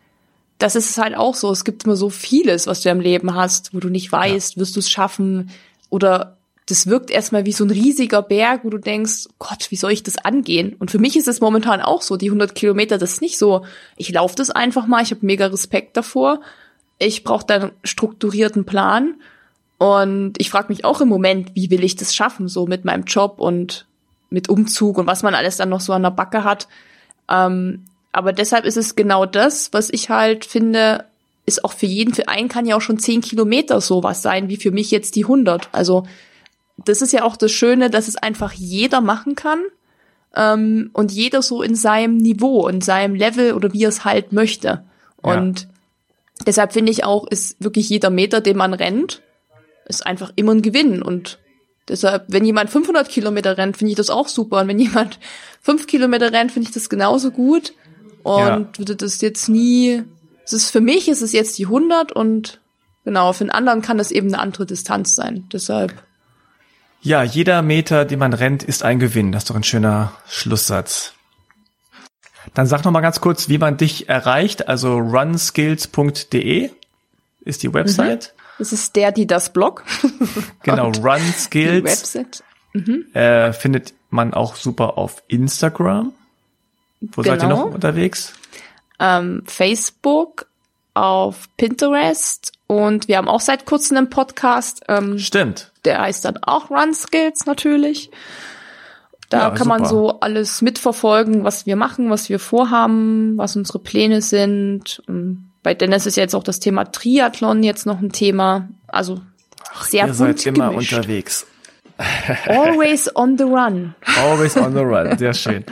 das 0.57 0.75
ist 0.75 0.97
halt 0.97 1.15
auch 1.15 1.35
so. 1.35 1.51
Es 1.51 1.65
gibt 1.65 1.83
immer 1.83 1.95
so 1.95 2.09
vieles, 2.09 2.67
was 2.67 2.81
du 2.81 2.89
im 2.89 3.01
Leben 3.01 3.35
hast, 3.35 3.73
wo 3.73 3.79
du 3.79 3.89
nicht 3.89 4.11
weißt, 4.11 4.55
ja. 4.55 4.61
wirst 4.61 4.75
du 4.75 4.79
es 4.79 4.89
schaffen 4.89 5.51
oder 5.89 6.37
das 6.69 6.87
wirkt 6.87 7.09
erstmal 7.09 7.45
wie 7.45 7.51
so 7.51 7.63
ein 7.63 7.71
riesiger 7.71 8.21
Berg, 8.21 8.63
wo 8.63 8.69
du 8.69 8.77
denkst, 8.77 9.27
Gott, 9.39 9.71
wie 9.71 9.75
soll 9.75 9.91
ich 9.91 10.03
das 10.03 10.17
angehen? 10.17 10.75
Und 10.77 10.91
für 10.91 10.99
mich 10.99 11.15
ist 11.15 11.27
es 11.27 11.41
momentan 11.41 11.81
auch 11.81 12.01
so, 12.01 12.15
die 12.15 12.27
100 12.27 12.53
Kilometer, 12.53 12.97
das 12.97 13.13
ist 13.13 13.21
nicht 13.21 13.37
so, 13.37 13.65
ich 13.97 14.11
laufe 14.11 14.35
das 14.35 14.49
einfach 14.49 14.85
mal, 14.85 15.01
ich 15.01 15.11
habe 15.11 15.25
mega 15.25 15.47
Respekt 15.47 15.97
davor. 15.97 16.41
Ich 16.99 17.23
brauche 17.23 17.45
da 17.45 17.55
einen 17.55 17.71
strukturierten 17.83 18.65
Plan. 18.65 19.15
Und 19.77 20.33
ich 20.37 20.49
frage 20.49 20.67
mich 20.69 20.85
auch 20.85 21.01
im 21.01 21.07
Moment, 21.07 21.55
wie 21.55 21.71
will 21.71 21.83
ich 21.83 21.95
das 21.95 22.13
schaffen, 22.13 22.47
so 22.47 22.67
mit 22.67 22.85
meinem 22.85 23.05
Job 23.05 23.39
und 23.39 23.87
mit 24.29 24.49
Umzug 24.49 24.97
und 24.97 25.07
was 25.07 25.23
man 25.23 25.33
alles 25.33 25.57
dann 25.57 25.69
noch 25.69 25.81
so 25.81 25.93
an 25.93 26.03
der 26.03 26.11
Backe 26.11 26.43
hat. 26.43 26.67
Ähm, 27.29 27.85
aber 28.11 28.33
deshalb 28.33 28.65
ist 28.65 28.77
es 28.77 28.95
genau 28.95 29.25
das, 29.25 29.71
was 29.71 29.89
ich 29.89 30.09
halt 30.09 30.45
finde, 30.45 31.05
ist 31.45 31.63
auch 31.63 31.73
für 31.73 31.85
jeden, 31.85 32.13
für 32.13 32.27
einen 32.27 32.49
kann 32.49 32.65
ja 32.65 32.75
auch 32.75 32.81
schon 32.81 32.99
10 32.99 33.21
Kilometer 33.21 33.81
sowas 33.81 34.21
sein, 34.21 34.49
wie 34.49 34.57
für 34.57 34.71
mich 34.71 34.91
jetzt 34.91 35.15
die 35.15 35.23
100. 35.23 35.69
Also 35.71 36.03
das 36.85 37.01
ist 37.01 37.13
ja 37.13 37.23
auch 37.23 37.35
das 37.35 37.51
Schöne, 37.51 37.89
dass 37.89 38.07
es 38.07 38.15
einfach 38.15 38.53
jeder 38.53 39.01
machen 39.01 39.35
kann 39.35 39.59
ähm, 40.35 40.89
und 40.93 41.11
jeder 41.11 41.41
so 41.41 41.61
in 41.61 41.75
seinem 41.75 42.17
Niveau, 42.17 42.67
in 42.67 42.81
seinem 42.81 43.15
Level 43.15 43.53
oder 43.53 43.73
wie 43.73 43.83
er 43.83 43.89
es 43.89 44.05
halt 44.05 44.31
möchte. 44.31 44.83
Und 45.17 45.61
ja. 45.61 45.67
deshalb 46.45 46.73
finde 46.73 46.91
ich 46.91 47.03
auch, 47.03 47.27
ist 47.27 47.61
wirklich 47.63 47.89
jeder 47.89 48.09
Meter, 48.09 48.41
den 48.41 48.57
man 48.57 48.73
rennt, 48.73 49.21
ist 49.85 50.05
einfach 50.05 50.31
immer 50.35 50.53
ein 50.53 50.61
Gewinn. 50.61 51.01
Und 51.01 51.39
deshalb, 51.87 52.25
wenn 52.27 52.45
jemand 52.45 52.69
500 52.69 53.09
Kilometer 53.09 53.57
rennt, 53.57 53.77
finde 53.77 53.91
ich 53.91 53.97
das 53.97 54.09
auch 54.09 54.27
super. 54.27 54.61
Und 54.61 54.67
wenn 54.67 54.79
jemand 54.79 55.19
5 55.61 55.87
Kilometer 55.87 56.31
rennt, 56.31 56.51
finde 56.51 56.67
ich 56.69 56.73
das 56.73 56.89
genauso 56.89 57.31
gut. 57.31 57.73
Und 58.23 58.39
ja. 58.39 58.69
würde 58.77 58.95
das 58.95 59.21
jetzt 59.21 59.49
nie, 59.49 60.03
es 60.45 60.53
ist 60.53 60.71
für 60.71 60.81
mich 60.81 61.07
ist 61.07 61.21
es 61.21 61.31
jetzt 61.31 61.57
die 61.57 61.65
100 61.65 62.11
und 62.11 62.59
genau, 63.05 63.33
für 63.33 63.45
den 63.45 63.51
anderen 63.51 63.81
kann 63.81 63.97
das 63.97 64.11
eben 64.11 64.27
eine 64.27 64.39
andere 64.39 64.65
Distanz 64.65 65.15
sein. 65.15 65.47
Deshalb 65.51 65.93
ja, 67.01 67.23
jeder 67.23 67.61
Meter, 67.61 68.05
den 68.05 68.19
man 68.19 68.33
rennt, 68.33 68.63
ist 68.63 68.83
ein 68.83 68.99
Gewinn. 68.99 69.31
Das 69.31 69.43
ist 69.43 69.49
doch 69.49 69.55
ein 69.55 69.63
schöner 69.63 70.13
Schlusssatz. 70.27 71.13
Dann 72.53 72.67
sag 72.67 72.83
noch 72.83 72.91
mal 72.91 73.01
ganz 73.01 73.21
kurz, 73.21 73.49
wie 73.49 73.57
man 73.57 73.77
dich 73.77 74.09
erreicht. 74.09 74.67
Also 74.67 74.97
runskills.de 74.97 76.71
ist 77.41 77.63
die 77.63 77.73
Website. 77.73 78.33
Mhm. 78.35 78.39
Das 78.59 78.73
ist 78.73 78.95
der, 78.95 79.11
die 79.11 79.27
das 79.27 79.53
Blog. 79.53 79.83
genau, 80.63 80.91
runskills. 80.91 81.77
Die 81.77 81.83
Website. 81.83 82.43
Mhm. 82.73 83.05
Äh, 83.13 83.53
findet 83.53 83.93
man 84.09 84.33
auch 84.33 84.55
super 84.55 84.97
auf 84.97 85.23
Instagram. 85.27 86.13
Wo 87.01 87.21
genau. 87.21 87.33
seid 87.33 87.43
ihr 87.43 87.49
noch 87.49 87.63
genau. 87.63 87.75
unterwegs? 87.75 88.33
Ähm, 88.99 89.43
Facebook, 89.45 90.47
auf 90.93 91.47
Pinterest 91.55 92.51
und 92.69 93.09
wir 93.09 93.17
haben 93.17 93.27
auch 93.27 93.41
seit 93.41 93.65
kurzem 93.65 93.97
einen 93.97 94.09
Podcast. 94.09 94.83
Ähm, 94.87 95.19
Stimmt 95.19 95.69
der 95.85 96.01
heißt 96.01 96.25
dann 96.25 96.37
auch 96.41 96.69
Run 96.69 96.93
Skills 96.93 97.45
natürlich. 97.45 98.11
Da 99.29 99.39
ja, 99.39 99.49
kann 99.49 99.57
super. 99.57 99.69
man 99.69 99.85
so 99.85 100.19
alles 100.21 100.61
mitverfolgen, 100.61 101.43
was 101.43 101.65
wir 101.65 101.75
machen, 101.75 102.09
was 102.09 102.29
wir 102.29 102.39
vorhaben, 102.39 103.37
was 103.37 103.55
unsere 103.55 103.79
Pläne 103.79 104.21
sind. 104.21 105.03
Ähm, 105.07 105.49
bei 105.61 105.73
Dennis 105.73 106.05
ist 106.05 106.17
ja 106.17 106.23
jetzt 106.23 106.35
auch 106.35 106.43
das 106.43 106.59
Thema 106.59 106.85
Triathlon 106.85 107.63
jetzt 107.63 107.85
noch 107.85 107.99
ein 107.99 108.11
Thema. 108.11 108.69
Also 108.87 109.21
sehr 109.81 110.05
Ach, 110.05 110.07
ihr 110.07 110.13
seid 110.13 110.45
immer 110.45 110.71
gemischt. 110.71 110.93
unterwegs. 110.93 111.45
Always 112.47 113.13
on 113.15 113.37
the 113.37 113.43
run. 113.43 113.93
Always 114.17 114.55
on 114.55 114.73
the 114.73 114.79
run, 114.79 115.17
sehr 115.17 115.33
schön. 115.35 115.65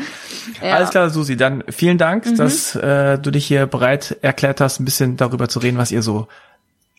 Ja. 0.61 0.75
Alles 0.75 0.89
klar, 0.89 1.09
Susi, 1.09 1.37
dann 1.37 1.63
vielen 1.69 1.97
Dank, 1.97 2.25
mhm. 2.25 2.35
dass 2.35 2.75
äh, 2.75 3.17
du 3.17 3.31
dich 3.31 3.47
hier 3.47 3.65
bereit 3.65 4.17
erklärt 4.21 4.59
hast, 4.61 4.79
ein 4.79 4.85
bisschen 4.85 5.15
darüber 5.15 5.47
zu 5.47 5.59
reden, 5.59 5.77
was 5.77 5.91
ihr 5.91 6.01
so 6.01 6.27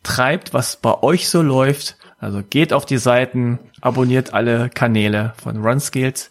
treibt, 0.02 0.54
was 0.54 0.76
bei 0.76 1.02
euch 1.02 1.28
so 1.28 1.42
läuft. 1.42 1.96
Also 2.18 2.42
geht 2.42 2.72
auf 2.72 2.84
die 2.86 2.98
Seiten, 2.98 3.58
abonniert 3.80 4.34
alle 4.34 4.70
Kanäle 4.70 5.34
von 5.42 5.64
RunSkills. 5.64 6.30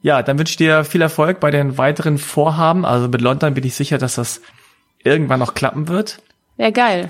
Ja, 0.00 0.22
dann 0.22 0.38
wünsche 0.38 0.52
ich 0.52 0.56
dir 0.56 0.84
viel 0.84 1.00
Erfolg 1.02 1.40
bei 1.40 1.50
den 1.50 1.78
weiteren 1.78 2.18
Vorhaben. 2.18 2.84
Also 2.84 3.08
mit 3.08 3.20
London 3.20 3.54
bin 3.54 3.64
ich 3.64 3.74
sicher, 3.74 3.98
dass 3.98 4.16
das 4.16 4.40
irgendwann 5.02 5.40
noch 5.40 5.54
klappen 5.54 5.88
wird. 5.88 6.20
Ja, 6.56 6.70
geil. 6.70 7.08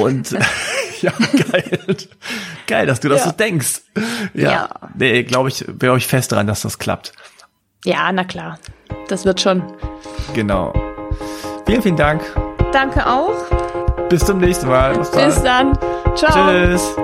Und 0.00 0.30
ja, 1.02 1.12
geil. 1.52 1.96
geil, 2.66 2.86
dass 2.86 3.00
du 3.00 3.08
das 3.08 3.20
ja. 3.20 3.26
so 3.26 3.32
denkst. 3.32 3.82
Ja. 4.34 4.50
ja. 4.50 4.70
Nee, 4.94 5.24
glaube 5.24 5.48
ich, 5.48 5.64
wäre 5.68 5.92
euch 5.92 6.06
fest 6.06 6.32
dran, 6.32 6.46
dass 6.46 6.62
das 6.62 6.78
klappt. 6.78 7.12
Ja, 7.84 8.10
na 8.12 8.24
klar. 8.24 8.58
Das 9.08 9.24
wird 9.24 9.40
schon. 9.40 9.62
Genau. 10.34 10.72
Vielen, 11.66 11.82
vielen 11.82 11.96
Dank. 11.96 12.22
Danke 12.72 13.06
auch. 13.06 13.34
Bis 14.08 14.24
zum 14.24 14.38
nächsten 14.38 14.68
Mal. 14.68 14.96
Bis 14.98 15.10
dann. 15.42 15.76
Ciao. 16.14 16.50
Tschüss. 16.50 16.96